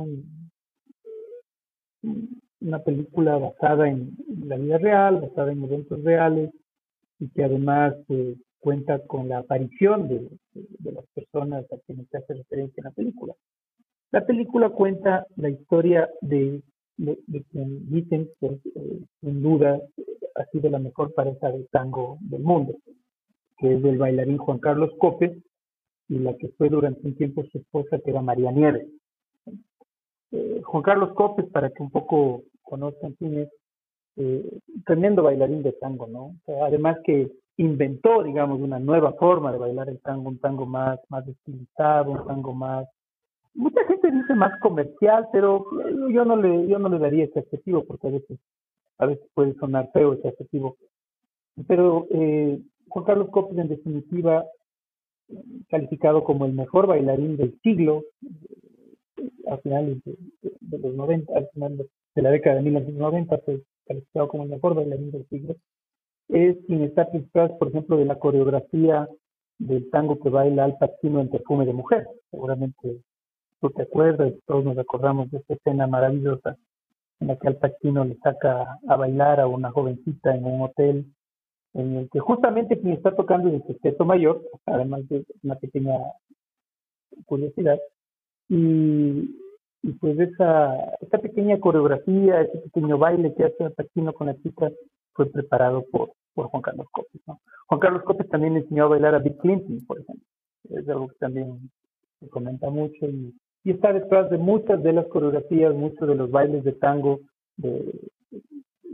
una 2.61 2.79
película 2.79 3.37
basada 3.37 3.89
en, 3.89 4.15
la 4.45 4.57
vida 4.57 4.77
real, 4.77 5.21
basada 5.21 5.51
en 5.51 5.63
eventos 5.63 6.03
reales 6.03 6.51
y 7.19 7.29
que 7.29 7.43
además 7.43 7.95
eh, 8.09 8.35
cuenta 8.59 8.99
con 9.05 9.29
la 9.29 9.39
aparición 9.39 10.07
de, 10.07 10.29
las 10.91 11.05
personas 11.13 11.65
a 11.71 11.77
quienes 11.85 12.07
se 12.09 12.17
hace 12.17 12.33
referencia 12.33 12.81
en 12.81 12.85
la 12.85 12.91
película. 12.91 13.33
La 14.11 14.25
película 14.25 14.69
cuenta 14.69 15.25
la 15.35 15.49
historia 15.49 16.09
de 16.21 16.61
quien 16.97 17.89
dicen 17.89 18.29
que 18.39 18.47
eh, 18.47 19.01
sin 19.21 19.41
duda 19.41 19.79
ha 20.35 20.45
sido 20.45 20.69
la 20.69 20.79
mejor 20.79 21.13
pareja 21.13 21.51
de 21.51 21.63
tango 21.65 22.17
del 22.21 22.41
mundo, 22.41 22.75
que 23.57 23.73
es 23.73 23.83
el 23.83 23.97
bailarín 23.97 24.37
Juan 24.37 24.59
Carlos 24.59 24.91
Copes 24.99 25.37
y 26.07 26.19
la 26.19 26.35
que 26.37 26.49
fue 26.49 26.69
durante 26.69 27.05
un 27.07 27.15
tiempo 27.15 27.43
su 27.51 27.57
esposa, 27.57 27.99
que 27.99 28.11
era 28.11 28.21
María 28.21 28.51
Nieves. 28.51 28.87
Eh, 30.31 30.61
Juan 30.63 30.83
Carlos 30.83 31.13
Copes, 31.13 31.45
para 31.51 31.69
que 31.69 31.83
un 31.83 31.91
poco 31.91 32.43
conozcan 32.61 33.13
quién 33.13 33.39
es, 33.39 33.49
eh, 34.17 34.59
tremendo 34.85 35.23
bailarín 35.23 35.61
de 35.61 35.73
tango, 35.73 36.07
¿no? 36.07 36.35
además 36.63 36.97
que 37.03 37.31
inventó, 37.57 38.23
digamos, 38.23 38.59
una 38.61 38.79
nueva 38.79 39.13
forma 39.13 39.51
de 39.51 39.57
bailar 39.57 39.89
el 39.89 39.99
tango, 39.99 40.29
un 40.29 40.39
tango 40.39 40.65
más, 40.65 40.99
más 41.09 41.27
estilizado, 41.27 42.11
un 42.11 42.25
tango 42.25 42.53
más 42.53 42.87
mucha 43.55 43.83
gente 43.85 44.11
dice 44.11 44.35
más 44.35 44.59
comercial, 44.59 45.27
pero 45.31 45.65
yo 46.11 46.25
no 46.25 46.35
le, 46.35 46.67
yo 46.67 46.77
no 46.77 46.89
le 46.89 46.99
daría 46.99 47.23
ese 47.23 47.39
adjetivo 47.39 47.83
porque 47.85 48.07
a 48.07 48.11
veces, 48.11 48.39
a 48.97 49.05
veces 49.07 49.25
puede 49.33 49.55
sonar 49.55 49.89
feo 49.93 50.13
ese 50.13 50.27
adjetivo. 50.27 50.77
Pero 51.67 52.05
eh, 52.11 52.59
Juan 52.89 53.05
Carlos 53.05 53.29
Copes, 53.29 53.57
en 53.57 53.69
definitiva, 53.69 54.45
calificado 55.69 56.23
como 56.23 56.45
el 56.45 56.53
mejor 56.53 56.85
bailarín 56.85 57.37
del 57.37 57.57
siglo, 57.61 58.03
a 59.49 59.57
finales 59.57 59.97
de, 60.03 60.77
los 60.77 60.93
90, 60.95 61.33
al 61.35 61.47
final 61.49 61.77
de, 61.77 62.21
la 62.21 62.31
década 62.31 62.57
de 62.57 62.61
1990, 62.63 63.37
pues 63.39 63.61
calificado 63.85 64.27
como 64.27 64.43
el 64.43 64.49
mejor 64.49 64.75
bailarín 64.75 65.11
del 65.11 65.27
siglo, 65.27 65.55
es 66.29 66.57
quien 66.65 66.83
está 66.83 67.05
detrás, 67.05 67.51
por 67.59 67.67
ejemplo, 67.69 67.97
de 67.97 68.05
la 68.05 68.17
coreografía 68.17 69.07
del 69.59 69.89
tango 69.89 70.19
que 70.19 70.29
baila 70.29 70.65
Al 70.65 70.77
Pacino 70.77 71.21
en 71.21 71.29
Perfume 71.29 71.65
de 71.65 71.73
Mujer. 71.73 72.07
Seguramente 72.31 73.01
tú 73.61 73.69
te 73.69 73.83
acuerdas, 73.83 74.33
todos 74.45 74.65
nos 74.65 74.77
acordamos 74.77 75.31
de 75.31 75.37
esta 75.37 75.53
escena 75.53 75.87
maravillosa 75.87 76.57
en 77.19 77.27
la 77.27 77.37
que 77.37 77.47
Al 77.47 77.57
Pacino 77.57 78.03
le 78.03 78.17
saca 78.17 78.79
a 78.87 78.95
bailar 78.95 79.39
a 79.39 79.47
una 79.47 79.71
jovencita 79.71 80.35
en 80.35 80.45
un 80.45 80.61
hotel 80.63 81.05
en 81.73 81.95
el 81.97 82.09
que 82.09 82.19
justamente 82.19 82.79
quien 82.79 82.93
está 82.93 83.15
tocando 83.15 83.49
es 83.49 83.55
el 83.55 83.67
sexteto 83.67 84.05
mayor, 84.05 84.41
además 84.65 85.07
de 85.09 85.25
una 85.43 85.55
pequeña 85.55 85.97
curiosidad, 87.25 87.79
y, 88.49 89.35
pues 89.99 90.19
esa, 90.19 90.75
esa 91.01 91.17
pequeña 91.19 91.59
coreografía, 91.59 92.41
ese 92.41 92.57
pequeño 92.59 92.97
baile 92.97 93.33
que 93.35 93.45
hace 93.45 93.69
Pacino 93.71 94.13
con 94.13 94.27
la 94.27 94.35
chica 94.41 94.71
fue 95.13 95.27
preparado 95.27 95.85
por, 95.91 96.11
por 96.33 96.47
Juan 96.47 96.63
Carlos 96.63 96.87
Copes. 96.91 97.21
¿no? 97.27 97.39
Juan 97.67 97.79
Carlos 97.79 98.03
Copes 98.03 98.29
también 98.29 98.57
enseñó 98.57 98.85
a 98.85 98.89
bailar 98.89 99.15
a 99.15 99.19
Bill 99.19 99.37
Clinton, 99.37 99.85
por 99.85 99.99
ejemplo. 99.99 100.25
Es 100.69 100.89
algo 100.89 101.07
que 101.07 101.15
también 101.15 101.69
se 102.19 102.29
comenta 102.29 102.69
mucho 102.69 103.05
y, 103.05 103.35
y 103.63 103.71
está 103.71 103.93
detrás 103.93 104.29
de 104.29 104.37
muchas 104.37 104.81
de 104.81 104.93
las 104.93 105.07
coreografías, 105.07 105.73
muchos 105.75 106.07
de 106.07 106.15
los 106.15 106.31
bailes 106.31 106.63
de 106.63 106.73
tango 106.73 107.19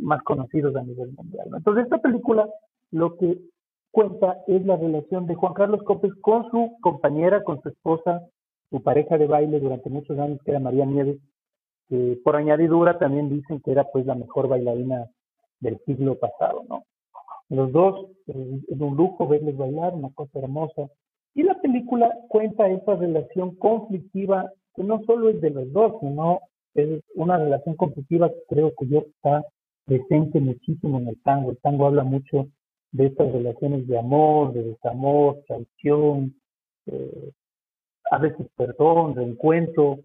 más 0.02 0.22
conocidos 0.24 0.76
a 0.76 0.84
nivel 0.84 1.12
mundial. 1.14 1.48
Entonces, 1.56 1.84
esta 1.84 2.00
película 2.00 2.50
lo 2.92 3.16
que 3.18 3.38
cuenta 3.92 4.38
es 4.48 4.66
la 4.66 4.78
relación 4.78 5.28
de 5.28 5.36
Juan 5.36 5.54
Carlos 5.54 5.84
Copes 5.84 6.14
con 6.22 6.50
su 6.50 6.78
compañera, 6.82 7.44
con 7.44 7.62
su 7.62 7.70
esposa, 7.70 8.22
su 8.72 8.82
pareja 8.82 9.18
de 9.18 9.28
baile 9.28 9.60
durante 9.60 9.90
muchos 9.90 10.18
años, 10.18 10.40
que 10.44 10.52
era 10.52 10.60
María 10.60 10.86
Nieves, 10.86 11.18
que 11.90 12.18
por 12.24 12.38
añadidura 12.38 12.98
también 12.98 13.30
dicen 13.30 13.60
que 13.60 13.72
era 13.72 13.84
pues 13.92 14.06
la 14.06 14.16
mejor 14.16 14.48
bailarina 14.48 15.10
del 15.60 15.78
siglo 15.86 16.18
pasado, 16.18 16.64
¿no? 16.68 16.86
Los 17.50 17.72
dos, 17.74 18.08
eh, 18.28 18.62
es 18.70 18.80
un 18.80 18.96
lujo 18.96 19.28
verles 19.28 19.58
bailar, 19.58 19.94
una 19.94 20.10
cosa 20.14 20.40
hermosa. 20.40 20.88
Y 21.36 21.44
la 21.44 21.60
película 21.60 22.10
cuenta 22.30 22.70
esa 22.70 22.96
relación 22.96 23.56
conflictiva 23.56 24.50
que 24.74 24.84
no 24.84 25.02
solo 25.06 25.30
es 25.30 25.42
de 25.42 25.50
los 25.50 25.72
dos, 25.74 25.96
sino 26.00 26.40
es 26.74 27.04
una 27.16 27.38
relación 27.38 27.76
conflictiva 27.76 28.30
que 28.30 28.42
creo 28.48 28.74
que 28.80 28.88
yo 28.88 29.00
está 29.00 29.44
presente 29.86 30.40
muchísimo 30.40 31.00
en 31.00 31.10
el 31.10 31.22
tango. 31.24 31.52
El 31.52 31.58
tango 31.58 31.88
habla 31.88 32.06
mucho 32.06 32.48
de 32.94 33.08
estas 33.08 33.34
relaciones 33.34 33.86
de 33.86 34.00
amor, 34.00 34.54
de 34.54 34.64
desamor, 34.64 35.44
traición, 35.46 36.36
eh, 36.86 37.32
a 38.12 38.18
veces 38.20 38.48
perdón, 38.56 39.16
reencuentro. 39.16 40.00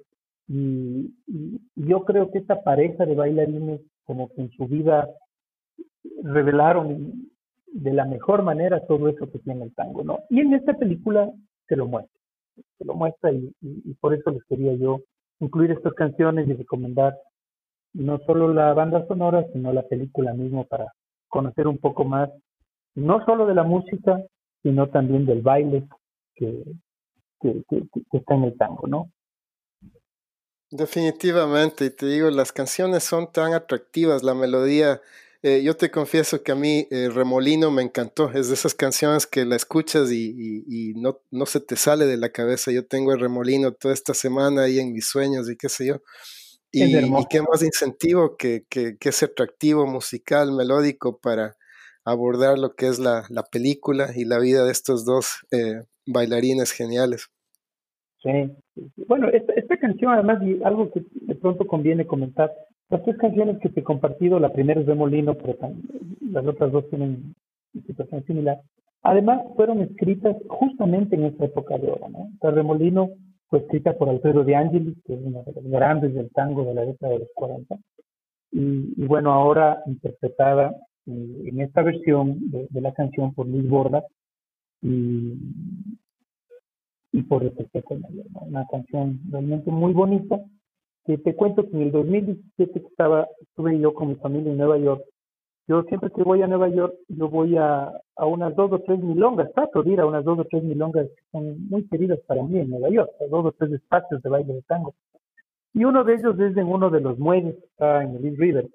Y, 0.49 1.13
y, 1.27 1.61
yo 1.75 2.05
creo 2.05 2.31
que 2.31 2.39
esta 2.39 2.63
pareja 2.63 3.05
de 3.05 3.15
bailarines, 3.15 3.81
como 4.05 4.29
que 4.31 4.43
en 4.43 4.51
su 4.53 4.67
vida 4.67 5.09
revelaron 6.23 7.29
de 7.67 7.93
la 7.93 8.07
mejor 8.07 8.43
manera 8.43 8.87
todo 8.87 9.09
eso 9.09 9.31
que 9.31 9.39
tiene 9.41 9.65
el 9.65 9.75
tango, 9.75 10.03
¿no? 10.03 10.21
Y 10.31 10.41
en 10.41 10.55
esta 10.55 10.73
película 10.75 11.31
se 11.69 11.77
lo 11.77 11.87
muestra 11.87 12.17
se 12.79 12.85
lo 12.85 12.95
muestra 12.95 13.33
y, 13.33 13.53
por 14.01 14.15
eso 14.15 14.31
les 14.31 14.45
quería 14.45 14.75
yo 14.75 15.01
incluir 15.41 15.71
estas 15.73 15.95
canciones 15.95 16.49
y 16.49 16.55
recomendar 16.55 17.17
no 17.93 18.19
solo 18.27 18.53
la 18.53 18.73
banda 18.75 19.07
sonora, 19.07 19.47
sino 19.53 19.73
la 19.73 19.83
película 19.83 20.35
mismo 20.35 20.65
para 20.65 20.93
conocer 21.29 21.67
un 21.67 21.79
poco 21.79 22.05
más, 22.05 22.31
no 22.95 23.25
solo 23.25 23.47
de 23.47 23.55
la 23.55 23.63
música, 23.63 24.23
sino 24.63 24.89
también 24.89 25.27
del 25.27 25.43
baile 25.43 25.87
que, 26.35 26.63
que, 27.41 27.63
está 28.13 28.35
en 28.35 28.45
el 28.45 28.57
tango, 28.57 28.87
¿no? 28.87 29.11
Definitivamente, 30.71 31.85
y 31.85 31.91
te 31.91 32.07
digo, 32.07 32.29
las 32.31 32.53
canciones 32.53 33.05
son 33.05 33.31
tan 33.31 33.55
atractivas, 33.55 34.23
la 34.23 34.35
melodía 34.35 35.01
eh, 35.43 35.63
yo 35.63 35.77
te 35.77 35.93
confieso 35.93 36.43
que 36.43 36.51
a 36.51 36.57
mí 36.57 36.89
eh, 36.91 37.09
Remolino 37.09 37.71
me 37.71 37.83
encantó. 37.83 38.33
Es 38.33 38.49
de 38.49 38.55
esas 38.55 38.75
canciones 38.75 39.29
que 39.29 39.45
la 39.45 39.55
escuchas 39.55 40.11
y, 40.11 40.93
no, 40.97 41.21
no, 41.31 41.47
se 41.47 41.61
te 41.61 41.77
sale 41.77 42.07
de 42.07 42.17
la 42.17 42.31
cabeza. 42.31 42.73
Yo 42.73 42.85
tengo 42.85 43.13
el 43.13 43.21
Remolino 43.21 43.71
toda 43.73 43.95
esta 43.95 44.13
semana 44.13 44.63
ahí 44.63 44.81
en 44.81 44.93
mis 44.93 45.07
sueños 45.07 45.49
y 45.49 45.57
qué 45.57 45.69
sé 45.69 45.87
yo. 45.87 46.03
Y, 46.73 46.91
qué 47.31 47.43
más 47.43 47.63
incentivo 47.63 48.37
que, 48.37 48.65
que, 48.69 48.97
que, 48.99 49.11
ese 49.11 49.27
atractivo 49.27 49.87
musical, 49.87 50.51
melódico 50.51 51.19
para, 51.19 51.57
abordar 52.07 52.57
lo 52.57 52.75
que 52.77 52.87
es 52.87 52.99
la, 53.01 53.27
película 53.51 54.13
y 54.15 54.25
la 54.25 54.39
vida 54.39 54.65
de 54.65 54.71
estos 54.71 55.05
dos 55.05 55.45
eh, 55.51 55.83
bailarines 56.07 56.73
geniales. 56.73 57.29
Sí, 58.23 58.51
bueno, 59.07 59.29
esta, 59.29 59.77
canción 59.77 60.13
además, 60.13 60.43
y 60.43 60.63
algo 60.65 60.91
que 60.91 61.05
de 61.13 61.35
pronto 61.35 61.67
conviene 61.67 62.07
comentar, 62.07 62.53
las 62.89 63.03
tres 63.05 63.17
canciones 63.19 63.59
que 63.61 63.69
te 63.69 63.81
he 63.81 63.85
compartido, 63.85 64.39
la 64.39 64.53
primera 64.53 64.81
es 64.81 64.87
Remolino, 64.87 65.35
pero 65.35 65.57
las 66.31 66.47
otras 66.47 66.73
dos 66.73 66.89
tienen 66.89 67.35
situación 67.87 68.25
similar. 68.25 68.61
Además, 69.03 69.43
fueron 69.55 69.83
escritas 69.83 70.37
justamente 70.49 71.17
en 71.17 71.25
esta 71.25 71.45
época 71.45 71.79
de 71.79 71.91
oro. 71.91 72.09
¿no? 72.09 72.31
O 72.41 72.51
Remolino 72.51 73.11
fue 73.49 73.61
escrita 73.61 73.93
por 73.97 74.09
Alfredo 74.09 74.45
de 74.45 74.57
Angelis, 74.57 74.97
que 75.05 75.15
es 75.15 75.21
uno 75.23 75.43
de 75.45 75.53
los 75.53 75.65
grandes 75.65 76.15
del 76.15 76.31
tango 76.31 76.65
de 76.65 76.75
la 76.75 76.85
década 76.85 77.13
de 77.13 77.21
los 77.21 77.29
40. 77.35 77.77
Y, 78.53 79.05
bueno, 79.05 79.33
ahora 79.33 79.83
interpretada 79.87 80.75
eh, 81.07 81.43
en 81.47 81.61
esta 81.61 81.83
versión 81.83 82.39
de, 82.51 82.81
la 82.81 82.93
canción 82.95 83.35
por 83.35 83.47
Luis 83.47 83.69
Borda 83.69 84.03
y, 84.83 85.35
y 87.13 87.23
por 87.23 87.43
el 87.43 87.55
¿no? 87.55 88.41
Una 88.41 88.67
canción 88.67 89.21
realmente 89.31 89.71
muy 89.71 89.93
bonita 89.93 90.41
que 91.05 91.19
te 91.19 91.35
cuento 91.35 91.69
que 91.69 91.77
en 91.77 91.83
el 91.83 91.93
2017 91.93 92.79
estaba, 92.79 93.29
estuve 93.41 93.79
yo 93.79 93.95
con 93.95 94.09
mi 94.09 94.15
familia 94.17 94.51
en 94.51 94.59
Nueva 94.59 94.79
York 94.79 95.05
yo 95.69 95.83
siempre 95.85 96.11
que 96.11 96.23
voy 96.23 96.43
a 96.43 96.47
Nueva 96.47 96.69
York, 96.69 96.95
yo 97.09 97.29
voy 97.29 97.57
a, 97.57 97.91
a 98.17 98.27
unas 98.27 98.55
dos 98.55 98.71
o 98.73 98.79
tres 98.81 99.01
milongas, 99.01 99.53
trato 99.53 99.83
de 99.83 99.93
ir 99.93 100.01
a 100.01 100.07
unas 100.07 100.25
dos 100.25 100.39
o 100.39 100.45
tres 100.45 100.63
milongas 100.63 101.09
que 101.09 101.23
son 101.33 101.69
muy 101.69 101.85
queridas 101.89 102.21
para 102.21 102.43
mí 102.45 102.61
en 102.61 102.71
Nueva 102.71 102.89
York, 102.89 103.11
dos 103.29 103.47
o 103.47 103.53
tres 103.53 103.73
espacios 103.73 104.23
de 104.23 104.29
baile 104.29 104.55
de 104.55 104.63
tango. 104.63 104.95
Y 105.75 105.85
uno 105.85 106.05
de 106.05 106.15
ellos 106.15 106.39
es 106.39 106.57
en 106.57 106.69
uno 106.69 106.89
de 106.89 107.01
los 107.01 107.19
muelles 107.19 107.57
que 107.57 107.67
está 107.67 108.05
en 108.05 108.15
el 108.15 108.25
East 108.27 108.39
River, 108.39 108.69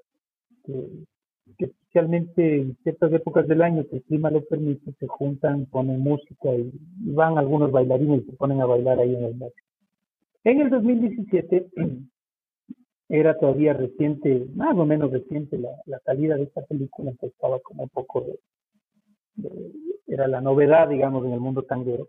que, 0.66 0.88
especialmente 1.92 2.62
en 2.62 2.78
ciertas 2.84 3.12
épocas 3.12 3.46
del 3.50 3.62
año 3.62 3.86
que 3.86 3.98
el 3.98 4.04
clima 4.04 4.32
lo 4.32 4.46
permite, 4.46 4.94
se 4.98 5.08
juntan, 5.08 5.66
ponen 5.66 6.00
música 6.00 6.50
y, 6.56 6.72
van 7.14 7.38
algunos 7.38 7.70
bailarines 7.70 8.24
y 8.24 8.26
se 8.28 8.38
ponen 8.38 8.62
a 8.62 8.66
bailar 8.66 9.00
ahí 9.00 9.14
en 9.14 9.26
el 9.26 9.36
muelle. 9.36 9.54
En 10.46 10.62
el 10.62 10.70
2017 10.70 11.68
era 13.10 13.38
todavía 13.38 13.74
reciente, 13.74 14.48
más 14.56 14.78
o 14.78 14.86
menos 14.86 15.12
reciente 15.12 15.58
la, 15.58 16.00
salida 16.06 16.38
de 16.38 16.44
esta 16.44 16.62
película, 16.62 17.12
entonces 17.12 17.36
estaba 17.36 17.60
como 17.60 17.84
un 17.84 17.90
poco 17.90 18.22
de, 18.22 19.52
era 20.08 20.30
la 20.30 20.40
novedad, 20.40 20.88
digamos, 20.88 21.26
en 21.26 21.34
el 21.34 21.42
mundo 21.42 21.64
tanguero. 21.64 22.08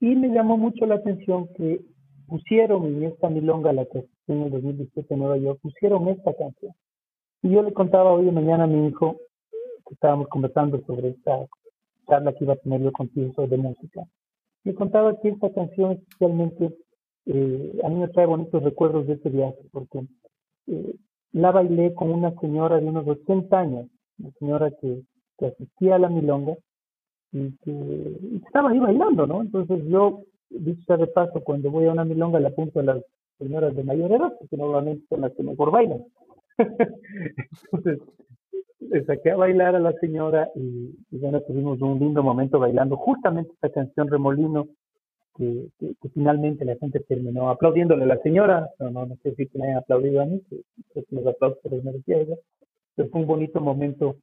Y 0.00 0.16
me 0.16 0.28
llamó 0.28 0.58
mucho 0.58 0.84
la 0.84 0.96
atención 0.96 1.48
que 1.56 1.80
pusieron 2.26 2.84
en 2.84 3.04
esta 3.04 3.30
milonga, 3.30 3.72
la 3.72 3.86
que 3.86 4.04
en 4.26 4.42
el 4.42 4.50
2017 4.50 5.14
en 5.14 5.20
Nueva 5.20 5.38
York, 5.38 5.60
pusieron 5.62 6.08
esta 6.08 6.34
canción. 6.34 6.74
Y 7.42 7.50
yo 7.50 7.62
le 7.62 7.72
contaba 7.72 8.12
hoy 8.12 8.24
de 8.24 8.32
mañana 8.32 8.64
a 8.64 8.66
mi 8.66 8.88
hijo, 8.88 9.16
que 9.86 9.94
estábamos 9.94 10.28
conversando 10.28 10.80
sobre 10.86 11.10
esta 11.10 11.46
charla 12.08 12.32
que 12.32 12.44
iba 12.44 12.54
a 12.54 12.56
tener 12.56 12.82
yo 12.82 12.92
contigo 12.92 13.32
sobre 13.34 13.56
música. 13.56 14.02
Le 14.64 14.74
contaba 14.74 15.18
que 15.20 15.28
esta 15.28 15.52
canción 15.52 15.92
especialmente 15.92 16.76
eh, 17.26 17.80
a 17.84 17.88
mí 17.88 17.96
me 17.96 18.08
trae 18.08 18.26
bonitos 18.26 18.62
recuerdos 18.62 19.06
de 19.06 19.14
ese 19.14 19.28
viaje, 19.28 19.58
porque 19.70 20.00
eh, 20.66 20.94
la 21.32 21.52
bailé 21.52 21.94
con 21.94 22.10
una 22.10 22.34
señora 22.40 22.80
de 22.80 22.86
unos 22.86 23.06
80 23.06 23.58
años, 23.58 23.86
una 24.18 24.30
señora 24.38 24.70
que, 24.80 25.02
asistía 25.40 25.94
a 25.94 25.98
la 26.00 26.08
milonga 26.08 26.56
y 27.30 27.52
que, 27.58 28.16
estaba 28.44 28.70
ahí 28.70 28.80
bailando, 28.80 29.26
¿no? 29.26 29.42
Entonces 29.42 29.84
yo, 29.86 30.22
dicho 30.50 30.96
de 30.96 31.06
paso, 31.06 31.40
cuando 31.44 31.70
voy 31.70 31.86
a 31.86 31.92
una 31.92 32.04
milonga 32.04 32.40
le 32.40 32.48
apunto 32.48 32.80
a 32.80 32.82
las 32.82 33.04
señoras 33.38 33.76
de 33.76 33.84
mayor 33.84 34.10
edad, 34.10 34.32
porque 34.40 34.56
normalmente 34.56 35.06
son 35.08 35.20
las 35.20 35.32
que 35.34 35.44
mejor 35.44 35.70
bailan. 35.70 36.04
Entonces, 36.58 38.00
le 38.80 39.04
saqué 39.04 39.30
a 39.30 39.36
bailar 39.36 39.76
a 39.76 39.80
la 39.80 39.92
señora 39.94 40.48
y, 40.54 40.94
y 41.10 41.18
bueno, 41.18 41.40
tuvimos 41.42 41.80
un 41.80 41.98
lindo 41.98 42.22
momento 42.22 42.58
bailando 42.58 42.96
justamente 42.96 43.52
esta 43.52 43.70
canción 43.70 44.08
Remolino 44.08 44.68
que, 45.38 45.70
finalmente 46.12 46.64
la 46.64 46.76
gente 46.76 47.00
terminó 47.00 47.48
aplaudiéndole 47.48 48.04
a 48.04 48.08
la 48.08 48.18
señora, 48.18 48.68
no, 48.78 48.90
no, 48.90 49.06
no 49.06 49.16
sé 49.22 49.34
si 49.36 49.46
que 49.46 49.58
le 49.58 49.64
hayan 49.64 49.78
aplaudido 49.78 50.20
a 50.20 50.26
mí, 50.26 50.42
que, 50.50 51.04
los 51.10 51.26
aplausos 51.26 51.60
se 51.62 51.70
los 51.70 51.84
merecía 51.84 52.18
ella, 52.18 52.36
pero 52.94 53.08
fue 53.08 53.20
un 53.20 53.26
bonito 53.26 53.60
momento 53.60 54.16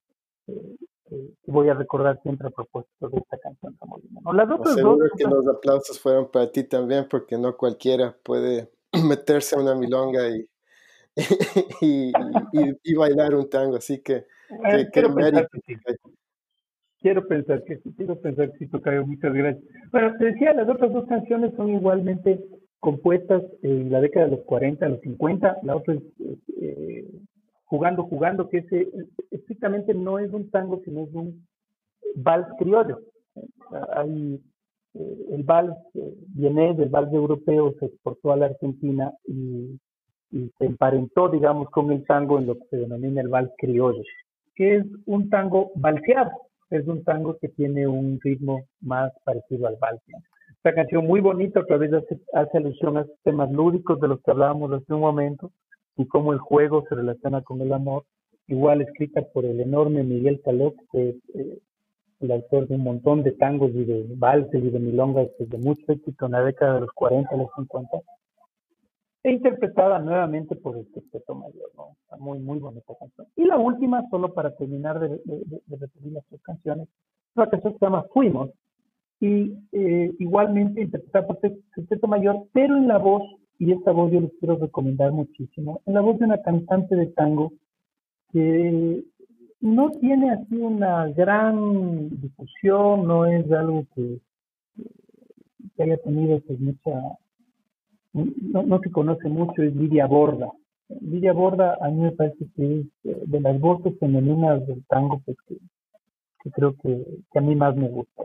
eh, 0.48 0.76
que 1.10 1.52
voy 1.52 1.70
a 1.70 1.74
recordar 1.74 2.20
siempre 2.22 2.48
a 2.48 2.52
propósito 2.52 3.10
de 3.10 3.18
esta 3.18 3.38
canción 3.38 3.78
¿no? 4.24 4.34
Las 4.34 4.52
otras 4.52 4.76
Seguro 4.76 5.08
que 5.18 5.24
los 5.24 5.48
aplausos 5.48 6.00
fueron 6.00 6.30
para 6.30 6.52
ti 6.52 6.64
también, 6.64 7.08
porque 7.10 7.38
no 7.38 7.56
cualquiera 7.56 8.16
puede 8.24 8.70
meterse 9.08 9.56
a 9.56 9.62
una 9.62 9.76
milonga 9.76 10.28
y, 10.30 10.46
y, 11.82 12.12
y, 12.84 12.94
bailar 12.96 13.36
un 13.36 13.50
tango, 13.50 13.78
así 13.78 14.02
que, 14.02 14.26
eh, 14.68 14.90
que, 14.92 15.08
mérito. 15.08 15.48
Quiero 17.00 17.28
pensar 17.28 17.64
que 17.64 17.78
sí, 17.78 17.94
quiero 17.96 18.20
pensar 18.20 18.52
que 18.52 18.58
sí, 18.58 18.68
Tocayo, 18.68 19.06
muchas 19.06 19.34
gracias. 19.34 19.64
Bueno, 19.92 20.14
te 20.18 20.26
decía, 20.26 20.54
las 20.54 20.68
otras 20.68 20.92
dos 20.92 21.06
canciones 21.08 21.54
son 21.56 21.70
igualmente 21.70 22.44
compuestas 22.80 23.44
en 23.62 23.92
la 23.92 24.02
década 24.02 24.26
de 24.26 24.32
los 24.38 24.46
40, 24.46 24.90
los 24.90 25.02
50, 25.02 25.58
la 25.64 25.76
otra 25.76 25.94
es 25.94 26.02
eh, 26.62 27.08
Jugando, 27.66 28.04
Jugando, 28.04 28.50
que 28.50 28.60
ese 28.60 28.88
estrictamente 29.32 29.94
no 29.94 30.20
es 30.20 30.32
un 30.32 30.50
tango, 30.50 30.82
sino 30.84 31.04
es 31.04 31.14
un 31.14 31.48
vals 32.16 32.48
criollo. 32.60 33.00
Hay, 33.96 34.42
eh, 34.94 35.26
el 35.32 35.44
vals 35.44 35.76
eh, 35.94 36.14
viene 36.28 36.74
del 36.76 36.90
vals 36.90 37.12
europeo, 37.14 37.74
se 37.80 37.86
exportó 37.86 38.32
a 38.32 38.38
la 38.38 38.48
Argentina 38.48 39.12
y, 39.26 39.80
y 40.32 40.52
se 40.58 40.66
emparentó, 40.66 41.30
digamos, 41.30 41.70
con 41.70 41.92
el 41.92 42.06
tango 42.06 42.40
en 42.40 42.48
lo 42.48 42.56
que 42.56 42.66
se 42.72 42.78
denomina 42.78 43.22
el 43.22 43.30
vals 43.30 43.52
criollo, 43.58 44.02
que 44.56 44.78
es 44.78 44.86
un 45.06 45.30
tango 45.30 45.72
valseado 45.76 46.32
es 46.70 46.88
un 46.88 47.04
tango 47.04 47.38
que 47.38 47.50
tiene 47.50 47.88
un 47.88 48.20
ritmo 48.24 48.66
más 48.82 49.12
parecido 49.24 49.68
al 49.68 49.78
vals. 49.80 50.02
Esta 50.50 50.74
canción 50.74 51.06
muy 51.06 51.22
bonita 51.22 51.64
que 51.68 51.74
a 51.74 51.78
veces 51.78 52.04
hace, 52.34 52.58
alusión 52.58 52.98
a 52.98 53.06
temas 53.24 53.52
lúdicos 53.52 54.00
de 54.00 54.08
los 54.08 54.22
que 54.22 54.32
hablábamos 54.32 54.72
hace 54.72 54.94
un 54.94 55.02
momento 55.02 55.52
y 55.96 56.08
cómo 56.08 56.34
el 56.34 56.40
juego 56.40 56.84
se 56.90 56.96
relaciona 56.96 57.42
con 57.42 57.62
el 57.62 57.72
amor. 57.72 58.04
Igual 58.48 58.82
escrita 58.82 59.22
por 59.34 59.46
el 59.46 59.60
enorme 59.60 60.04
Miguel 60.04 60.42
Caló, 60.44 60.74
que 60.92 61.10
es 61.10 61.16
eh, 61.36 61.60
el 62.20 62.32
autor 62.32 62.68
de 62.68 62.76
un 62.76 62.84
montón 62.84 63.24
de 63.24 63.32
tangos 63.32 63.72
y 63.74 63.86
de 63.86 64.06
valses 64.16 64.64
y 64.64 64.70
de 64.70 64.80
milongas 64.80 65.28
de 65.38 65.58
mucho 65.58 65.84
éxito 65.92 66.26
en 66.26 66.32
la 66.32 66.44
década 66.44 66.76
de 66.76 66.82
los 66.82 66.92
40 66.94 67.36
y 67.36 67.38
los 67.38 67.50
50 67.56 67.98
e 69.26 69.32
interpretada 69.32 69.98
nuevamente 69.98 70.56
por 70.56 70.78
el 70.78 70.86
Sexteto 70.94 71.34
Mayor, 71.34 71.72
¿no? 71.76 71.98
muy, 72.20 72.38
muy 72.38 72.60
bonita 72.60 72.94
canción. 73.00 73.26
Y 73.36 73.46
la 73.46 73.58
última, 73.58 74.08
solo 74.12 74.32
para 74.36 74.56
terminar 74.56 75.00
de, 75.00 75.20
repetir 75.68 76.12
las 76.12 76.24
tres 76.28 76.44
canciones, 76.44 76.88
es 76.88 77.36
una 77.36 77.50
canción 77.50 77.74
que 77.74 77.80
se 77.80 77.86
llama 77.88 78.06
Fuimos, 78.14 78.52
y 79.20 79.58
eh, 79.72 80.14
igualmente 80.20 80.84
interpretada 80.84 81.26
por 81.26 81.40
el 81.42 81.60
Sexteto 81.74 82.06
Mayor, 82.06 82.44
pero 82.54 82.78
en 82.78 82.88
la 82.88 83.00
voz, 83.00 83.24
y 83.58 83.72
esta 83.72 83.92
voz 83.92 84.12
yo 84.12 84.22
les 84.22 84.32
quiero 84.40 84.58
recomendar 84.58 85.12
muchísimo, 85.12 85.82
en 85.88 85.96
la 85.96 86.02
voz 86.02 86.20
de 86.20 86.26
una 86.26 86.44
cantante 86.44 86.96
de 86.96 87.08
tango 87.08 87.52
que 88.32 89.04
no 89.60 89.90
tiene 89.90 90.34
así 90.34 90.56
una 90.56 91.08
gran 91.08 92.10
difusión, 92.22 93.08
no 93.08 93.26
es 93.26 93.52
algo 93.52 93.88
que, 93.96 94.20
que 95.76 95.84
haya 95.84 95.98
tenido 95.98 96.40
pues 96.42 96.60
mucha 96.60 96.92
no, 98.16 98.64
no 98.64 98.80
se 98.80 98.92
conoce 98.92 99.28
mucho, 99.28 99.62
es 99.62 99.76
Lidia 99.76 100.08
Borda. 100.08 100.50
Lidia 101.02 101.34
Borda 101.34 101.78
a 101.82 101.90
mí 101.90 102.02
me 102.02 102.12
parece 102.14 102.46
que 102.56 102.80
es 102.80 102.86
eh, 103.04 103.24
de 103.26 103.42
las 103.42 103.60
voces 103.60 103.98
femeninas 104.00 104.66
del 104.68 104.86
tango 104.86 105.22
pues, 105.26 105.38
que, 105.48 106.52
creo 106.52 106.76
que, 106.82 107.06
a 107.34 107.42
mí 107.42 107.56
más 107.56 107.76
me 107.76 107.90
gusta. 107.90 108.24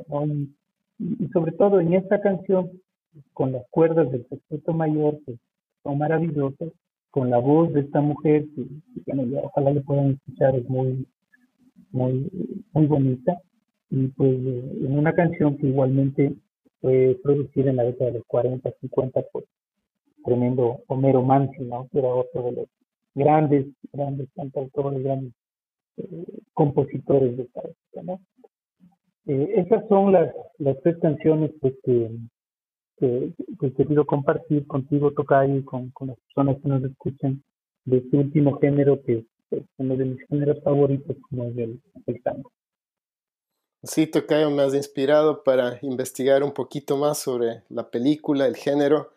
Y, 0.99 1.29
sobre 1.33 1.53
todo 1.53 1.81
en 1.81 1.95
esta 1.95 2.21
canción, 2.21 2.71
con 3.33 3.53
las 3.53 3.65
cuerdas 3.71 4.11
del 4.13 4.27
sexteto 4.29 4.73
mayor, 4.73 5.19
que 5.27 5.39
son 5.83 5.99
maravillosas, 5.99 6.69
con 7.11 7.29
la 7.29 7.39
voz 7.39 7.73
de 7.73 7.81
esta 7.81 8.01
mujer, 8.01 8.47
que, 8.55 8.67
ojalá 9.43 9.73
le 9.73 9.81
puedan 9.81 10.13
escuchar, 10.13 10.55
es 10.55 10.69
muy, 10.69 11.05
muy, 11.91 12.31
muy 12.73 12.87
bonita. 12.87 13.41
Y 13.91 14.07
pues 14.09 14.31
eh, 14.31 14.73
en 14.83 14.97
una 14.97 15.13
canción 15.15 15.57
que 15.57 15.67
igualmente 15.67 16.33
fue 16.81 17.19
producida 17.25 17.71
en 17.71 17.77
la 17.77 17.85
década 17.85 18.13
de 18.13 18.19
los 18.19 18.27
40, 18.29 18.71
50 18.81 19.23
por 19.33 19.45
tremendo 20.25 20.81
Homero 20.87 21.23
Mansi, 21.23 21.63
¿no? 21.63 21.89
que 21.91 21.99
era 21.99 22.09
otro 22.09 22.43
de 22.43 22.53
los 22.53 22.69
grandes, 23.15 23.67
grandes 23.93 24.29
cantautores, 24.35 25.03
grandes 25.03 25.33
eh, 25.97 26.25
compositores 26.55 27.37
de 27.37 27.43
esta 27.45 27.61
época. 27.61 28.03
¿no? 28.03 28.21
Eh, 29.27 29.53
esas 29.57 29.87
son 29.89 30.13
las, 30.13 30.33
las 30.59 30.81
tres 30.83 30.97
canciones 30.99 31.53
pues, 31.61 31.75
que, 31.85 32.11
que, 32.99 33.33
he 33.63 33.73
querido 33.73 34.05
compartir 34.05 34.67
contigo, 34.67 35.13
Tocayo, 35.13 35.57
y 35.57 35.65
con, 35.65 35.91
con 35.91 36.09
las 36.09 36.19
personas 36.21 36.61
que 36.63 36.69
nos 36.69 36.85
escuchan 36.85 37.43
de 37.85 37.99
este 37.99 38.17
último 38.17 38.59
género 38.59 39.03
que 39.03 39.25
es 39.51 39.63
uno 39.79 39.97
de 39.97 40.05
mis 40.05 40.27
géneros 40.29 40.63
favoritos, 40.63 41.17
como 41.29 41.45
es 41.45 41.57
el, 41.59 41.81
el 42.07 42.23
tango. 42.23 42.51
Sí, 43.83 44.07
Tocayo, 44.07 44.51
me 44.51 44.63
has 44.63 44.75
inspirado 44.75 45.43
para 45.43 45.79
investigar 45.83 46.43
un 46.43 46.53
poquito 46.53 46.99
más 46.99 47.19
sobre 47.19 47.63
la 47.71 47.91
película, 47.91 48.47
el 48.47 48.57
género. 48.57 49.13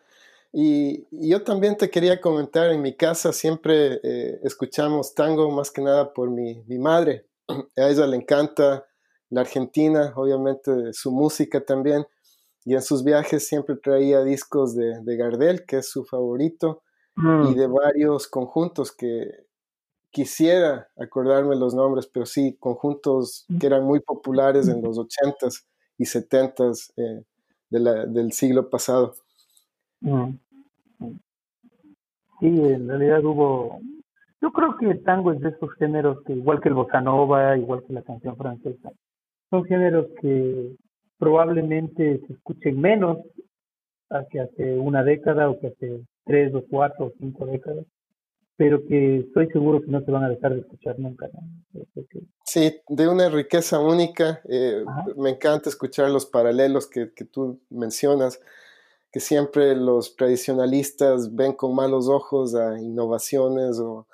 Y, 0.56 1.04
yo 1.10 1.42
también 1.42 1.76
te 1.76 1.90
quería 1.90 2.20
comentar, 2.20 2.70
en 2.70 2.80
mi 2.80 2.94
casa 2.94 3.32
siempre 3.32 4.00
eh, 4.04 4.38
escuchamos 4.44 5.12
tango 5.12 5.50
más 5.50 5.72
que 5.72 5.82
nada 5.82 6.14
por 6.14 6.30
mi, 6.30 6.62
mi 6.68 6.78
madre. 6.78 7.26
a 7.48 7.88
ella 7.88 8.06
le 8.06 8.16
encanta 8.16 8.86
la 9.30 9.40
Argentina, 9.40 10.12
obviamente 10.14 10.92
su 10.92 11.10
música 11.10 11.60
también, 11.64 12.06
y 12.64 12.74
en 12.74 12.82
sus 12.82 13.02
viajes 13.02 13.48
siempre 13.48 13.74
traía 13.74 14.22
discos 14.22 14.76
de, 14.76 15.00
de 15.00 15.16
Gardel, 15.16 15.66
que 15.66 15.78
es 15.78 15.90
su 15.90 16.04
favorito, 16.04 16.82
y 17.16 17.20
mm. 17.20 17.54
de 17.54 17.66
varios 17.66 18.28
conjuntos 18.28 18.92
que 18.92 19.46
quisiera 20.10 20.88
acordarme 20.96 21.56
los 21.56 21.74
nombres, 21.74 22.06
pero 22.06 22.26
sí, 22.26 22.56
conjuntos 22.60 23.44
mm. 23.48 23.58
que 23.58 23.66
eran 23.66 23.84
muy 23.84 23.98
populares 23.98 24.68
en 24.68 24.82
los 24.82 24.98
80s 24.98 25.64
y 25.98 26.04
70s 26.04 26.92
eh, 26.96 27.24
del 27.70 28.32
siglo 28.32 28.70
pasado. 28.70 29.14
Mm. 30.00 30.34
Sí, 32.40 32.46
en 32.48 32.88
realidad 32.88 33.24
hubo... 33.24 33.80
Yo 34.40 34.52
creo 34.52 34.76
que 34.76 34.90
el 34.90 35.02
tango 35.02 35.32
es 35.32 35.40
de 35.40 35.50
esos 35.50 35.72
géneros 35.78 36.22
que, 36.26 36.34
igual 36.34 36.60
que 36.60 36.68
el 36.68 36.74
bossa 36.74 37.00
nova, 37.00 37.56
igual 37.56 37.82
que 37.86 37.94
la 37.94 38.02
canción 38.02 38.36
francesa, 38.36 38.90
son 39.50 39.64
géneros 39.64 40.06
que 40.20 40.76
probablemente 41.18 42.20
se 42.26 42.32
escuchen 42.32 42.80
menos 42.80 43.18
que 44.30 44.40
hace 44.40 44.78
una 44.78 45.02
década 45.02 45.48
o 45.48 45.58
que 45.58 45.68
hace 45.68 46.04
tres 46.24 46.54
o 46.54 46.64
cuatro 46.68 47.06
o 47.06 47.12
cinco 47.18 47.46
décadas, 47.46 47.84
pero 48.56 48.84
que 48.86 49.18
estoy 49.18 49.48
seguro 49.48 49.80
que 49.80 49.90
no 49.90 50.00
se 50.04 50.10
van 50.10 50.24
a 50.24 50.28
dejar 50.28 50.54
de 50.54 50.60
escuchar 50.60 50.98
nunca. 50.98 51.28
Sí, 52.44 52.80
de 52.88 53.08
una 53.08 53.28
riqueza 53.28 53.80
única. 53.80 54.40
Eh, 54.48 54.84
me 55.16 55.30
encanta 55.30 55.68
escuchar 55.68 56.10
los 56.10 56.26
paralelos 56.26 56.86
que, 56.88 57.12
que 57.12 57.24
tú 57.24 57.60
mencionas 57.70 58.40
que 59.14 59.20
siempre 59.20 59.76
los 59.76 60.16
tradicionalistas 60.16 61.32
ven 61.36 61.52
con 61.52 61.72
malos 61.72 62.08
ojos 62.08 62.56
a 62.56 62.80
innovaciones 62.80 63.78
o, 63.78 64.08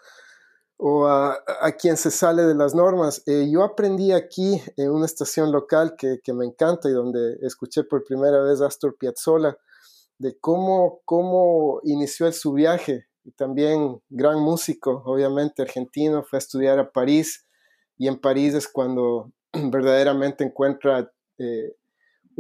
o 0.77 1.07
a, 1.07 1.39
a, 1.63 1.73
quien 1.73 1.97
se 1.97 2.11
sale 2.11 2.43
de 2.43 2.55
las 2.55 2.75
normas. 2.75 3.23
Eh, 3.27 3.49
yo 3.51 3.65
aprendí 3.65 4.13
aquí 4.13 4.61
en 4.77 4.91
una 4.91 5.07
estación 5.07 5.53
local 5.53 5.95
que, 5.97 6.19
que, 6.23 6.35
me 6.35 6.45
encanta 6.45 6.91
y 6.91 6.93
donde 6.93 7.39
escuché 7.41 7.83
por 7.83 8.05
primera 8.05 8.43
vez 8.43 8.61
a 8.61 8.67
Astor 8.67 8.95
Piazzolla, 8.99 9.57
de 10.19 10.37
cómo, 10.39 11.01
cómo 11.07 11.81
inició 11.85 12.31
su 12.31 12.53
viaje. 12.53 13.07
También 13.39 14.03
gran 14.11 14.39
músico, 14.39 15.03
obviamente 15.07 15.63
argentino, 15.63 16.25
fue 16.25 16.37
a 16.37 16.41
estudiar 16.41 16.79
a 16.79 16.93
París 16.93 17.47
y 17.97 18.07
en 18.07 18.21
París 18.21 18.53
es 18.53 18.69
cuando 18.69 19.33
verdaderamente 19.55 20.45
encuentra 20.45 21.11
eh, 21.39 21.75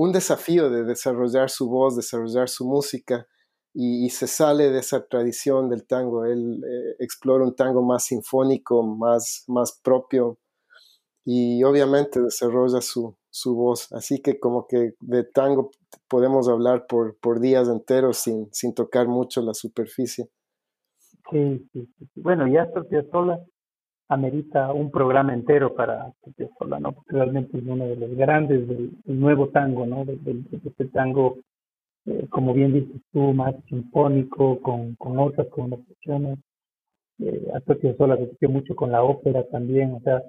un 0.02 0.12
desafío 0.12 0.70
de 0.70 0.82
desarrollar 0.82 1.50
su 1.50 1.68
voz, 1.68 1.94
desarrollar 1.94 2.48
su 2.48 2.66
música 2.66 3.26
y, 3.74 4.08
se 4.08 4.26
sale 4.26 4.70
de 4.70 4.78
esa 4.78 5.06
tradición 5.06 5.68
del 5.68 5.86
tango. 5.86 6.24
Él 6.24 6.64
eh, 6.64 6.96
explora 7.00 7.44
un 7.44 7.54
tango 7.54 7.82
más 7.82 8.06
sinfónico, 8.06 8.82
más, 8.82 9.44
más 9.46 9.78
propio 9.84 10.38
y 11.22 11.62
obviamente 11.64 12.18
desarrolla 12.18 12.80
su, 12.80 13.14
su 13.28 13.54
voz. 13.54 13.92
Así 13.92 14.22
que 14.22 14.40
como 14.40 14.66
que 14.66 14.94
de 15.00 15.24
tango 15.24 15.70
podemos 16.08 16.48
hablar 16.48 16.86
por, 16.88 17.18
por 17.18 17.38
días 17.38 17.68
enteros 17.68 18.16
sin, 18.16 18.48
sin 18.52 18.72
tocar 18.72 19.06
mucho 19.06 19.42
la 19.42 19.52
superficie. 19.52 20.30
Sí, 21.30 21.68
sí, 21.74 21.86
sí. 21.98 22.08
Bueno, 22.14 22.48
y 22.48 22.56
Astor 22.56 22.88
Piazzolla 22.88 23.38
amerita 24.10 24.72
un 24.72 24.90
programa 24.90 25.32
entero 25.32 25.74
para 25.74 26.12
sola, 26.58 26.80
¿no? 26.80 26.92
Porque 26.92 27.12
realmente 27.12 27.56
es 27.56 27.64
uno 27.64 27.86
de 27.86 27.96
los 27.96 28.10
grandes 28.16 28.66
del, 28.66 28.90
nuevo 29.04 29.48
tango, 29.50 29.86
¿no? 29.86 30.04
De, 30.04 30.18
este 30.66 30.86
tango, 30.86 31.38
eh, 32.06 32.26
como 32.28 32.52
bien 32.52 32.72
dices 32.72 33.00
tú, 33.12 33.32
más 33.32 33.54
sinfónico, 33.68 34.60
con, 34.60 34.96
con 34.96 35.16
otras 35.18 35.46
connotaciones. 35.48 36.40
Eh, 37.20 37.52
Astor 37.54 37.78
sola 37.96 38.18
se 38.40 38.48
mucho 38.48 38.74
con 38.74 38.90
la 38.90 39.04
ópera 39.04 39.44
también, 39.48 39.92
o 39.92 40.00
sea, 40.00 40.20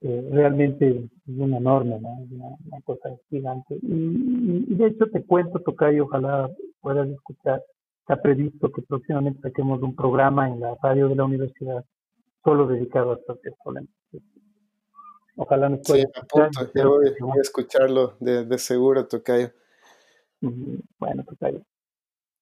eh, 0.00 0.28
realmente 0.32 0.88
es 0.88 1.38
una 1.38 1.58
enorme, 1.58 2.00
¿no? 2.00 2.08
Una, 2.32 2.80
cosa 2.84 3.10
gigante. 3.28 3.76
Y, 3.80 4.66
y, 4.70 4.74
de 4.74 4.86
hecho 4.88 5.06
te 5.06 5.22
cuento, 5.24 5.60
Tocayo, 5.60 6.04
ojalá 6.04 6.50
puedas 6.80 7.08
escuchar, 7.08 7.62
está 8.00 8.20
previsto 8.20 8.72
que 8.72 8.82
próximamente 8.82 9.40
saquemos 9.40 9.80
un 9.82 9.94
programa 9.94 10.48
en 10.48 10.58
la 10.58 10.74
radio 10.82 11.08
de 11.08 11.14
la 11.14 11.24
universidad 11.24 11.84
solo 12.44 12.66
dedicado 12.66 13.12
a 13.12 13.18
Sofía 13.26 13.52
Solen. 13.62 13.88
Ojalá 15.36 15.68
nos 15.68 15.80
pueda 15.86 16.02
sí, 16.02 16.82
voy, 16.82 17.38
a 17.38 17.40
escucharlo 17.40 18.16
de, 18.20 18.44
de 18.44 18.58
seguro, 18.58 19.06
Tocayo. 19.06 19.52
Bueno, 20.40 21.24
Tocayo. 21.24 21.62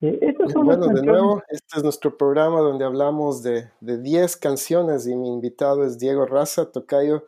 Eh, 0.01 0.35
bueno, 0.55 0.87
de 0.89 1.03
nuevo, 1.03 1.43
este 1.49 1.79
es 1.79 1.83
nuestro 1.83 2.17
programa 2.17 2.61
donde 2.61 2.85
hablamos 2.85 3.43
de 3.43 3.71
10 3.81 4.37
canciones 4.37 5.07
y 5.07 5.17
mi 5.17 5.29
invitado 5.29 5.85
es 5.85 5.99
Diego 5.99 6.27
Raza, 6.27 6.71
Tocayo. 6.71 7.27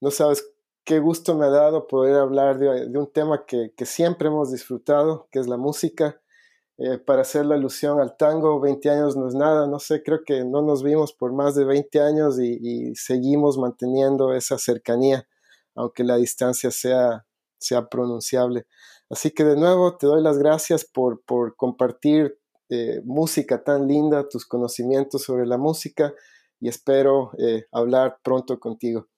No 0.00 0.10
sabes 0.10 0.50
qué 0.84 1.00
gusto 1.00 1.34
me 1.34 1.44
ha 1.44 1.50
dado 1.50 1.86
poder 1.86 2.16
hablar 2.16 2.58
de, 2.58 2.88
de 2.88 2.98
un 2.98 3.12
tema 3.12 3.44
que, 3.44 3.72
que, 3.76 3.84
siempre 3.84 4.28
hemos 4.28 4.50
disfrutado, 4.50 5.28
que 5.30 5.38
es 5.38 5.46
la 5.46 5.58
música. 5.58 6.18
Eh, 6.78 6.98
para 6.98 7.22
hacer 7.22 7.44
la 7.44 7.56
alusión 7.56 8.00
al 8.00 8.16
tango, 8.16 8.60
20 8.60 8.88
años 8.88 9.16
no 9.16 9.26
es 9.26 9.34
nada, 9.34 9.66
no 9.66 9.80
sé, 9.80 10.02
creo 10.04 10.22
que 10.24 10.44
no 10.44 10.62
nos 10.62 10.84
vimos 10.84 11.12
por 11.12 11.32
más 11.32 11.56
de 11.56 11.64
20 11.64 12.00
años 12.00 12.38
y, 12.38 12.94
seguimos 12.94 13.58
manteniendo 13.58 14.32
esa 14.32 14.58
cercanía, 14.58 15.28
aunque 15.74 16.04
la 16.04 16.16
distancia 16.16 16.70
sea, 16.70 17.26
sea 17.58 17.88
pronunciable. 17.88 18.66
Así 19.10 19.32
que 19.32 19.44
de 19.44 19.56
nuevo 19.56 19.96
te 19.96 20.06
doy 20.06 20.22
las 20.22 20.38
gracias 20.38 20.84
por, 20.84 21.20
por 21.24 21.56
compartir 21.56 22.38
eh, 22.70 23.00
música 23.04 23.64
tan 23.64 23.88
linda, 23.88 24.28
tus 24.28 24.46
conocimientos 24.46 25.22
sobre 25.22 25.46
la 25.46 25.58
música 25.58 26.14
y 26.60 26.68
espero 26.68 27.32
eh, 27.38 27.66
hablar 27.72 28.18
pronto 28.22 28.60
contigo. 28.60 29.08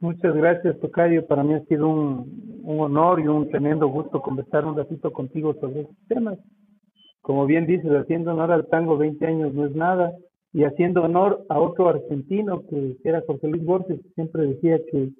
Muchas 0.00 0.32
gracias, 0.32 0.78
Tocayo. 0.78 1.26
Para 1.26 1.42
mí 1.42 1.54
ha 1.54 1.64
sido 1.64 1.88
un, 1.88 2.62
honor 2.64 3.18
y 3.18 3.26
un 3.26 3.50
tremendo 3.50 3.88
gusto 3.88 4.20
conversar 4.20 4.64
un 4.64 4.76
ratito 4.76 5.12
contigo 5.12 5.54
sobre 5.54 5.80
estos 5.80 5.96
temas. 6.06 6.38
Como 7.20 7.46
bien 7.46 7.66
dices, 7.66 7.90
haciendo 7.90 8.30
honor 8.30 8.52
al 8.52 8.68
tango 8.68 8.96
20 8.96 9.26
años 9.26 9.54
no 9.54 9.66
es 9.66 9.74
nada 9.74 10.12
y 10.52 10.64
haciendo 10.64 11.02
honor 11.02 11.44
a 11.48 11.58
otro 11.58 11.88
argentino 11.88 12.62
que 12.68 12.96
era 13.02 13.22
Jorge 13.26 13.48
Luis 13.48 13.64
Borges, 13.64 14.00
que 14.00 14.08
siempre 14.10 14.46
decía 14.46 14.78
que, 14.90 15.10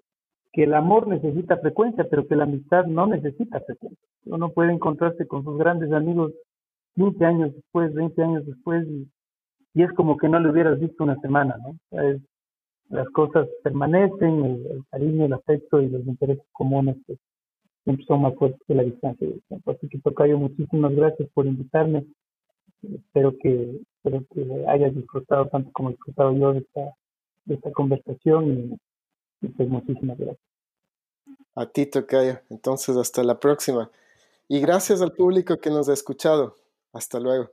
el 0.55 0.75
amor 0.75 1.07
necesita 1.07 1.57
frecuencia, 1.59 2.05
pero 2.11 2.27
que 2.27 2.35
la 2.35 2.43
amistad 2.43 2.85
no 2.87 3.07
necesita 3.07 3.61
frecuencia. 3.61 4.05
Uno 4.27 4.51
puede 4.51 4.73
encontrarse 4.73 5.25
con 5.25 5.45
sus 5.45 5.57
grandes 5.57 5.93
amigos 5.93 6.33
15 6.97 7.25
años 7.25 7.55
después, 7.55 7.95
20 7.95 8.23
años 8.25 8.45
después 8.45 8.85
y, 8.89 9.09
y 9.75 9.85
es 9.85 9.93
como 9.93 10.17
que 10.17 10.29
no 10.29 10.41
le 10.41 10.51
hubieras 10.51 10.81
visto 10.81 11.05
una 11.05 11.15
semana, 11.21 11.57
¿no? 11.63 12.01
Es, 12.03 12.21
las 12.89 13.09
cosas 13.11 13.49
permanecen, 13.63 14.45
el, 14.45 14.85
cariño, 14.91 15.27
el 15.27 15.33
afecto 15.33 15.81
y 15.81 15.89
los 15.89 16.07
intereses 16.07 16.45
comunes 16.53 16.97
pues, 17.07 17.19
siempre 17.85 18.05
son 18.07 18.23
más 18.23 18.35
fuertes 18.35 18.61
que 18.67 18.75
la 18.75 18.83
distancia. 18.83 19.29
Así 19.67 19.89
que 19.89 19.99
Tocayo, 19.99 20.39
muchísimas 20.39 20.95
gracias 20.95 21.29
por 21.35 21.47
invitarme. 21.47 22.07
Espero 22.83 23.35
que, 23.39 23.81
espero 23.97 24.25
que 24.33 24.65
hayas 24.69 24.95
disfrutado 24.95 25.47
tanto 25.49 25.71
como 25.73 25.91
he 25.91 25.93
disfrutado 25.93 26.33
yo 26.37 26.53
de 26.53 26.61
esta, 26.61 26.81
de 27.45 27.55
esta 27.55 27.73
conversación 27.73 28.79
y, 29.41 29.49
pues 29.49 29.69
muchísimas 29.69 30.19
gracias. 30.19 30.47
A 31.55 31.67
ti, 31.67 31.87
Tocayo. 31.87 32.41
Entonces, 32.51 32.97
hasta 32.97 33.23
la 33.25 33.39
próxima. 33.41 33.91
Y 34.49 34.61
gracias 34.61 35.03
al 35.03 35.13
público 35.13 35.59
que 35.59 35.71
nos 35.71 35.89
ha 35.89 35.93
escuchado. 35.93 36.57
Hasta 36.93 37.21
luego. 37.21 37.51